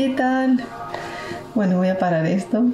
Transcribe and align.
¿Qué 0.00 0.08
tal? 0.08 0.64
Bueno, 1.54 1.76
voy 1.76 1.88
a 1.88 1.98
parar 1.98 2.24
esto. 2.24 2.64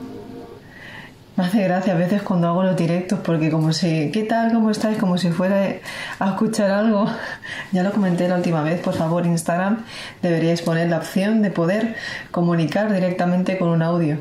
Me 1.34 1.44
hace 1.44 1.64
gracia 1.64 1.94
a 1.94 1.96
veces 1.96 2.22
cuando 2.22 2.46
hago 2.46 2.62
los 2.62 2.76
directos 2.76 3.18
porque 3.18 3.50
como 3.50 3.72
si, 3.72 4.12
¿qué 4.12 4.22
tal? 4.22 4.52
¿Cómo 4.52 4.70
estáis? 4.70 4.96
Como 4.96 5.18
si 5.18 5.30
fuera 5.30 5.72
a 6.20 6.28
escuchar 6.28 6.70
algo. 6.70 7.10
Ya 7.72 7.82
lo 7.82 7.90
comenté 7.90 8.28
la 8.28 8.36
última 8.36 8.62
vez, 8.62 8.80
por 8.80 8.94
favor, 8.94 9.26
Instagram 9.26 9.78
deberíais 10.22 10.62
poner 10.62 10.88
la 10.88 10.98
opción 10.98 11.42
de 11.42 11.50
poder 11.50 11.96
comunicar 12.30 12.92
directamente 12.92 13.58
con 13.58 13.70
un 13.70 13.82
audio. 13.82 14.18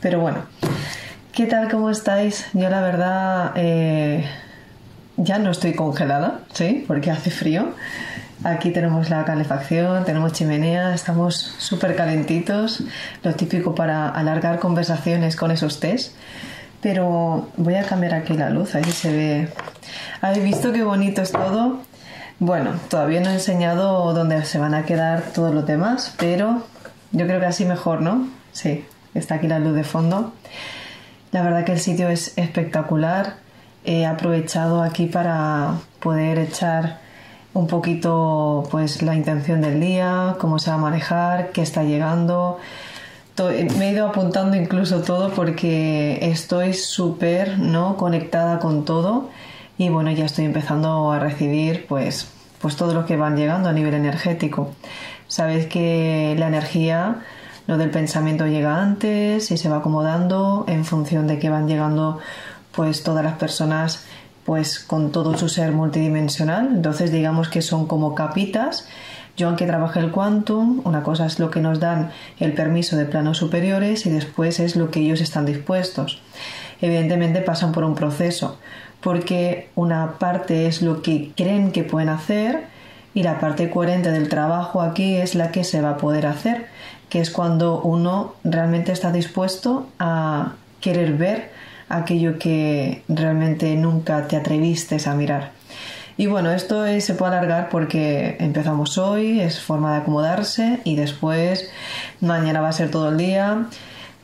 Pero 0.00 0.20
bueno, 0.20 0.38
¿qué 1.34 1.44
tal? 1.44 1.70
¿Cómo 1.70 1.90
estáis? 1.90 2.46
Yo 2.54 2.70
la 2.70 2.80
verdad 2.80 3.52
eh, 3.56 4.24
ya 5.18 5.38
no 5.38 5.50
estoy 5.50 5.74
congelada, 5.74 6.40
¿sí? 6.54 6.86
Porque 6.86 7.10
hace 7.10 7.30
frío. 7.30 7.74
Aquí 8.44 8.70
tenemos 8.70 9.08
la 9.10 9.24
calefacción, 9.24 10.04
tenemos 10.04 10.32
chimenea, 10.32 10.94
estamos 10.94 11.36
súper 11.58 11.96
calentitos, 11.96 12.82
lo 13.22 13.34
típico 13.34 13.74
para 13.74 14.08
alargar 14.08 14.58
conversaciones 14.58 15.36
con 15.36 15.50
esos 15.50 15.80
test. 15.80 16.14
Pero 16.82 17.48
voy 17.56 17.74
a 17.76 17.84
cambiar 17.84 18.14
aquí 18.14 18.34
la 18.34 18.50
luz, 18.50 18.74
ahí 18.74 18.84
se 18.84 19.12
ve. 19.12 19.48
¿Habéis 20.20 20.44
visto 20.44 20.72
qué 20.72 20.84
bonito 20.84 21.22
es 21.22 21.32
todo? 21.32 21.80
Bueno, 22.38 22.72
todavía 22.90 23.20
no 23.20 23.30
he 23.30 23.34
enseñado 23.34 24.12
dónde 24.12 24.44
se 24.44 24.58
van 24.58 24.74
a 24.74 24.84
quedar 24.84 25.22
todos 25.34 25.54
los 25.54 25.66
demás, 25.66 26.14
pero 26.18 26.66
yo 27.12 27.26
creo 27.26 27.40
que 27.40 27.46
así 27.46 27.64
mejor, 27.64 28.02
¿no? 28.02 28.28
Sí, 28.52 28.84
está 29.14 29.36
aquí 29.36 29.48
la 29.48 29.58
luz 29.58 29.74
de 29.74 29.84
fondo. 29.84 30.34
La 31.32 31.42
verdad 31.42 31.64
que 31.64 31.72
el 31.72 31.80
sitio 31.80 32.10
es 32.10 32.36
espectacular. 32.36 33.36
He 33.84 34.04
aprovechado 34.04 34.82
aquí 34.82 35.06
para 35.06 35.78
poder 36.00 36.38
echar 36.38 37.05
un 37.56 37.66
poquito 37.66 38.64
pues 38.70 39.00
la 39.02 39.14
intención 39.14 39.62
del 39.62 39.80
día, 39.80 40.36
cómo 40.38 40.58
se 40.58 40.68
va 40.68 40.76
a 40.76 40.78
manejar, 40.78 41.52
qué 41.52 41.62
está 41.62 41.84
llegando. 41.84 42.58
Me 43.78 43.88
he 43.88 43.92
ido 43.92 44.06
apuntando 44.06 44.56
incluso 44.56 45.00
todo 45.00 45.30
porque 45.30 46.18
estoy 46.20 46.74
súper 46.74 47.58
¿no? 47.58 47.96
conectada 47.96 48.58
con 48.58 48.84
todo 48.84 49.30
y 49.78 49.88
bueno, 49.88 50.10
ya 50.10 50.26
estoy 50.26 50.44
empezando 50.44 51.10
a 51.10 51.18
recibir 51.18 51.86
pues, 51.86 52.28
pues 52.60 52.76
todo 52.76 52.92
lo 52.92 53.06
que 53.06 53.16
van 53.16 53.36
llegando 53.36 53.70
a 53.70 53.72
nivel 53.72 53.94
energético. 53.94 54.72
Sabéis 55.26 55.66
que 55.66 56.36
la 56.38 56.48
energía, 56.48 57.22
lo 57.66 57.78
del 57.78 57.90
pensamiento 57.90 58.46
llega 58.46 58.82
antes 58.82 59.50
y 59.50 59.56
se 59.56 59.68
va 59.70 59.78
acomodando 59.78 60.66
en 60.68 60.84
función 60.84 61.26
de 61.26 61.38
que 61.38 61.48
van 61.48 61.68
llegando 61.68 62.18
pues 62.72 63.02
todas 63.02 63.24
las 63.24 63.38
personas 63.38 64.04
pues 64.46 64.78
con 64.78 65.10
todo 65.10 65.36
su 65.36 65.48
ser 65.48 65.72
multidimensional. 65.72 66.70
Entonces 66.72 67.10
digamos 67.10 67.48
que 67.48 67.60
son 67.60 67.86
como 67.86 68.14
capitas. 68.14 68.88
Yo 69.36 69.48
aunque 69.48 69.66
trabajé 69.66 70.00
el 70.00 70.12
quantum, 70.12 70.80
una 70.84 71.02
cosa 71.02 71.26
es 71.26 71.38
lo 71.38 71.50
que 71.50 71.60
nos 71.60 71.80
dan 71.80 72.10
el 72.38 72.54
permiso 72.54 72.96
de 72.96 73.04
planos 73.04 73.36
superiores 73.36 74.06
y 74.06 74.10
después 74.10 74.60
es 74.60 74.76
lo 74.76 74.90
que 74.90 75.00
ellos 75.00 75.20
están 75.20 75.44
dispuestos. 75.44 76.22
Evidentemente 76.80 77.40
pasan 77.40 77.72
por 77.72 77.84
un 77.84 77.94
proceso, 77.94 78.58
porque 79.00 79.68
una 79.74 80.12
parte 80.18 80.66
es 80.66 80.80
lo 80.80 81.02
que 81.02 81.32
creen 81.36 81.72
que 81.72 81.82
pueden 81.82 82.08
hacer 82.08 82.64
y 83.12 83.24
la 83.24 83.40
parte 83.40 83.68
coherente 83.68 84.10
del 84.10 84.28
trabajo 84.28 84.80
aquí 84.80 85.16
es 85.16 85.34
la 85.34 85.50
que 85.50 85.64
se 85.64 85.82
va 85.82 85.90
a 85.90 85.96
poder 85.96 86.26
hacer, 86.26 86.66
que 87.08 87.20
es 87.20 87.30
cuando 87.30 87.80
uno 87.80 88.34
realmente 88.44 88.92
está 88.92 89.10
dispuesto 89.10 89.88
a 89.98 90.52
querer 90.80 91.14
ver 91.14 91.55
aquello 91.88 92.38
que 92.38 93.02
realmente 93.08 93.74
nunca 93.76 94.26
te 94.28 94.36
atreviste 94.36 94.96
a 95.06 95.14
mirar. 95.14 95.52
Y 96.18 96.26
bueno, 96.26 96.50
esto 96.50 96.84
se 97.00 97.14
puede 97.14 97.32
alargar 97.32 97.68
porque 97.68 98.36
empezamos 98.40 98.96
hoy, 98.96 99.40
es 99.40 99.60
forma 99.60 99.92
de 99.92 100.00
acomodarse 100.00 100.80
y 100.84 100.96
después 100.96 101.70
mañana 102.20 102.62
va 102.62 102.68
a 102.68 102.72
ser 102.72 102.90
todo 102.90 103.10
el 103.10 103.18
día. 103.18 103.66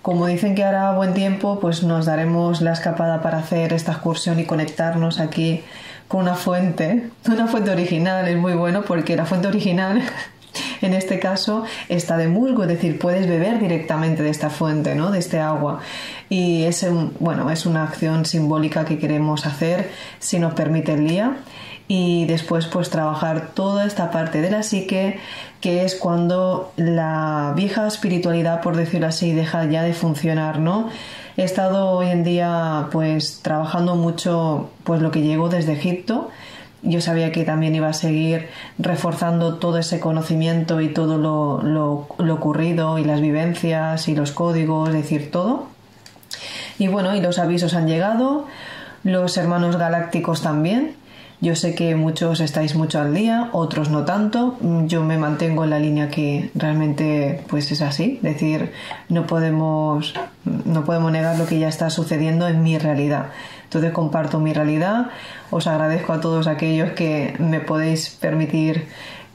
Como 0.00 0.26
dicen 0.26 0.54
que 0.54 0.64
hará 0.64 0.92
buen 0.92 1.12
tiempo, 1.12 1.60
pues 1.60 1.82
nos 1.82 2.06
daremos 2.06 2.62
la 2.62 2.72
escapada 2.72 3.20
para 3.20 3.38
hacer 3.38 3.72
esta 3.74 3.92
excursión 3.92 4.40
y 4.40 4.44
conectarnos 4.44 5.20
aquí 5.20 5.62
con 6.08 6.22
una 6.22 6.34
fuente, 6.34 7.10
una 7.26 7.46
fuente 7.46 7.70
original, 7.70 8.26
es 8.26 8.38
muy 8.38 8.54
bueno 8.54 8.82
porque 8.82 9.14
la 9.14 9.26
fuente 9.26 9.48
original 9.48 10.02
en 10.82 10.94
este 10.94 11.18
caso 11.18 11.64
está 11.88 12.16
de 12.16 12.28
musgo, 12.28 12.62
es 12.62 12.68
decir, 12.68 12.98
puedes 12.98 13.26
beber 13.26 13.58
directamente 13.58 14.22
de 14.22 14.30
esta 14.30 14.50
fuente, 14.50 14.94
¿no? 14.94 15.10
de 15.10 15.18
este 15.18 15.38
agua. 15.40 15.80
Y 16.28 16.64
es, 16.64 16.86
bueno, 17.20 17.50
es 17.50 17.66
una 17.66 17.84
acción 17.84 18.24
simbólica 18.24 18.84
que 18.84 18.98
queremos 18.98 19.46
hacer 19.46 19.90
si 20.18 20.38
nos 20.38 20.54
permite 20.54 20.94
el 20.94 21.06
día 21.06 21.36
y 21.88 22.24
después 22.26 22.66
pues 22.66 22.90
trabajar 22.90 23.50
toda 23.54 23.84
esta 23.84 24.10
parte 24.10 24.40
de 24.40 24.50
la 24.50 24.62
psique 24.62 25.18
que 25.60 25.84
es 25.84 25.94
cuando 25.94 26.72
la 26.76 27.52
vieja 27.54 27.86
espiritualidad 27.86 28.62
por 28.62 28.76
decirlo 28.76 29.08
así 29.08 29.32
deja 29.32 29.64
ya 29.66 29.82
de 29.82 29.92
funcionar 29.92 30.58
no 30.58 30.88
he 31.36 31.44
estado 31.44 31.90
hoy 31.90 32.08
en 32.08 32.24
día 32.24 32.88
pues 32.92 33.40
trabajando 33.42 33.94
mucho 33.96 34.70
pues 34.84 35.02
lo 35.02 35.10
que 35.10 35.22
llegó 35.22 35.48
desde 35.48 35.72
Egipto 35.72 36.30
yo 36.82 37.00
sabía 37.00 37.30
que 37.30 37.44
también 37.44 37.74
iba 37.74 37.88
a 37.88 37.92
seguir 37.92 38.48
reforzando 38.78 39.54
todo 39.54 39.78
ese 39.78 40.00
conocimiento 40.00 40.80
y 40.80 40.88
todo 40.88 41.16
lo, 41.16 41.62
lo, 41.62 42.34
ocurrido 42.34 42.98
y 42.98 43.04
las 43.04 43.20
vivencias 43.20 44.08
y 44.08 44.14
los 44.14 44.32
códigos, 44.32 44.88
es 44.88 44.94
decir, 44.94 45.30
todo. 45.30 45.66
Y 46.78 46.88
bueno, 46.88 47.14
y 47.14 47.20
los 47.20 47.38
avisos 47.38 47.74
han 47.74 47.86
llegado, 47.86 48.46
los 49.04 49.36
hermanos 49.36 49.76
galácticos 49.76 50.42
también. 50.42 50.96
Yo 51.40 51.56
sé 51.56 51.74
que 51.74 51.96
muchos 51.96 52.40
estáis 52.40 52.76
mucho 52.76 53.00
al 53.00 53.14
día, 53.14 53.48
otros 53.52 53.90
no 53.90 54.04
tanto. 54.04 54.56
Yo 54.86 55.02
me 55.02 55.18
mantengo 55.18 55.64
en 55.64 55.70
la 55.70 55.80
línea 55.80 56.08
que 56.08 56.52
realmente 56.54 57.42
pues 57.48 57.70
es 57.72 57.82
así, 57.82 58.20
es 58.22 58.34
decir, 58.34 58.72
no 59.08 59.26
podemos 59.26 60.14
no 60.44 60.84
podemos 60.84 61.10
negar 61.10 61.38
lo 61.38 61.46
que 61.46 61.58
ya 61.58 61.68
está 61.68 61.90
sucediendo 61.90 62.46
en 62.46 62.62
mi 62.62 62.78
realidad. 62.78 63.26
Entonces 63.72 63.92
comparto 63.92 64.38
mi 64.38 64.52
realidad, 64.52 65.06
os 65.50 65.66
agradezco 65.66 66.12
a 66.12 66.20
todos 66.20 66.46
aquellos 66.46 66.90
que 66.90 67.34
me 67.38 67.58
podéis 67.60 68.10
permitir 68.10 68.86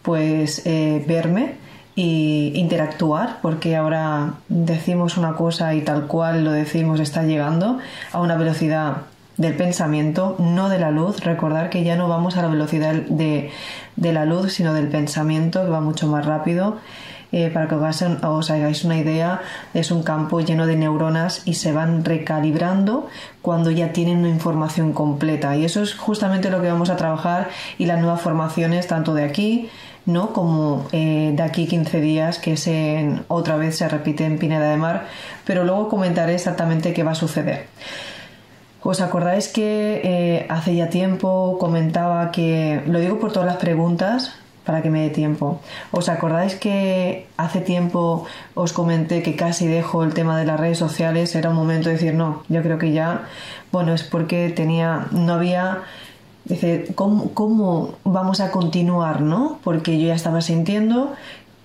pues 0.04 0.62
eh, 0.68 1.04
verme 1.08 1.56
e 1.96 2.52
interactuar, 2.54 3.40
porque 3.42 3.76
ahora 3.76 4.36
decimos 4.48 5.18
una 5.18 5.34
cosa 5.34 5.74
y 5.74 5.82
tal 5.82 6.06
cual 6.06 6.44
lo 6.44 6.52
decimos 6.52 7.00
está 7.00 7.24
llegando 7.24 7.80
a 8.12 8.22
una 8.22 8.36
velocidad 8.36 8.98
del 9.38 9.56
pensamiento, 9.56 10.36
no 10.38 10.70
de 10.70 10.78
la 10.78 10.92
luz. 10.92 11.22
Recordar 11.22 11.72
que 11.72 11.84
ya 11.84 11.96
no 11.96 12.08
vamos 12.08 12.38
a 12.38 12.44
la 12.44 12.50
velocidad 12.50 12.94
de, 12.94 13.50
de 13.96 14.14
la 14.14 14.26
luz, 14.26 14.54
sino 14.54 14.76
del 14.76 14.88
pensamiento, 14.88 15.64
que 15.64 15.72
va 15.72 15.82
mucho 15.82 16.08
más 16.08 16.28
rápido 16.28 16.78
eh, 17.32 17.50
para 17.54 17.68
que 17.68 17.76
os, 17.76 18.52
hagáis 18.52 18.84
una 18.84 18.98
idea, 18.98 19.42
es 19.74 19.92
un 19.92 20.04
campo 20.04 20.40
lleno 20.40 20.66
de 20.66 20.76
neuronas 20.76 21.42
y 21.46 21.56
se 21.56 21.72
van 21.72 22.06
recalibrando 22.06 23.08
cuando 23.42 23.72
ya 23.72 23.92
tienen 23.92 24.20
una 24.20 24.30
información 24.30 24.94
completa. 24.94 25.56
Y 25.56 25.66
eso 25.66 25.82
es 25.82 25.94
justamente 25.94 26.50
lo 26.50 26.62
que 26.62 26.70
vamos 26.70 26.90
a 26.90 26.96
trabajar 26.96 27.50
y 27.78 27.86
las 27.86 28.00
nuevas 28.00 28.22
formaciones, 28.22 28.88
tanto 28.88 29.14
de 29.14 29.24
aquí, 29.24 29.70
¿no? 30.06 30.32
como 30.34 30.88
eh, 30.92 31.34
de 31.36 31.44
aquí 31.44 31.68
15 31.68 32.00
días, 32.00 32.40
que 32.40 32.56
se, 32.58 33.20
otra 33.28 33.58
vez 33.58 33.78
se 33.78 33.88
repite 33.90 34.26
en 34.26 34.40
Pineda 34.40 34.70
de 34.70 34.78
Mar, 34.78 35.08
pero 35.46 35.64
luego 35.64 35.90
comentaré 35.90 36.36
exactamente 36.36 36.94
qué 36.94 37.04
va 37.04 37.12
a 37.12 37.16
suceder. 37.16 37.68
¿Os 38.84 39.02
acordáis 39.02 39.50
que 39.50 40.00
eh, 40.04 40.46
hace 40.50 40.74
ya 40.76 40.90
tiempo 40.90 41.58
comentaba 41.60 42.32
que, 42.32 42.82
lo 42.88 43.00
digo 43.00 43.20
por 43.20 43.34
todas 43.34 43.48
las 43.48 43.58
preguntas, 43.58 44.34
para 44.68 44.82
que 44.82 44.90
me 44.90 45.02
dé 45.02 45.10
tiempo. 45.10 45.62
¿Os 45.92 46.10
acordáis 46.10 46.56
que 46.56 47.26
hace 47.38 47.62
tiempo 47.62 48.26
os 48.54 48.74
comenté 48.74 49.24
que 49.24 49.38
casi 49.38 49.66
dejo 49.66 50.04
el 50.04 50.14
tema 50.14 50.38
de 50.38 50.46
las 50.46 50.60
redes 50.60 50.78
sociales? 50.78 51.34
Era 51.36 51.50
un 51.50 51.56
momento 51.56 51.88
de 51.88 51.96
decir, 51.96 52.14
no, 52.14 52.44
yo 52.50 52.62
creo 52.62 52.78
que 52.78 52.92
ya, 52.92 53.24
bueno, 53.72 53.94
es 53.94 54.04
porque 54.04 54.50
tenía, 54.50 55.08
no 55.12 55.36
había, 55.36 55.84
dice, 56.44 56.86
¿cómo, 56.96 57.34
cómo 57.34 57.96
vamos 58.04 58.42
a 58.42 58.52
continuar, 58.52 59.22
no? 59.22 59.58
Porque 59.64 59.98
yo 59.98 60.08
ya 60.08 60.16
estaba 60.16 60.42
sintiendo 60.42 61.14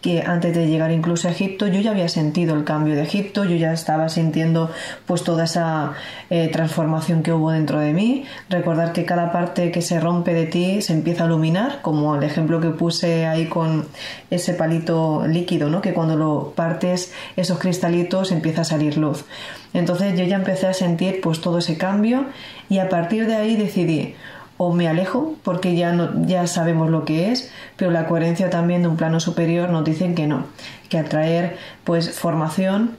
que 0.03 0.21
antes 0.21 0.55
de 0.55 0.67
llegar 0.67 0.91
incluso 0.91 1.29
a 1.29 1.31
Egipto 1.31 1.69
yo 1.69 1.81
ya 1.81 1.93
había 1.93 2.09
sentido 2.09 2.57
el 2.57 2.65
cambio 2.65 2.97
de 2.97 3.03
Egipto, 3.03 3.45
yo 3.45 3.55
ya 3.57 3.73
estaba 3.73 4.09
sintiendo 4.09 4.71
pues 5.07 5.23
toda 5.23 5.45
esa 5.45 5.93
eh, 6.29 6.49
transformación 6.49 7.23
que 7.23 7.33
hubo 7.33 7.53
dentro 7.53 7.79
de 7.79 7.93
mí, 7.93 8.25
recordar 8.51 8.93
que 8.93 9.05
cada 9.05 9.31
parte 9.31 9.71
que 9.71 9.81
se 9.81 10.01
rompe 10.01 10.35
de 10.35 10.47
ti 10.47 10.83
se 10.83 10.93
empieza 10.93 11.23
a 11.23 11.27
iluminar, 11.27 11.81
como 11.83 12.17
el 12.17 12.25
ejemplo 12.25 12.61
que 12.61 12.71
puse 12.71 13.27
ahí 13.27 13.47
con 13.47 13.87
ese 14.29 14.55
palito 14.55 15.25
líquido, 15.27 15.71
¿no? 15.71 15.81
que 15.81 15.95
cuando 15.95 16.17
lo 16.17 16.53
partes 16.57 17.13
esos 17.37 17.61
cristalitos 17.61 18.33
empieza 18.33 18.63
a 18.63 18.65
salir 18.65 18.97
luz. 18.97 19.25
Entonces 19.73 20.19
yo 20.19 20.25
ya 20.25 20.37
empecé 20.37 20.67
a 20.67 20.75
sentir 20.75 21.21
pues 21.23 21.41
todo 21.41 21.59
ese 21.59 21.79
cambio 21.79 22.27
y 22.69 22.79
a 22.79 22.89
partir 22.89 23.27
de 23.27 23.37
ahí 23.37 23.57
decidí 23.57 24.17
o 24.65 24.73
me 24.73 24.89
alejo 24.89 25.35
porque 25.43 25.75
ya 25.75 25.93
no 25.93 26.27
ya 26.27 26.47
sabemos 26.47 26.89
lo 26.91 27.05
que 27.05 27.33
es, 27.33 27.51
pero 27.77 27.91
la 27.91 28.07
coherencia 28.07 28.49
también 28.49 28.83
de 28.83 28.89
un 28.89 28.97
plano 28.97 29.19
superior 29.19 29.71
nos 29.71 29.85
dicen 29.85 30.15
que 30.15 30.27
no, 30.27 30.47
que 30.89 30.99
atraer 30.99 31.57
pues 31.85 32.11
formación 32.13 32.97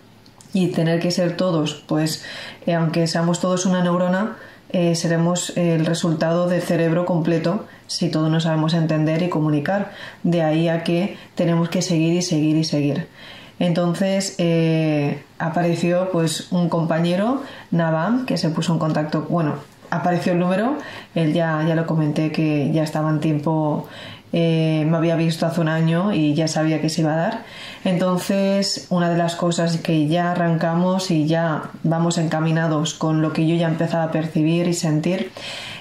y 0.54 0.68
tener 0.68 1.00
que 1.00 1.12
ser 1.12 1.38
todos, 1.38 1.84
pues 1.88 2.24
eh, 2.66 2.74
aunque 2.74 3.08
seamos 3.08 3.40
todos 3.40 3.66
una 3.66 3.82
neurona, 3.82 4.36
eh, 4.70 4.96
seremos 4.96 5.56
el 5.56 5.86
resultado 5.86 6.48
del 6.48 6.62
cerebro 6.62 7.06
completo 7.06 7.66
si 7.88 8.10
todos 8.10 8.30
no 8.30 8.40
sabemos 8.40 8.74
entender 8.74 9.22
y 9.22 9.30
comunicar. 9.30 9.92
De 10.24 10.42
ahí 10.42 10.68
a 10.68 10.84
que 10.84 11.18
tenemos 11.36 11.70
que 11.70 11.82
seguir 11.82 12.14
y 12.14 12.22
seguir 12.22 12.58
y 12.58 12.64
seguir. 12.64 13.08
Entonces 13.60 14.36
eh, 14.40 15.24
apareció 15.40 16.12
pues 16.12 16.52
un 16.52 16.70
compañero, 16.70 17.44
Navam, 17.72 18.26
que 18.26 18.38
se 18.38 18.50
puso 18.50 18.74
en 18.74 18.80
contacto, 18.80 19.28
bueno, 19.30 19.56
apareció 19.94 20.34
el 20.34 20.40
número, 20.40 20.78
él 21.16 21.34
ya, 21.34 21.64
ya 21.68 21.76
lo 21.76 21.86
comenté 21.86 22.32
que 22.32 22.72
ya 22.72 22.84
estaba 22.84 23.10
en 23.10 23.20
tiempo, 23.20 23.88
eh, 24.32 24.84
me 24.90 24.98
había 24.98 25.16
visto 25.16 25.46
hace 25.46 25.62
un 25.62 25.68
año 25.68 26.12
y 26.12 26.34
ya 26.34 26.48
sabía 26.48 26.82
que 26.82 26.90
se 26.90 27.02
iba 27.02 27.14
a 27.14 27.18
dar. 27.18 27.44
Entonces, 27.86 28.88
una 28.90 29.10
de 29.10 29.18
las 29.18 29.36
cosas 29.36 29.78
que 29.78 30.08
ya 30.08 30.32
arrancamos 30.32 31.12
y 31.12 31.28
ya 31.28 31.70
vamos 31.84 32.18
encaminados 32.18 32.96
con 32.96 33.22
lo 33.22 33.32
que 33.32 33.48
yo 33.48 33.56
ya 33.56 33.68
empezaba 33.68 34.06
a 34.06 34.12
percibir 34.12 34.68
y 34.68 34.74
sentir 34.74 35.32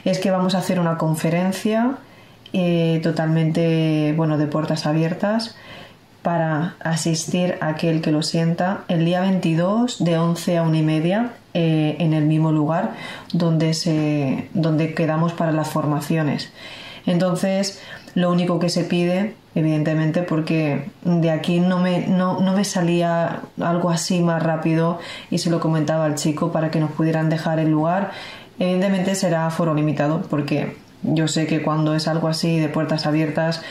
es 0.05 0.19
que 0.19 0.31
vamos 0.31 0.55
a 0.55 0.59
hacer 0.59 0.79
una 0.79 0.99
conferencia 0.99 1.97
eh, 2.53 3.01
totalmente, 3.03 4.13
bueno, 4.17 4.37
de 4.37 4.47
puertas 4.47 4.85
abiertas 4.85 5.57
para 6.21 6.77
asistir 6.81 7.57
a 7.63 7.69
aquel 7.69 8.03
que 8.03 8.13
lo 8.13 8.23
sienta 8.23 8.85
el 8.89 9.07
día 9.07 9.23
22 9.23 10.05
de 10.05 10.19
11 10.19 10.59
a 10.59 10.63
1 10.63 10.77
y 10.77 10.83
media 10.83 11.31
eh, 11.55 11.97
en 11.99 12.15
el 12.15 12.25
mismo 12.25 12.53
lugar 12.53 12.95
donde, 13.33 13.75
se, 13.75 14.49
donde 14.55 14.95
quedamos 14.95 15.33
para 15.33 15.53
las 15.53 15.69
formaciones. 15.69 16.51
Entonces, 17.07 17.83
lo 18.15 18.31
único 18.31 18.59
que 18.59 18.69
se 18.69 18.85
pide, 18.85 19.35
evidentemente, 19.55 20.23
porque 20.23 20.91
de 21.03 21.31
aquí 21.31 21.61
no 21.61 21.79
me, 21.79 22.07
no, 22.07 22.41
no 22.41 22.53
me 22.53 22.65
salía 22.65 23.41
algo 23.61 23.91
así 23.91 24.21
más 24.21 24.43
rápido 24.43 24.99
y 25.31 25.39
se 25.39 25.51
lo 25.51 25.61
comentaba 25.61 26.05
al 26.05 26.15
chico 26.15 26.53
para 26.53 26.71
que 26.71 26.81
nos 26.81 26.93
pudieran 26.93 27.29
dejar 27.29 27.59
el 27.59 27.71
lugar, 27.71 28.13
evidentemente 28.59 29.15
será 29.15 29.51
foro 29.51 29.75
limitado 29.75 30.23
porque 30.23 30.77
yo 31.03 31.27
sé 31.27 31.47
que 31.47 31.63
cuando 31.63 31.95
es 31.95 32.07
algo 32.07 32.29
así 32.29 32.61
de 32.61 32.69
puertas 32.69 33.07
abiertas 33.07 33.63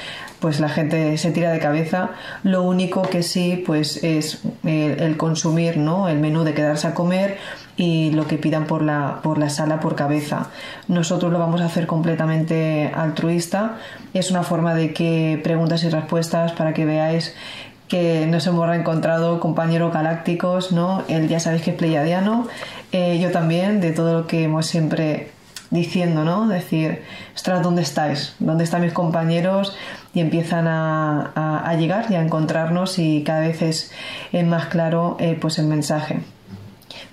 pues 0.41 0.59
la 0.59 0.69
gente 0.69 1.17
se 1.17 1.31
tira 1.31 1.51
de 1.51 1.59
cabeza. 1.59 2.09
Lo 2.43 2.63
único 2.63 3.03
que 3.03 3.21
sí, 3.21 3.63
pues 3.65 4.03
es 4.03 4.41
el, 4.65 5.15
consumir, 5.15 5.77
¿no? 5.77 6.09
El 6.09 6.19
menú 6.19 6.43
de 6.43 6.55
quedarse 6.55 6.87
a 6.87 6.93
comer 6.95 7.37
y 7.81 8.11
lo 8.11 8.27
que 8.27 8.37
pidan 8.37 8.67
por 8.67 8.83
la, 8.83 9.21
por 9.23 9.39
la 9.39 9.49
sala 9.49 9.79
por 9.79 9.95
cabeza. 9.95 10.51
Nosotros 10.87 11.31
lo 11.31 11.39
vamos 11.39 11.61
a 11.61 11.65
hacer 11.65 11.87
completamente 11.87 12.91
altruista. 12.95 13.77
Es 14.13 14.29
una 14.29 14.43
forma 14.43 14.75
de 14.75 14.93
que 14.93 15.41
preguntas 15.43 15.83
y 15.83 15.89
respuestas 15.89 16.51
para 16.51 16.75
que 16.75 16.85
veáis 16.85 17.33
que 17.87 18.27
nos 18.27 18.45
hemos 18.45 18.67
reencontrado 18.67 19.39
compañeros 19.39 19.91
galácticos, 19.91 20.71
¿no? 20.71 21.03
Él 21.07 21.27
ya 21.27 21.39
sabéis 21.39 21.63
que 21.63 21.71
es 21.71 21.75
pleiadiano, 21.75 22.47
eh, 22.91 23.19
yo 23.19 23.31
también, 23.31 23.81
de 23.81 23.93
todo 23.93 24.13
lo 24.13 24.27
que 24.27 24.43
hemos 24.43 24.67
siempre 24.67 25.31
diciendo, 25.71 26.23
¿no? 26.23 26.47
Decir, 26.47 27.01
ostras, 27.33 27.63
¿dónde 27.63 27.81
estáis? 27.81 28.35
¿Dónde 28.37 28.63
están 28.63 28.81
mis 28.81 28.93
compañeros? 28.93 29.75
Y 30.13 30.19
empiezan 30.19 30.67
a, 30.67 31.75
llegar 31.79 32.05
y 32.11 32.15
a 32.15 32.21
encontrarnos 32.21 32.99
y 32.99 33.23
cada 33.23 33.39
vez 33.39 33.63
es, 33.63 33.91
más 34.45 34.67
claro 34.67 35.17
eh, 35.19 35.35
pues 35.41 35.57
el 35.57 35.65
mensaje. 35.65 36.19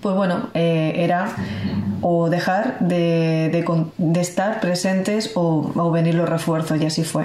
Pues 0.00 0.14
bueno, 0.14 0.50
eh, 0.54 0.92
era 0.96 1.34
o 2.00 2.30
dejar 2.30 2.78
de, 2.78 3.64
estar 4.20 4.60
presentes 4.60 5.32
o, 5.34 5.72
o, 5.74 5.90
venir 5.90 6.14
los 6.14 6.28
refuerzos 6.28 6.80
y 6.80 6.86
así 6.86 7.04
fue. 7.04 7.24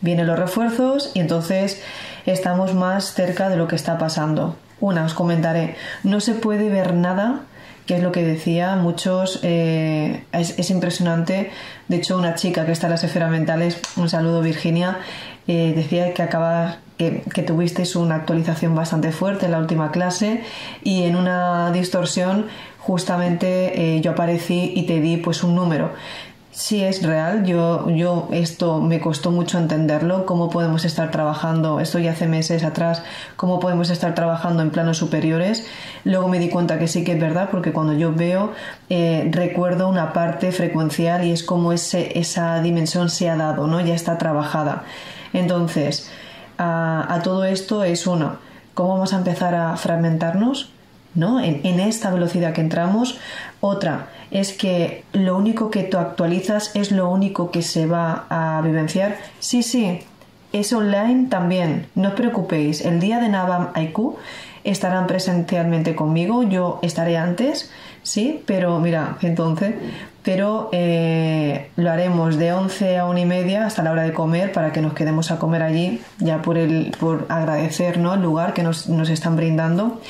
Vienen 0.00 0.26
los 0.26 0.38
refuerzos 0.38 1.10
y 1.14 1.20
entonces 1.20 1.82
estamos 2.26 2.74
más 2.74 3.14
cerca 3.14 3.48
de 3.48 3.56
lo 3.56 3.66
que 3.66 3.76
está 3.76 3.98
pasando. 3.98 4.56
Una, 4.80 5.04
os 5.04 5.14
comentaré, 5.14 5.76
no 6.04 6.20
se 6.20 6.34
puede 6.34 6.68
ver 6.68 6.94
nada 6.94 7.42
que 7.86 7.96
es 7.96 8.02
lo 8.02 8.12
que 8.12 8.22
decía, 8.22 8.76
muchos, 8.76 9.40
eh, 9.42 10.24
es, 10.32 10.70
impresionante, 10.70 11.50
de 11.88 11.96
hecho 11.96 12.16
una 12.16 12.34
chica 12.34 12.64
que 12.64 12.72
está 12.72 12.86
en 12.86 12.92
las 12.92 13.04
esferas 13.04 13.30
mentales, 13.30 13.80
un 13.96 14.08
saludo 14.08 14.40
Virginia, 14.40 14.98
eh, 15.48 15.72
decía 15.74 16.14
que 16.14 16.22
acaba 16.22 16.76
que, 16.96 17.22
que, 17.34 17.42
tuvisteis 17.42 17.96
una 17.96 18.16
actualización 18.16 18.74
bastante 18.74 19.12
fuerte 19.12 19.46
en 19.46 19.52
la 19.52 19.58
última 19.58 19.90
clase 19.90 20.42
y 20.82 21.04
en 21.04 21.16
una 21.16 21.72
distorsión 21.72 22.46
justamente 22.78 23.96
eh, 23.96 24.00
yo 24.00 24.12
aparecí 24.12 24.72
y 24.74 24.86
te 24.86 25.00
di 25.00 25.16
pues 25.16 25.42
un 25.42 25.54
número 25.54 25.90
Sí, 26.52 26.84
es 26.84 27.02
real. 27.02 27.46
Yo, 27.46 27.88
yo, 27.88 28.28
esto 28.30 28.78
me 28.78 29.00
costó 29.00 29.30
mucho 29.30 29.56
entenderlo, 29.56 30.26
cómo 30.26 30.50
podemos 30.50 30.84
estar 30.84 31.10
trabajando, 31.10 31.80
esto 31.80 31.98
ya 31.98 32.12
hace 32.12 32.28
meses 32.28 32.62
atrás, 32.62 33.02
cómo 33.36 33.58
podemos 33.58 33.88
estar 33.88 34.14
trabajando 34.14 34.62
en 34.62 34.68
planos 34.70 34.98
superiores. 34.98 35.66
Luego 36.04 36.28
me 36.28 36.38
di 36.38 36.50
cuenta 36.50 36.78
que 36.78 36.88
sí 36.88 37.04
que 37.04 37.12
es 37.12 37.20
verdad, 37.20 37.48
porque 37.50 37.72
cuando 37.72 37.94
yo 37.94 38.12
veo, 38.12 38.52
eh, 38.90 39.30
recuerdo 39.32 39.88
una 39.88 40.12
parte 40.12 40.52
frecuencial 40.52 41.24
y 41.24 41.32
es 41.32 41.42
como 41.42 41.72
ese, 41.72 42.18
esa 42.18 42.60
dimensión 42.60 43.08
se 43.08 43.30
ha 43.30 43.36
dado, 43.36 43.66
¿no? 43.66 43.80
Ya 43.80 43.94
está 43.94 44.18
trabajada. 44.18 44.84
Entonces, 45.32 46.10
a, 46.58 47.20
todo 47.22 47.44
esto 47.44 47.84
es 47.84 48.06
uno, 48.06 48.36
¿cómo 48.74 48.90
vamos 48.94 49.12
a 49.12 49.18
empezar 49.18 49.54
a 49.54 49.76
fragmentarnos? 49.76 50.70
¿No? 51.14 51.40
En, 51.40 51.60
en 51.64 51.78
esta 51.78 52.10
velocidad 52.10 52.54
que 52.54 52.62
entramos. 52.62 53.18
Otra, 53.60 54.08
es 54.30 54.54
que 54.54 55.04
lo 55.12 55.36
único 55.36 55.70
que 55.70 55.82
tú 55.82 55.98
actualizas 55.98 56.70
es 56.74 56.90
lo 56.90 57.10
único 57.10 57.50
que 57.50 57.60
se 57.60 57.86
va 57.86 58.24
a 58.30 58.62
vivenciar. 58.62 59.18
Sí, 59.38 59.62
sí, 59.62 60.00
es 60.52 60.72
online 60.72 61.28
también. 61.28 61.86
No 61.94 62.08
os 62.08 62.14
preocupéis, 62.14 62.84
el 62.84 62.98
día 62.98 63.20
de 63.20 63.28
Navam 63.28 63.72
IQ 63.76 64.16
estarán 64.64 65.06
presencialmente 65.06 65.94
conmigo. 65.94 66.42
Yo 66.44 66.78
estaré 66.82 67.16
antes, 67.16 67.70
sí, 68.02 68.42
pero 68.46 68.78
mira, 68.78 69.18
entonces, 69.22 69.74
pero 70.22 70.68
eh, 70.72 71.70
lo 71.76 71.90
haremos 71.90 72.36
de 72.36 72.52
11 72.52 72.98
a 72.98 73.06
1 73.06 73.18
y 73.18 73.24
media 73.24 73.66
hasta 73.66 73.82
la 73.82 73.90
hora 73.90 74.02
de 74.02 74.12
comer 74.12 74.52
para 74.52 74.72
que 74.72 74.80
nos 74.80 74.94
quedemos 74.94 75.30
a 75.30 75.38
comer 75.38 75.62
allí, 75.62 76.00
ya 76.18 76.42
por, 76.42 76.58
el, 76.58 76.94
por 76.98 77.26
agradecer 77.28 77.96
el 77.96 78.22
lugar 78.22 78.54
que 78.54 78.62
nos, 78.62 78.88
nos 78.88 79.10
están 79.10 79.36
brindando 79.36 80.00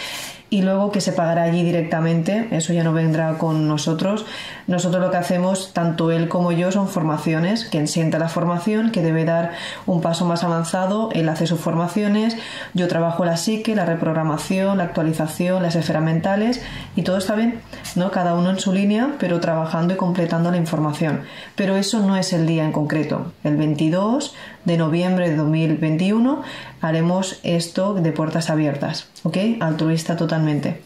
y 0.53 0.61
luego 0.61 0.93
que 0.93 1.01
se 1.01 1.13
pagará 1.13 1.45
allí 1.45 1.63
directamente, 1.63 2.47
eso 2.51 2.75
ya 2.75 2.85
no 2.85 2.93
vendrá 2.93 3.39
con 3.39 3.67
nosotros. 3.67 4.27
Nosotros 4.67 5.03
lo 5.03 5.11
que 5.11 5.17
hacemos, 5.17 5.73
tanto 5.73 6.11
él 6.11 6.29
como 6.29 6.53
yo, 6.53 6.71
son 6.71 6.89
formaciones, 6.89 7.65
quien 7.65 7.89
sienta 7.89 8.19
la 8.19 8.29
formación, 8.29 8.91
que 8.91 9.01
debe 9.01 9.25
dar 9.25 9.53
un 9.87 10.03
paso 10.03 10.27
más 10.27 10.45
avanzado, 10.45 11.09
él 11.15 11.31
hace 11.31 11.47
sus 11.47 11.59
formaciones, 11.59 12.37
yo 12.75 12.87
trabajo 12.87 13.25
la 13.25 13.39
psique, 13.39 13.75
la 13.75 13.87
reprogramación, 13.87 14.77
la 14.77 14.85
actualización, 14.85 15.63
las 15.63 15.75
esferas 15.75 16.03
mentales 16.03 16.61
y 16.97 17.03
todo 17.03 17.17
está 17.17 17.35
bien, 17.35 17.63
¿no? 17.97 18.11
Cada 18.11 18.35
uno 18.35 18.51
en 18.51 18.59
su 18.59 18.75
línea, 18.75 19.13
pero 19.19 19.41
trabajando 19.41 19.95
y 19.95 19.97
completando 19.97 20.51
la 20.51 20.59
información. 20.59 21.23
Pero 21.57 21.77
eso 21.77 22.01
no 22.01 22.15
es 22.15 22.35
el 22.35 22.47
día 22.47 22.67
en 22.67 22.73
concreto. 22.73 23.33
El 23.43 23.57
22 23.57 24.35
de 24.67 24.77
noviembre 24.77 25.31
de 25.31 25.37
2021 25.37 26.43
haremos 26.83 27.41
esto 27.45 27.95
de 27.95 28.13
puertas 28.13 28.51
abiertas, 28.51 29.07
¿ok? 29.23 29.39
Altruista 29.61 30.17
totalmente. 30.17 30.83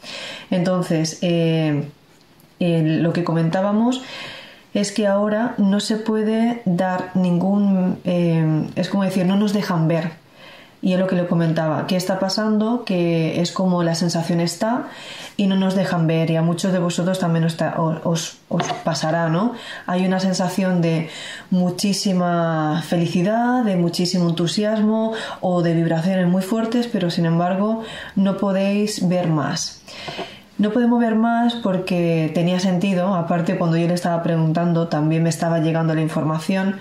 Entonces, 0.50 1.18
eh, 1.22 1.88
lo 2.60 3.12
que 3.12 3.24
comentábamos 3.24 4.02
es 4.74 4.92
que 4.92 5.06
ahora 5.06 5.54
no 5.56 5.80
se 5.80 5.96
puede 5.96 6.62
dar 6.66 7.10
ningún, 7.14 7.98
eh, 8.04 8.66
es 8.76 8.88
como 8.88 9.04
decir, 9.04 9.26
no 9.26 9.36
nos 9.36 9.52
dejan 9.52 9.88
ver 9.88 10.12
y 10.82 10.92
es 10.92 10.98
lo 10.98 11.06
que 11.06 11.16
le 11.16 11.26
comentaba, 11.26 11.86
¿qué 11.86 11.96
está 11.96 12.18
pasando? 12.18 12.84
Que 12.84 13.40
es 13.40 13.50
como 13.50 13.82
la 13.82 13.94
sensación 13.94 14.40
está 14.40 14.88
y 15.36 15.46
no 15.46 15.56
nos 15.56 15.74
dejan 15.74 16.06
ver 16.06 16.30
y 16.30 16.36
a 16.36 16.42
muchos 16.42 16.72
de 16.72 16.78
vosotros 16.78 17.18
también 17.18 17.44
os, 17.44 18.38
pasará, 18.84 19.28
¿no? 19.28 19.54
Hay 19.86 20.06
una 20.06 20.20
sensación 20.20 20.82
de 20.82 21.08
muchísima 21.50 22.82
felicidad, 22.86 23.64
de 23.64 23.76
muchísimo 23.76 24.28
entusiasmo 24.28 25.14
o 25.40 25.62
de 25.62 25.74
vibraciones 25.74 26.28
muy 26.28 26.42
fuertes, 26.42 26.86
pero 26.86 27.10
sin 27.10 27.26
embargo 27.26 27.82
no 28.14 28.36
podéis 28.36 29.06
ver 29.08 29.28
más. 29.28 29.82
No 30.58 30.72
podemos 30.72 31.00
ver 31.00 31.16
más 31.16 31.54
porque 31.54 32.30
tenía 32.32 32.60
sentido, 32.60 33.14
aparte 33.14 33.58
cuando 33.58 33.76
yo 33.76 33.88
le 33.88 33.94
estaba 33.94 34.22
preguntando 34.22 34.88
también 34.88 35.22
me 35.22 35.28
estaba 35.28 35.58
llegando 35.58 35.94
la 35.94 36.00
información 36.00 36.76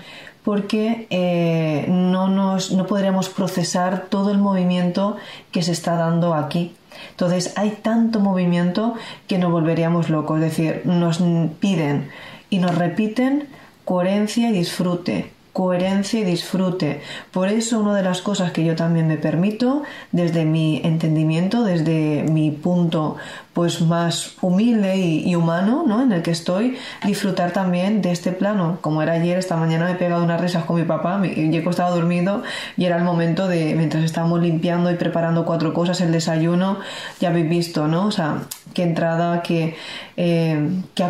porque 0.46 1.08
eh, 1.10 1.86
no, 1.88 2.28
nos, 2.28 2.70
no 2.70 2.86
podríamos 2.86 3.28
procesar 3.28 4.06
todo 4.08 4.30
el 4.30 4.38
movimiento 4.38 5.16
que 5.50 5.60
se 5.60 5.72
está 5.72 5.96
dando 5.96 6.34
aquí. 6.34 6.72
Entonces 7.10 7.52
hay 7.56 7.70
tanto 7.82 8.20
movimiento 8.20 8.94
que 9.26 9.38
nos 9.38 9.50
volveríamos 9.50 10.08
locos, 10.08 10.36
es 10.36 10.44
decir, 10.44 10.82
nos 10.84 11.18
piden 11.58 12.10
y 12.48 12.60
nos 12.60 12.76
repiten 12.76 13.48
coherencia 13.84 14.50
y 14.50 14.52
disfrute, 14.52 15.32
coherencia 15.52 16.20
y 16.20 16.24
disfrute. 16.24 17.00
Por 17.32 17.48
eso 17.48 17.80
una 17.80 17.96
de 17.96 18.04
las 18.04 18.22
cosas 18.22 18.52
que 18.52 18.64
yo 18.64 18.76
también 18.76 19.08
me 19.08 19.16
permito 19.16 19.82
desde 20.12 20.44
mi 20.44 20.80
entendimiento, 20.84 21.64
desde 21.64 22.22
mi 22.22 22.52
punto 22.52 23.16
pues 23.56 23.80
más 23.80 24.34
humilde 24.42 24.98
y, 24.98 25.34
humano, 25.34 25.82
¿no? 25.86 26.02
En 26.02 26.12
el 26.12 26.20
que 26.20 26.30
estoy, 26.30 26.76
disfrutar 27.06 27.52
también 27.52 28.02
de 28.02 28.12
este 28.12 28.32
plano. 28.32 28.76
Como 28.82 29.00
era 29.00 29.14
ayer, 29.14 29.38
esta 29.38 29.56
mañana 29.56 29.86
me 29.86 29.92
he 29.92 29.94
pegado 29.94 30.22
unas 30.22 30.38
risas 30.38 30.64
con 30.64 30.76
mi 30.76 30.82
papá, 30.82 31.22
y 31.24 31.56
he 31.56 31.66
estado 31.66 31.96
dormido 31.96 32.42
y 32.76 32.84
era 32.84 32.98
el 32.98 33.04
momento 33.04 33.48
de, 33.48 33.74
mientras 33.74 34.04
estábamos 34.04 34.42
limpiando 34.42 34.90
y 34.90 34.96
preparando 34.96 35.46
cuatro 35.46 35.72
cosas, 35.72 36.02
el 36.02 36.12
desayuno, 36.12 36.80
ya 37.18 37.30
habéis 37.30 37.48
visto, 37.48 37.88
¿no? 37.88 38.08
O 38.08 38.10
sea, 38.10 38.42
qué 38.74 38.82
entrada, 38.82 39.40
qué, 39.40 39.74
eh, 40.18 40.68
qué, 40.94 41.04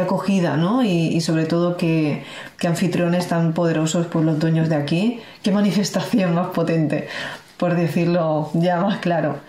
acogida, 0.00 0.56
¿no? 0.56 0.84
Y, 0.84 1.20
sobre 1.22 1.46
todo 1.46 1.76
qué, 1.76 2.22
anfitriones 2.64 3.26
tan 3.26 3.52
poderosos 3.52 4.06
por 4.06 4.22
los 4.22 4.38
dueños 4.38 4.68
de 4.68 4.76
aquí, 4.76 5.18
qué 5.42 5.50
manifestación 5.50 6.34
más 6.36 6.50
potente, 6.50 7.08
por 7.56 7.74
decirlo 7.74 8.50
ya 8.54 8.78
más 8.78 8.98
claro. 8.98 9.40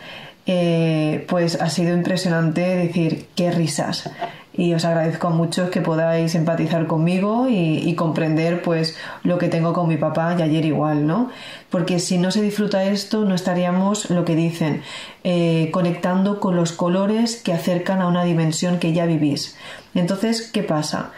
Eh, 0.52 1.28
pues 1.28 1.62
ha 1.62 1.70
sido 1.70 1.94
impresionante 1.94 2.62
decir 2.62 3.28
qué 3.36 3.52
risas. 3.52 4.10
Y 4.52 4.74
os 4.74 4.84
agradezco 4.84 5.30
mucho 5.30 5.70
que 5.70 5.80
podáis 5.80 6.34
empatizar 6.34 6.88
conmigo 6.88 7.46
y, 7.48 7.94
comprender 7.94 8.64
pues 8.64 8.98
lo 9.22 9.38
que 9.38 9.48
tengo 9.48 9.74
con 9.74 9.88
mi 9.88 9.98
papá 9.98 10.36
y 10.40 10.42
ayer 10.42 10.66
igual, 10.66 11.06
¿no? 11.06 11.30
Porque 11.70 12.00
si 12.00 12.18
no 12.18 12.32
se 12.32 12.42
disfruta 12.42 12.84
esto, 12.84 13.26
no 13.26 13.36
estaríamos, 13.36 14.10
lo 14.10 14.26
que 14.26 14.36
dicen, 14.36 14.82
eh, 15.24 15.70
conectando 15.72 16.40
con 16.40 16.56
los 16.56 16.72
colores 16.72 17.36
que 17.36 17.54
acercan 17.54 18.02
a 18.02 18.08
una 18.08 18.24
dimensión 18.24 18.80
que 18.80 18.92
ya 18.92 19.06
vivís. 19.06 19.56
Entonces, 19.94 20.50
¿qué 20.52 20.64
pasa? 20.64 21.12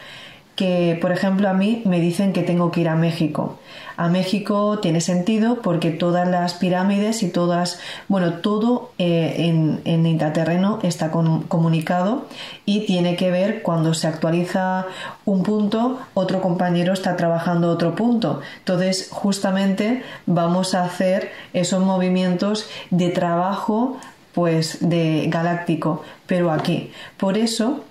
Que, 0.56 0.98
por 1.02 1.12
ejemplo, 1.12 1.50
a 1.50 1.54
mí 1.54 1.82
me 1.86 2.00
dicen 2.00 2.34
que 2.34 2.44
tengo 2.44 2.72
que 2.72 2.82
ir 2.82 2.90
a 2.90 2.96
México. 2.96 3.58
A 3.98 4.10
México 4.10 4.80
tiene 4.80 5.00
sentido 5.00 5.62
porque 5.62 5.92
todas 5.92 6.28
las 6.28 6.56
pirámides 6.56 7.24
y 7.24 7.30
todas, 7.30 7.80
bueno, 8.08 8.36
todo 8.36 8.92
eh, 8.98 9.36
en, 9.38 9.82
en, 9.86 10.06
intraterreno 10.06 10.80
está 10.82 11.12
comunicado 11.12 12.26
y 12.66 12.86
tiene 12.86 13.16
que 13.16 13.32
ver 13.32 13.62
cuando 13.62 13.94
se 13.94 14.08
actualiza 14.08 14.88
un 15.26 15.44
punto, 15.44 16.00
otro 16.14 16.42
compañero 16.42 16.94
está 16.94 17.16
trabajando 17.16 17.70
otro 17.70 17.96
punto. 17.96 18.42
Entonces, 18.60 19.10
justamente 19.12 20.04
vamos 20.26 20.74
a 20.74 20.84
hacer 20.84 21.32
esos 21.54 21.84
movimientos 21.84 22.68
de 22.90 23.10
trabajo 23.10 23.98
pues 24.34 24.78
de 24.82 25.26
galáctico, 25.28 26.04
pero 26.26 26.52
aquí. 26.52 26.92
Por 27.18 27.38
eso 27.38 27.84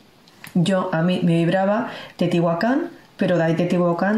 yo 0.54 0.90
a 0.92 1.02
mí 1.02 1.20
me 1.22 1.34
vibraba 1.34 1.90
Teotihuacán 2.16 2.90
pero 3.20 3.36
de 3.36 3.68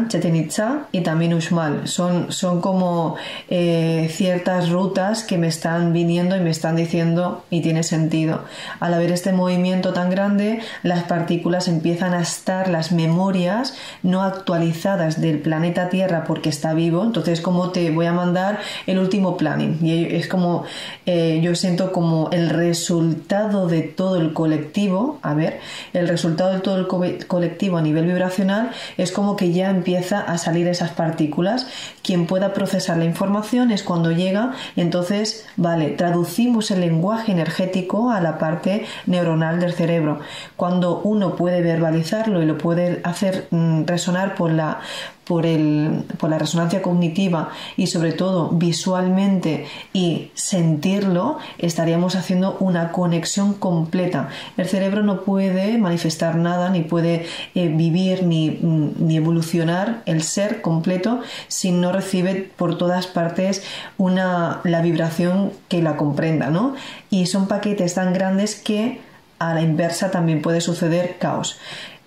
Chichen 0.07 0.35
Itza 0.37 0.87
y 0.93 1.01
también 1.01 1.33
Uxmal. 1.33 1.89
Son, 1.89 2.31
son 2.31 2.61
como 2.61 3.17
eh, 3.49 4.09
ciertas 4.09 4.69
rutas 4.69 5.23
que 5.23 5.37
me 5.37 5.47
están 5.47 5.91
viniendo 5.91 6.37
y 6.37 6.39
me 6.39 6.49
están 6.49 6.77
diciendo 6.77 7.43
y 7.49 7.61
tiene 7.61 7.83
sentido. 7.83 8.45
Al 8.79 8.93
haber 8.93 9.11
este 9.11 9.33
movimiento 9.33 9.91
tan 9.91 10.09
grande, 10.09 10.61
las 10.83 11.03
partículas 11.03 11.67
empiezan 11.67 12.13
a 12.13 12.21
estar, 12.21 12.69
las 12.69 12.93
memorias 12.93 13.75
no 14.03 14.21
actualizadas 14.21 15.19
del 15.19 15.39
planeta 15.39 15.89
Tierra 15.89 16.23
porque 16.23 16.47
está 16.47 16.73
vivo. 16.73 17.03
Entonces, 17.03 17.41
como 17.41 17.71
te 17.71 17.91
voy 17.91 18.05
a 18.05 18.13
mandar 18.13 18.59
el 18.87 18.99
último 18.99 19.35
planning. 19.35 19.79
Y 19.81 20.15
es 20.15 20.29
como, 20.29 20.63
eh, 21.05 21.41
yo 21.43 21.55
siento 21.55 21.91
como 21.91 22.29
el 22.31 22.49
resultado 22.49 23.67
de 23.67 23.81
todo 23.81 24.15
el 24.15 24.31
colectivo, 24.31 25.19
a 25.23 25.33
ver, 25.33 25.59
el 25.91 26.07
resultado 26.07 26.53
de 26.53 26.61
todo 26.61 26.77
el 26.77 26.87
colectivo 27.27 27.77
a 27.77 27.81
nivel 27.81 28.05
vibracional 28.05 28.71
es 28.97 29.11
como 29.11 29.35
que 29.35 29.51
ya 29.51 29.69
empieza 29.69 30.19
a 30.19 30.37
salir 30.37 30.67
esas 30.67 30.91
partículas. 30.91 31.67
Quien 32.01 32.27
pueda 32.27 32.53
procesar 32.53 32.97
la 32.97 33.05
información 33.05 33.71
es 33.71 33.83
cuando 33.83 34.11
llega 34.11 34.53
y 34.75 34.81
entonces, 34.81 35.45
vale, 35.55 35.89
traducimos 35.89 36.71
el 36.71 36.81
lenguaje 36.81 37.31
energético 37.31 38.11
a 38.11 38.21
la 38.21 38.37
parte 38.37 38.85
neuronal 39.05 39.59
del 39.59 39.73
cerebro. 39.73 40.19
Cuando 40.55 40.99
uno 41.01 41.35
puede 41.35 41.61
verbalizarlo 41.61 42.41
y 42.41 42.45
lo 42.45 42.57
puede 42.57 43.01
hacer 43.03 43.47
mm, 43.51 43.85
resonar 43.85 44.35
por 44.35 44.51
la 44.51 44.79
por, 45.25 45.45
el, 45.45 46.03
por 46.17 46.29
la 46.29 46.37
resonancia 46.37 46.81
cognitiva 46.81 47.49
y 47.77 47.87
sobre 47.87 48.11
todo 48.11 48.49
visualmente 48.49 49.65
y 49.93 50.31
sentirlo, 50.33 51.37
estaríamos 51.57 52.15
haciendo 52.15 52.57
una 52.59 52.91
conexión 52.91 53.53
completa. 53.53 54.29
El 54.57 54.67
cerebro 54.67 55.03
no 55.03 55.21
puede 55.21 55.77
manifestar 55.77 56.35
nada, 56.35 56.69
ni 56.69 56.81
puede 56.81 57.25
eh, 57.55 57.67
vivir, 57.69 58.23
ni, 58.23 58.51
mm, 58.51 59.07
ni, 59.07 59.17
evolucionar 59.17 60.01
el 60.05 60.23
ser 60.23 60.61
completo 60.61 61.21
si 61.47 61.71
no 61.71 61.91
recibe 61.91 62.51
por 62.55 62.77
todas 62.77 63.07
partes 63.07 63.63
una, 63.97 64.59
la 64.63 64.81
vibración 64.81 65.51
que 65.69 65.81
la 65.81 65.95
comprenda, 65.95 66.49
¿no? 66.49 66.75
Y 67.09 67.27
son 67.27 67.47
paquetes 67.47 67.93
tan 67.93 68.13
grandes 68.13 68.55
que 68.55 68.99
a 69.39 69.53
la 69.53 69.61
inversa 69.61 70.11
también 70.11 70.41
puede 70.41 70.61
suceder 70.61 71.17
caos 71.19 71.57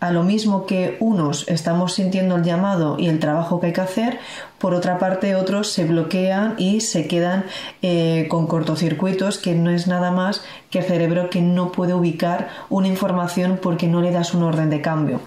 a 0.00 0.10
lo 0.10 0.22
mismo 0.22 0.66
que 0.66 0.96
unos 1.00 1.48
estamos 1.48 1.94
sintiendo 1.94 2.36
el 2.36 2.42
llamado 2.42 2.98
y 2.98 3.08
el 3.08 3.18
trabajo 3.18 3.60
que 3.60 3.68
hay 3.68 3.72
que 3.72 3.80
hacer, 3.80 4.18
por 4.58 4.74
otra 4.74 4.98
parte 4.98 5.34
otros 5.34 5.72
se 5.72 5.84
bloquean 5.84 6.54
y 6.58 6.80
se 6.80 7.08
quedan 7.08 7.44
eh, 7.82 8.26
con 8.28 8.46
cortocircuitos, 8.46 9.38
que 9.38 9.54
no 9.54 9.70
es 9.70 9.86
nada 9.86 10.10
más 10.10 10.42
que 10.70 10.80
el 10.80 10.84
cerebro 10.84 11.30
que 11.30 11.40
no 11.40 11.72
puede 11.72 11.94
ubicar 11.94 12.48
una 12.68 12.88
información 12.88 13.58
porque 13.62 13.86
no 13.86 14.00
le 14.00 14.12
das 14.12 14.34
un 14.34 14.42
orden 14.42 14.70
de 14.70 14.80
cambio 14.80 15.20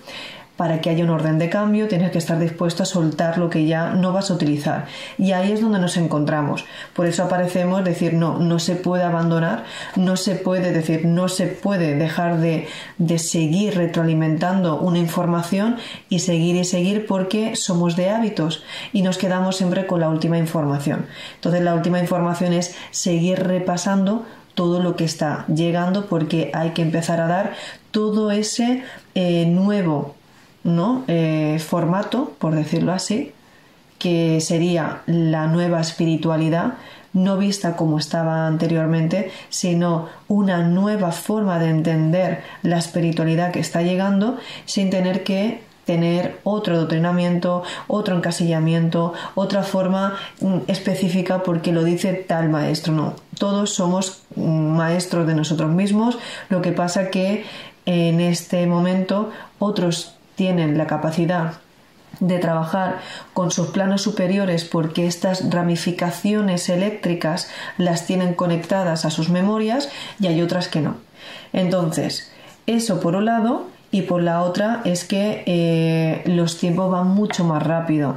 para 0.60 0.82
que 0.82 0.90
haya 0.90 1.06
un 1.06 1.10
orden 1.10 1.40
de 1.40 1.50
cambio 1.50 1.88
tienes 1.88 2.12
que 2.12 2.18
estar 2.18 2.38
dispuesto 2.38 2.84
a 2.84 2.86
soltar 2.86 3.38
lo 3.38 3.50
que 3.50 3.66
ya 3.66 3.92
no 3.92 4.12
vas 4.12 4.30
a 4.30 4.34
utilizar. 4.34 4.88
Y 5.18 5.32
ahí 5.32 5.54
es 5.54 5.62
donde 5.62 5.80
nos 5.80 5.96
encontramos. 5.96 6.66
Por 6.94 7.06
eso 7.06 7.24
aparecemos 7.24 7.86
decir, 7.86 8.14
no, 8.14 8.40
no 8.40 8.60
se 8.60 8.76
puede 8.76 9.04
abandonar, 9.04 9.64
no 9.96 10.18
se 10.18 10.36
puede 10.36 10.74
decir, 10.74 11.06
no 11.06 11.30
se 11.30 11.48
puede 11.48 11.96
dejar 11.96 12.42
de, 12.42 12.68
de 12.98 13.20
seguir 13.20 13.78
retroalimentando 13.78 14.78
una 14.82 15.00
información 15.00 15.78
y 16.10 16.20
seguir 16.20 16.58
y 16.58 16.66
seguir 16.66 17.06
porque 17.08 17.56
somos 17.56 17.96
de 17.96 18.10
hábitos 18.10 18.62
y 18.92 19.02
nos 19.02 19.18
quedamos 19.18 19.56
siempre 19.56 19.88
con 19.88 20.02
la 20.02 20.10
última 20.10 20.38
información. 20.38 21.06
Entonces 21.36 21.62
la 21.62 21.74
última 21.74 22.02
información 22.02 22.52
es 22.52 22.76
seguir 22.92 23.40
repasando 23.44 24.26
todo 24.56 24.82
lo 24.82 24.98
que 24.98 25.06
está 25.06 25.46
llegando 25.48 26.08
porque 26.08 26.52
hay 26.54 26.72
que 26.72 26.82
empezar 26.82 27.22
a 27.22 27.28
dar 27.28 27.54
todo 27.92 28.30
ese 28.32 28.84
eh, 29.16 29.46
nuevo 29.46 30.19
¿no? 30.64 31.04
Eh, 31.08 31.62
formato, 31.66 32.34
por 32.40 32.56
decirlo 32.56 32.92
así, 32.92 33.34
que 33.98 34.40
sería 34.42 35.02
la 35.06 35.48
nueva 35.48 35.82
espiritualidad, 35.82 36.76
no 37.14 37.38
vista 37.38 37.76
como 37.76 37.98
estaba 37.98 38.48
anteriormente, 38.48 39.32
sino 39.50 40.08
una 40.28 40.64
nueva 40.64 41.12
forma 41.12 41.60
de 41.60 41.70
entender 41.70 42.44
la 42.62 42.78
espiritualidad 42.78 43.52
que 43.52 43.60
está 43.60 43.82
llegando 43.82 44.38
sin 44.66 44.90
tener 44.90 45.24
que 45.24 45.62
tener 45.86 46.40
otro 46.44 46.76
adoctrinamiento, 46.76 47.64
otro 47.88 48.16
encasillamiento, 48.16 49.14
otra 49.34 49.64
forma 49.64 50.18
mm, 50.40 50.58
específica 50.68 51.42
porque 51.42 51.72
lo 51.72 51.84
dice 51.84 52.14
tal 52.14 52.48
maestro. 52.48 52.94
No, 52.94 53.16
todos 53.40 53.72
somos 53.74 54.22
mm, 54.36 54.78
maestros 54.78 55.26
de 55.26 55.34
nosotros 55.34 55.72
mismos, 55.72 56.20
lo 56.50 56.62
que 56.62 56.74
pasa 56.74 57.10
que 57.10 57.44
en 57.88 58.20
este 58.20 58.68
momento 58.68 59.32
otros 59.58 60.19
tienen 60.40 60.78
la 60.78 60.88
capacidad 60.88 61.56
de 62.22 62.40
trabajar 62.40 63.00
con 63.34 63.52
sus 63.52 63.68
planos 63.68 64.04
superiores 64.04 64.64
porque 64.64 65.06
estas 65.06 65.52
ramificaciones 65.52 66.70
eléctricas 66.70 67.50
las 67.78 68.06
tienen 68.06 68.36
conectadas 68.36 69.04
a 69.04 69.10
sus 69.10 69.28
memorias 69.28 69.90
y 70.18 70.28
hay 70.28 70.42
otras 70.42 70.70
que 70.70 70.80
no. 70.80 70.96
Entonces, 71.52 72.32
eso 72.68 73.02
por 73.02 73.18
un 73.18 73.26
lado 73.26 73.68
y 73.92 74.04
por 74.04 74.22
la 74.24 74.44
otra 74.44 74.80
es 74.86 75.04
que 75.04 75.44
eh, 75.46 76.24
los 76.26 76.58
tiempos 76.58 76.90
van 76.90 77.10
mucho 77.10 77.44
más 77.44 77.62
rápido. 77.62 78.16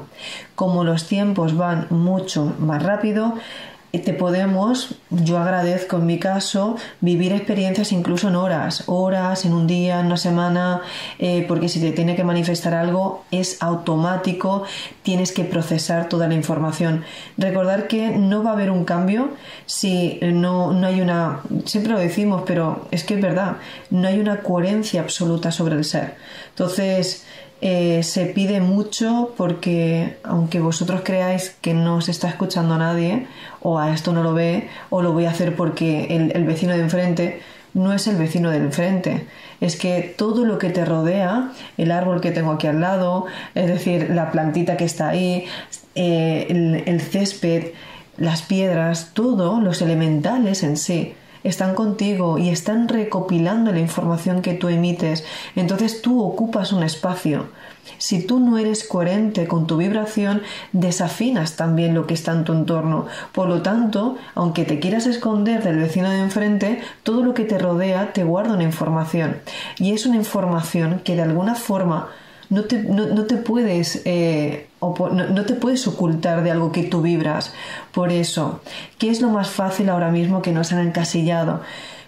Como 0.54 0.84
los 0.84 1.08
tiempos 1.08 1.56
van 1.56 1.88
mucho 1.90 2.54
más 2.60 2.84
rápido, 2.84 3.34
te 3.98 4.14
podemos, 4.14 4.94
yo 5.10 5.38
agradezco 5.38 5.98
en 5.98 6.06
mi 6.06 6.18
caso, 6.18 6.76
vivir 7.00 7.32
experiencias 7.32 7.92
incluso 7.92 8.28
en 8.28 8.36
horas, 8.36 8.84
horas, 8.86 9.44
en 9.44 9.52
un 9.52 9.66
día, 9.66 10.00
en 10.00 10.06
una 10.06 10.16
semana, 10.16 10.80
eh, 11.18 11.44
porque 11.46 11.68
si 11.68 11.78
te 11.78 11.92
tiene 11.92 12.16
que 12.16 12.24
manifestar 12.24 12.72
algo 12.72 13.24
es 13.30 13.62
automático, 13.62 14.64
tienes 15.02 15.32
que 15.32 15.44
procesar 15.44 16.08
toda 16.08 16.26
la 16.26 16.34
información. 16.34 17.04
Recordar 17.36 17.86
que 17.86 18.10
no 18.10 18.42
va 18.42 18.50
a 18.50 18.52
haber 18.54 18.70
un 18.70 18.84
cambio 18.84 19.30
si 19.66 20.18
no, 20.22 20.72
no 20.72 20.86
hay 20.86 21.02
una, 21.02 21.40
siempre 21.66 21.92
lo 21.92 21.98
decimos, 21.98 22.44
pero 22.46 22.86
es 22.90 23.04
que 23.04 23.14
es 23.14 23.20
verdad, 23.20 23.56
no 23.90 24.08
hay 24.08 24.18
una 24.18 24.40
coherencia 24.40 25.02
absoluta 25.02 25.52
sobre 25.52 25.74
el 25.74 25.84
ser. 25.84 26.16
Entonces, 26.48 27.24
eh, 27.64 28.02
se 28.02 28.26
pide 28.26 28.60
mucho 28.60 29.34
porque 29.36 30.18
aunque 30.24 30.58
vosotros 30.58 31.02
creáis 31.04 31.50
que 31.60 31.74
no 31.74 32.00
se 32.00 32.10
está 32.10 32.28
escuchando 32.28 32.74
a 32.74 32.78
nadie 32.78 33.28
o 33.60 33.78
a 33.78 33.94
esto 33.94 34.12
no 34.12 34.24
lo 34.24 34.34
ve 34.34 34.68
o 34.90 35.00
lo 35.00 35.12
voy 35.12 35.26
a 35.26 35.30
hacer 35.30 35.54
porque 35.54 36.06
el, 36.34 36.44
vecino 36.44 36.72
de 36.72 36.80
enfrente 36.80 37.40
no 37.72 37.92
es 37.92 38.08
el 38.08 38.16
vecino 38.16 38.50
de 38.50 38.56
enfrente, 38.56 39.28
es 39.60 39.76
que 39.76 40.12
todo 40.18 40.44
lo 40.44 40.58
que 40.58 40.70
te 40.70 40.84
rodea, 40.84 41.52
el 41.78 41.92
árbol 41.92 42.20
que 42.20 42.32
tengo 42.32 42.50
aquí 42.50 42.66
al 42.66 42.80
lado, 42.80 43.26
es 43.54 43.68
decir, 43.68 44.10
la 44.10 44.32
plantita 44.32 44.76
que 44.76 44.84
está 44.84 45.10
ahí, 45.10 45.44
eh, 45.94 46.48
el, 46.50 46.82
el 46.84 47.00
césped, 47.00 47.68
las 48.16 48.42
piedras, 48.42 49.10
todo, 49.14 49.60
los 49.60 49.80
elementales 49.82 50.64
en 50.64 50.76
sí, 50.76 51.14
están 51.44 51.74
contigo 51.74 52.38
y 52.38 52.48
están 52.48 52.88
recopilando 52.88 53.72
la 53.72 53.80
información 53.80 54.42
que 54.42 54.54
tú 54.54 54.68
emites. 54.68 55.24
Entonces 55.56 56.02
tú 56.02 56.22
ocupas 56.22 56.72
un 56.72 56.82
espacio. 56.82 57.46
Si 57.98 58.24
tú 58.24 58.38
no 58.38 58.58
eres 58.58 58.84
coherente 58.84 59.46
con 59.46 59.66
tu 59.66 59.76
vibración, 59.76 60.42
desafinas 60.72 61.56
también 61.56 61.94
lo 61.94 62.06
que 62.06 62.14
está 62.14 62.32
en 62.32 62.44
tu 62.44 62.52
entorno. 62.52 63.06
Por 63.32 63.48
lo 63.48 63.62
tanto, 63.62 64.16
aunque 64.34 64.64
te 64.64 64.78
quieras 64.78 65.06
esconder 65.06 65.62
del 65.62 65.78
vecino 65.78 66.08
de 66.08 66.20
enfrente, 66.20 66.80
todo 67.02 67.22
lo 67.22 67.34
que 67.34 67.44
te 67.44 67.58
rodea 67.58 68.12
te 68.12 68.24
guarda 68.24 68.54
una 68.54 68.62
información. 68.62 69.38
Y 69.78 69.92
es 69.92 70.06
una 70.06 70.16
información 70.16 71.00
que 71.04 71.16
de 71.16 71.22
alguna 71.22 71.54
forma 71.54 72.08
no 72.52 72.64
te, 72.64 72.82
no, 72.82 73.24
te 73.24 73.36
puedes 73.38 74.02
eh, 74.04 74.66
no, 74.80 75.44
te 75.46 75.54
puedes 75.54 75.86
ocultar 75.86 76.42
de 76.42 76.50
algo 76.50 76.70
que 76.70 76.82
tú 76.82 77.00
vibras. 77.00 77.54
Por 77.92 78.12
eso, 78.12 78.60
¿qué 78.98 79.08
es 79.08 79.22
lo 79.22 79.30
más 79.30 79.48
fácil 79.48 79.88
ahora 79.88 80.10
mismo 80.10 80.42
que 80.42 80.52
nos 80.52 80.70
han 80.72 80.86
encasillado? 80.86 81.62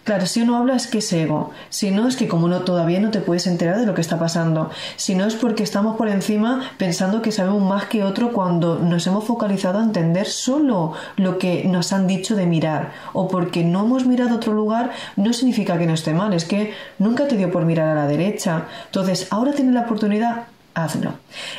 Claro, 0.05 0.27
si 0.27 0.43
uno 0.43 0.59
habla 0.59 0.77
es 0.77 0.87
que 0.87 0.99
es 0.99 1.11
ego, 1.15 1.51
si 1.71 1.91
no 1.91 2.07
es 2.07 2.17
que 2.17 2.29
como 2.29 2.47
no 2.47 2.61
todavía 2.61 3.01
no 3.01 3.11
te 3.11 3.21
puedes 3.21 3.47
enterar 3.47 3.81
de 3.81 3.87
lo 3.87 3.95
que 3.95 4.03
está 4.03 4.19
pasando, 4.19 4.71
si 4.97 5.15
no 5.15 5.25
es 5.25 5.35
porque 5.35 5.63
estamos 5.63 5.97
por 5.97 6.09
encima 6.09 6.71
pensando 6.77 7.23
que 7.23 7.33
sabemos 7.33 7.63
más 7.63 7.87
que 7.87 8.05
otro 8.05 8.33
cuando 8.35 8.79
nos 8.79 9.07
hemos 9.07 9.25
focalizado 9.25 9.79
a 9.79 9.83
entender 9.83 10.27
solo 10.27 10.93
lo 11.17 11.39
que 11.39 11.65
nos 11.65 11.95
han 11.95 12.07
dicho 12.07 12.37
de 12.37 12.45
mirar, 12.45 12.93
o 13.15 13.29
porque 13.29 13.65
no 13.65 13.87
hemos 13.87 14.05
mirado 14.05 14.37
otro 14.37 14.53
lugar 14.53 14.91
no 15.17 15.33
significa 15.33 15.79
que 15.79 15.87
no 15.87 15.95
esté 15.95 16.13
mal, 16.13 16.35
es 16.35 16.45
que 16.45 16.75
nunca 16.99 17.27
te 17.27 17.39
dio 17.39 17.51
por 17.51 17.65
mirar 17.65 17.89
a 17.89 17.95
la 17.95 18.07
derecha. 18.07 18.67
Entonces, 18.85 19.29
ahora 19.31 19.53
tienes 19.53 19.73
la 19.73 19.83
oportunidad 19.83 20.45
hazlo. 20.75 21.15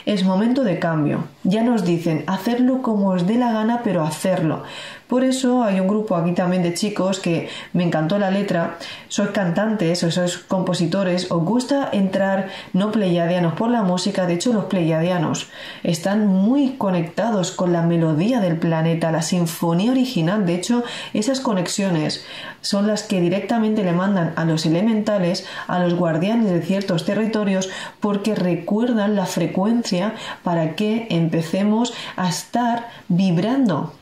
Es 0.05 0.23
momento 0.23 0.63
de 0.63 0.77
cambio. 0.77 1.23
Ya 1.43 1.63
nos 1.63 1.85
dicen 1.85 2.23
hacerlo 2.27 2.81
como 2.81 3.09
os 3.09 3.25
dé 3.25 3.35
la 3.35 3.51
gana, 3.51 3.81
pero 3.83 4.03
hacerlo. 4.03 4.63
Por 5.07 5.23
eso 5.23 5.63
hay 5.63 5.79
un 5.79 5.87
grupo 5.87 6.15
aquí 6.15 6.31
también 6.31 6.63
de 6.63 6.73
chicos 6.73 7.19
que 7.19 7.47
me 7.73 7.83
encantó 7.83 8.17
la 8.17 8.31
letra. 8.31 8.77
Sois 9.07 9.29
cantantes 9.29 10.03
o 10.03 10.09
sois 10.09 10.37
compositores, 10.37 11.29
os 11.29 11.45
gusta 11.45 11.89
entrar 11.93 12.49
no 12.73 12.91
pleiadianos 12.91 13.53
por 13.53 13.69
la 13.69 13.83
música. 13.83 14.25
De 14.25 14.33
hecho, 14.33 14.51
los 14.51 14.65
pleiadianos 14.65 15.47
están 15.83 16.25
muy 16.25 16.71
conectados 16.77 17.51
con 17.51 17.71
la 17.71 17.83
melodía 17.83 18.39
del 18.39 18.57
planeta, 18.57 19.11
la 19.11 19.21
sinfonía 19.21 19.91
original. 19.91 20.45
De 20.47 20.55
hecho, 20.55 20.83
esas 21.13 21.39
conexiones 21.39 22.25
son 22.61 22.87
las 22.87 23.03
que 23.03 23.21
directamente 23.21 23.83
le 23.83 23.93
mandan 23.93 24.33
a 24.35 24.43
los 24.43 24.65
elementales, 24.65 25.45
a 25.67 25.77
los 25.77 25.93
guardianes 25.93 26.49
de 26.49 26.63
ciertos 26.63 27.05
territorios, 27.05 27.69
porque 27.99 28.33
recuerdan 28.33 29.15
la 29.15 29.27
frecuencia 29.27 30.15
para 30.43 30.75
que 30.75 31.05
empecemos 31.11 31.93
a 32.15 32.27
estar 32.27 32.89
vibrando 33.07 33.93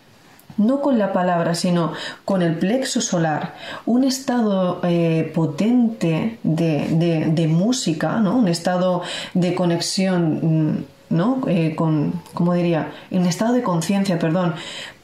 no 0.58 0.82
con 0.82 0.98
la 0.98 1.14
palabra, 1.14 1.56
sino 1.56 1.94
con 2.26 2.42
el 2.42 2.58
plexo 2.58 3.02
solar, 3.02 3.56
un 3.86 4.04
estado 4.04 4.80
eh, 4.84 5.32
potente 5.34 6.40
de, 6.44 7.48
música, 7.50 8.20
¿no? 8.20 8.38
un 8.38 8.48
estado 8.48 9.02
de 9.34 9.56
conexión, 9.56 10.40
mm, 10.42 10.86
¿no? 11.10 11.42
Eh, 11.48 11.76
con, 11.76 12.22
¿cómo 12.34 12.54
diría? 12.54 12.92
Un 13.12 13.26
estado 13.26 13.54
de 13.54 13.62
conciencia, 13.62 14.18
perdón, 14.18 14.56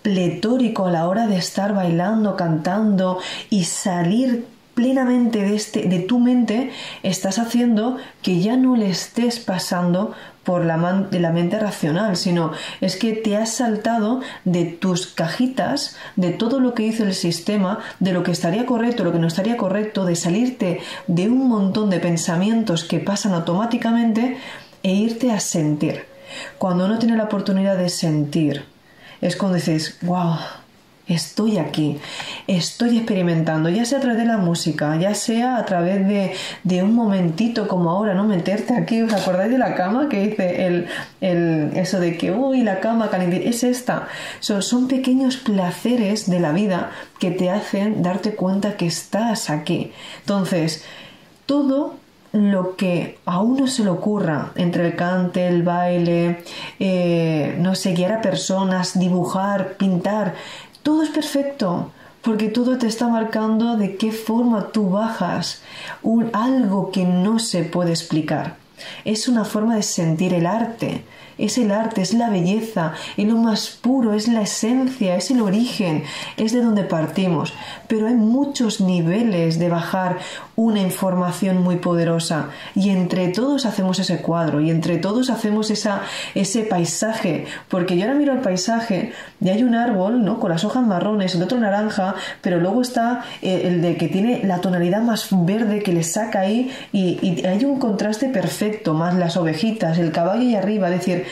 pletórico 0.01 0.87
a 0.87 0.91
la 0.91 1.07
hora 1.07 1.27
de 1.27 1.37
estar 1.37 1.73
bailando, 1.73 2.35
cantando 2.35 3.19
y 3.49 3.65
salir 3.65 4.45
plenamente 4.73 5.41
de, 5.41 5.55
este, 5.55 5.89
de 5.89 5.99
tu 5.99 6.19
mente, 6.19 6.71
estás 7.03 7.37
haciendo 7.37 7.97
que 8.21 8.39
ya 8.39 8.55
no 8.55 8.77
le 8.77 8.89
estés 8.89 9.39
pasando 9.39 10.13
por 10.49 10.65
la, 10.65 11.05
de 11.11 11.19
la 11.19 11.29
mente 11.29 11.59
racional, 11.59 12.17
sino 12.17 12.53
es 12.81 12.95
que 12.95 13.13
te 13.13 13.37
has 13.37 13.53
saltado 13.53 14.21
de 14.45 14.65
tus 14.65 15.05
cajitas, 15.05 15.95
de 16.15 16.31
todo 16.31 16.59
lo 16.59 16.73
que 16.73 16.81
dice 16.81 17.03
el 17.03 17.13
sistema, 17.13 17.77
de 17.99 18.13
lo 18.13 18.23
que 18.23 18.31
estaría 18.31 18.65
correcto, 18.65 19.03
lo 19.03 19.11
que 19.11 19.19
no 19.19 19.27
estaría 19.27 19.57
correcto, 19.57 20.05
de 20.05 20.15
salirte 20.15 20.79
de 21.05 21.29
un 21.29 21.47
montón 21.49 21.91
de 21.91 21.99
pensamientos 21.99 22.83
que 22.83 22.97
pasan 22.97 23.35
automáticamente 23.35 24.39
e 24.81 24.91
irte 24.91 25.31
a 25.31 25.39
sentir. 25.39 26.05
Cuando 26.57 26.85
uno 26.85 26.97
tiene 26.97 27.15
la 27.15 27.25
oportunidad 27.25 27.77
de 27.77 27.89
sentir, 27.89 28.65
es 29.21 29.35
cuando 29.35 29.57
dices, 29.57 29.99
wow, 30.01 30.33
estoy 31.09 31.57
aquí, 31.57 31.97
estoy 32.47 32.97
experimentando, 32.97 33.67
ya 33.69 33.83
sea 33.83 33.97
a 33.97 34.01
través 34.01 34.19
de 34.19 34.25
la 34.25 34.37
música, 34.37 34.95
ya 34.97 35.15
sea 35.15 35.57
a 35.57 35.65
través 35.65 36.07
de, 36.07 36.83
un 36.83 36.93
momentito 36.93 37.67
como 37.67 37.89
ahora, 37.89 38.13
¿no? 38.13 38.23
Meterte 38.25 38.75
aquí, 38.75 39.01
¿os 39.01 39.11
acordáis 39.11 39.51
de 39.51 39.57
la 39.57 39.75
cama 39.75 40.07
que 40.07 40.27
dice 40.27 40.67
el, 41.21 41.71
eso 41.75 41.99
de 41.99 42.17
que, 42.17 42.31
uy, 42.31 42.61
la 42.61 42.79
cama 42.79 43.09
caliente, 43.09 43.49
es 43.49 43.63
esta? 43.63 44.07
Son, 44.39 44.61
son 44.61 44.87
pequeños 44.87 45.37
placeres 45.37 46.29
de 46.29 46.39
la 46.39 46.51
vida 46.51 46.91
que 47.19 47.31
te 47.31 47.49
hacen 47.49 48.03
darte 48.03 48.35
cuenta 48.35 48.77
que 48.77 48.85
estás 48.85 49.49
aquí. 49.49 49.91
Entonces, 50.21 50.85
todo 51.47 51.95
lo 52.31 52.75
que 52.75 53.17
a 53.25 53.41
uno 53.41 53.67
se 53.67 53.83
le 53.83 53.89
ocurra 53.89 54.51
entre 54.55 54.85
el 54.85 54.95
cante, 54.95 55.47
el 55.47 55.63
baile, 55.63 56.43
eh, 56.79 57.55
no 57.59 57.73
sé, 57.75 57.93
guiar 57.93 58.11
a 58.11 58.21
personas, 58.21 58.99
dibujar, 58.99 59.73
pintar, 59.73 60.35
todo 60.83 61.03
es 61.03 61.09
perfecto, 61.09 61.91
porque 62.21 62.49
todo 62.49 62.77
te 62.77 62.87
está 62.87 63.07
marcando 63.07 63.77
de 63.77 63.95
qué 63.95 64.11
forma 64.11 64.67
tú 64.67 64.89
bajas 64.89 65.61
un, 66.01 66.29
algo 66.33 66.91
que 66.91 67.05
no 67.05 67.39
se 67.39 67.63
puede 67.63 67.91
explicar. 67.91 68.57
Es 69.03 69.27
una 69.27 69.45
forma 69.45 69.75
de 69.75 69.83
sentir 69.83 70.33
el 70.33 70.45
arte, 70.45 71.03
es 71.37 71.57
el 71.57 71.71
arte, 71.71 72.01
es 72.01 72.13
la 72.13 72.29
belleza, 72.29 72.93
es 73.17 73.27
lo 73.27 73.37
más 73.37 73.69
puro, 73.69 74.13
es 74.13 74.27
la 74.27 74.41
esencia, 74.41 75.15
es 75.15 75.31
el 75.31 75.41
origen, 75.41 76.03
es 76.37 76.51
de 76.51 76.61
donde 76.61 76.83
partimos. 76.83 77.53
Pero 77.87 78.07
hay 78.07 78.15
muchos 78.15 78.81
niveles 78.81 79.57
de 79.57 79.69
bajar 79.69 80.19
una 80.59 80.81
información 80.81 81.63
muy 81.63 81.77
poderosa. 81.77 82.49
Y 82.75 82.89
entre 82.89 83.29
todos 83.29 83.65
hacemos 83.65 83.97
ese 83.97 84.17
cuadro 84.17 84.59
y 84.59 84.69
entre 84.69 84.97
todos 84.97 85.29
hacemos 85.29 85.71
esa, 85.71 86.01
ese 86.35 86.63
paisaje, 86.63 87.45
porque 87.69 87.95
yo 87.95 88.03
ahora 88.03 88.15
miro 88.15 88.33
el 88.33 88.39
paisaje 88.39 89.13
y 89.39 89.47
hay 89.47 89.63
un 89.63 89.73
árbol, 89.73 90.25
¿no? 90.25 90.37
Con 90.41 90.49
las 90.49 90.65
hojas 90.65 90.85
marrones, 90.85 91.33
el 91.33 91.43
otro 91.43 91.57
naranja, 91.61 92.15
pero 92.41 92.59
luego 92.59 92.81
está 92.81 93.23
eh, 93.41 93.61
el 93.67 93.81
de 93.81 93.95
que 93.95 94.09
tiene 94.09 94.41
la 94.43 94.59
tonalidad 94.59 95.01
más 95.01 95.29
verde 95.31 95.81
que 95.81 95.93
le 95.93 96.03
saca 96.03 96.41
ahí 96.41 96.69
y, 96.91 97.45
hay 97.45 97.63
un 97.63 97.79
contraste 97.79 98.27
perfecto, 98.27 98.93
más 98.93 99.15
las 99.15 99.37
ovejitas, 99.37 99.97
el 99.97 100.11
caballo 100.11 100.43
y 100.43 100.55
arriba, 100.55 100.89
es 100.89 100.99
decir, 100.99 101.25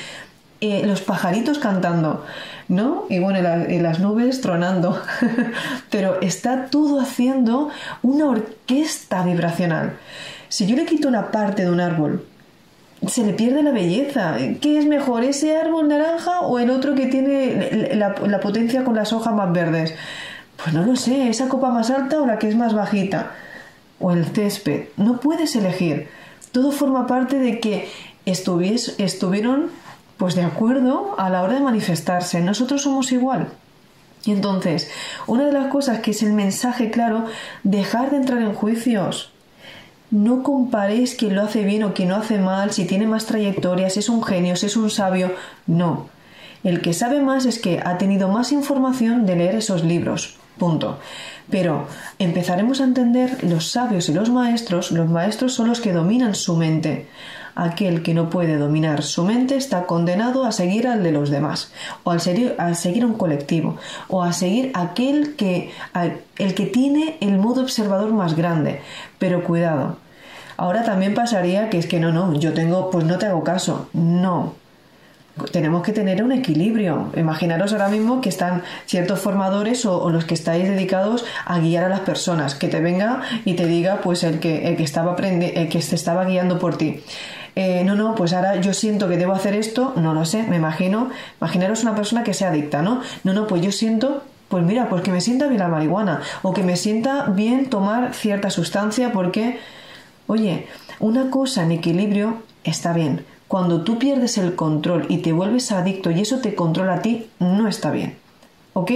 eh, 0.62 0.84
los 0.86 1.02
pajaritos 1.02 1.60
cantando, 1.60 2.24
¿no? 2.68 3.06
Y 3.10 3.20
bueno, 3.20 3.42
las 3.42 4.00
nubes 4.00 4.42
tronando. 4.42 5.02
Pero 5.90 6.20
está 6.22 6.66
todo 6.66 7.00
haciendo 7.00 7.70
una 8.02 8.26
orquesta 8.26 9.24
vibracional. 9.24 9.94
Si 10.50 10.66
yo 10.66 10.76
le 10.76 10.86
quito 10.86 11.08
una 11.08 11.32
parte 11.32 11.64
de 11.64 11.72
un 11.72 11.80
árbol, 11.80 12.26
se 13.08 13.26
le 13.26 13.34
pierde 13.34 13.64
la 13.64 13.72
belleza. 13.72 14.38
¿Qué 14.62 14.80
es 14.80 14.86
mejor, 14.86 15.24
ese 15.24 15.56
árbol 15.58 15.88
naranja 15.88 16.42
o 16.42 16.60
el 16.60 16.70
otro 16.70 16.96
que 16.96 17.08
tiene 17.08 17.96
la, 17.96 18.16
la 18.26 18.40
potencia 18.40 18.84
con 18.84 18.96
las 18.96 19.14
hojas 19.14 19.34
más 19.34 19.52
verdes? 19.52 19.94
Pues 20.62 20.74
no 20.74 20.84
lo 20.84 20.96
sé, 20.96 21.30
esa 21.30 21.48
copa 21.48 21.70
más 21.70 21.92
alta 21.92 22.22
o 22.22 22.26
la 22.26 22.40
que 22.40 22.50
es 22.50 22.56
más 22.56 22.74
bajita. 22.74 23.32
O 24.00 24.12
el 24.12 24.26
césped. 24.26 24.90
No 24.98 25.20
puedes 25.20 25.56
elegir. 25.56 26.08
Todo 26.52 26.72
forma 26.72 27.08
parte 27.08 27.40
de 27.40 27.60
que 27.60 27.90
estuvieron 28.26 29.70
pues 30.18 30.36
de 30.36 30.44
acuerdo 30.44 31.16
a 31.18 31.30
la 31.30 31.44
hora 31.44 31.54
de 31.54 31.62
manifestarse. 31.62 32.42
Nosotros 32.42 32.82
somos 32.82 33.12
igual. 33.12 33.50
Y 34.26 34.32
entonces, 34.32 34.90
una 35.28 35.46
de 35.46 35.54
las 35.54 35.68
cosas 35.68 36.00
que 36.00 36.12
es 36.12 36.24
el 36.24 36.34
mensaje 36.34 36.92
claro, 36.92 37.26
dejar 37.64 38.12
de 38.12 38.18
entrar 38.18 38.42
en 38.42 38.54
juicios. 38.54 39.32
No 40.10 40.42
comparéis 40.42 41.16
quién 41.16 41.36
lo 41.36 41.44
hace 41.44 41.64
bien 41.64 41.84
o 41.84 41.94
quién 41.94 42.10
lo 42.10 42.16
hace 42.16 42.38
mal, 42.38 42.72
si 42.72 42.86
tiene 42.86 43.08
más 43.08 43.26
trayectoria, 43.26 43.90
si 43.90 44.00
es 44.00 44.10
un 44.10 44.24
genio, 44.24 44.56
si 44.56 44.66
es 44.66 44.76
un 44.76 44.90
sabio. 44.90 45.34
No. 45.66 46.10
El 46.64 46.82
que 46.82 46.94
sabe 46.94 47.22
más 47.22 47.46
es 47.46 47.60
que 47.60 47.82
ha 47.86 47.98
tenido 47.98 48.28
más 48.28 48.52
información 48.52 49.26
de 49.26 49.36
leer 49.36 49.56
esos 49.56 49.84
libros. 49.84 50.38
Punto. 50.58 50.98
Pero 51.50 51.88
empezaremos 52.20 52.82
a 52.82 52.86
entender 52.86 53.44
los 53.44 53.70
sabios 53.70 54.10
y 54.10 54.14
los 54.14 54.30
maestros. 54.30 54.92
Los 54.92 55.08
maestros 55.10 55.54
son 55.54 55.68
los 55.68 55.80
que 55.80 55.94
dominan 55.94 56.36
su 56.36 56.56
mente 56.56 57.08
aquel 57.58 58.04
que 58.04 58.14
no 58.14 58.30
puede 58.30 58.58
dominar 58.58 59.04
su 59.04 59.26
mente 59.26 59.58
está 59.58 59.86
condenado 59.86 60.46
a 60.46 60.52
seguir 60.52 60.88
al 60.88 61.04
de 61.04 61.12
los 61.12 61.30
demás, 61.30 61.72
o 62.04 62.12
al 62.12 62.22
seguir, 62.22 62.56
a 62.58 62.74
seguir 62.76 63.06
un 63.06 63.16
colectivo, 63.16 63.78
o 64.08 64.24
a 64.24 64.32
seguir 64.32 64.72
aquel 64.74 65.36
que, 65.36 65.72
el 66.38 66.54
que 66.54 66.66
tiene 66.68 67.18
el 67.20 67.38
modo 67.38 67.62
observador 67.62 68.14
más 68.14 68.36
grande. 68.36 68.82
Pero 69.20 69.44
cuidado, 69.44 69.98
Ahora 70.60 70.84
también 70.84 71.14
pasaría 71.14 71.70
que 71.70 71.78
es 71.78 71.86
que 71.86 72.00
no, 72.00 72.12
no, 72.12 72.34
yo 72.34 72.52
tengo, 72.52 72.90
pues 72.90 73.06
no 73.06 73.20
te 73.20 73.28
hago 73.28 73.44
caso. 73.44 73.90
No, 73.94 74.56
tenemos 75.52 75.84
que 75.84 75.94
tener 75.94 76.24
un 76.24 76.32
equilibrio. 76.32 77.12
Imaginaros 77.16 77.74
ahora 77.74 77.90
mismo 77.90 78.22
que 78.22 78.30
están 78.30 78.64
ciertos 78.86 79.20
formadores 79.20 79.86
o, 79.86 80.10
los 80.10 80.26
que 80.26 80.34
estáis 80.34 80.68
dedicados 80.68 81.26
a 81.46 81.60
guiar 81.60 81.84
a 81.84 81.90
las 81.90 82.00
personas, 82.02 82.56
que 82.56 82.68
te 82.68 82.80
venga 82.80 83.22
y 83.46 83.54
te 83.54 83.68
diga 83.68 84.02
pues 84.02 84.24
el 84.24 84.40
que, 84.40 84.68
el 84.68 84.78
que 84.78 84.84
estaba 84.84 85.16
que 85.16 85.68
te 85.70 85.96
estaba 85.96 86.26
guiando 86.26 86.58
por 86.58 86.78
ti. 86.78 87.04
Eh, 87.60 87.84
no, 87.84 87.96
no, 87.96 88.14
pues 88.14 88.34
ahora 88.34 88.62
yo 88.62 88.72
siento 88.72 89.10
que 89.10 89.18
debo 89.18 89.34
hacer 89.34 89.56
esto, 89.56 89.94
no 89.96 90.14
lo 90.14 90.26
sé, 90.26 90.44
me 90.44 90.58
imagino, 90.58 91.10
imaginaros 91.42 91.82
una 91.82 91.96
persona 91.96 92.24
que 92.24 92.36
sea 92.36 92.50
adicta, 92.50 92.84
¿no? 92.84 93.02
No, 93.24 93.34
no, 93.34 93.48
pues 93.48 93.64
yo 93.64 93.72
siento 93.72 94.22
pues 94.48 94.64
mira, 94.64 94.90
pues 94.90 95.02
que 95.02 95.12
me 95.12 95.22
sienta 95.22 95.48
bien 95.48 95.62
la 95.62 95.68
marihuana 95.68 96.22
o 96.44 96.54
que 96.54 96.62
me 96.62 96.78
sienta 96.78 97.26
bien 97.26 97.66
tomar 97.66 98.14
cierta 98.14 98.52
sustancia 98.52 99.12
porque, 99.12 99.58
oye, 100.28 100.68
una 101.00 101.32
cosa 101.32 101.64
en 101.64 101.72
equilibrio 101.72 102.44
está 102.64 102.94
bien, 102.94 103.26
cuando 103.48 103.82
tú 103.82 103.98
pierdes 103.98 104.38
el 104.38 104.54
control 104.54 105.08
y 105.10 105.18
te 105.18 105.34
vuelves 105.34 105.72
adicto 105.72 106.12
y 106.12 106.22
eso 106.22 106.38
te 106.42 106.54
controla 106.54 106.94
a 106.94 107.02
ti, 107.02 107.28
no 107.40 107.68
está 107.68 107.90
bien. 107.90 108.18
¿Ok? 108.78 108.92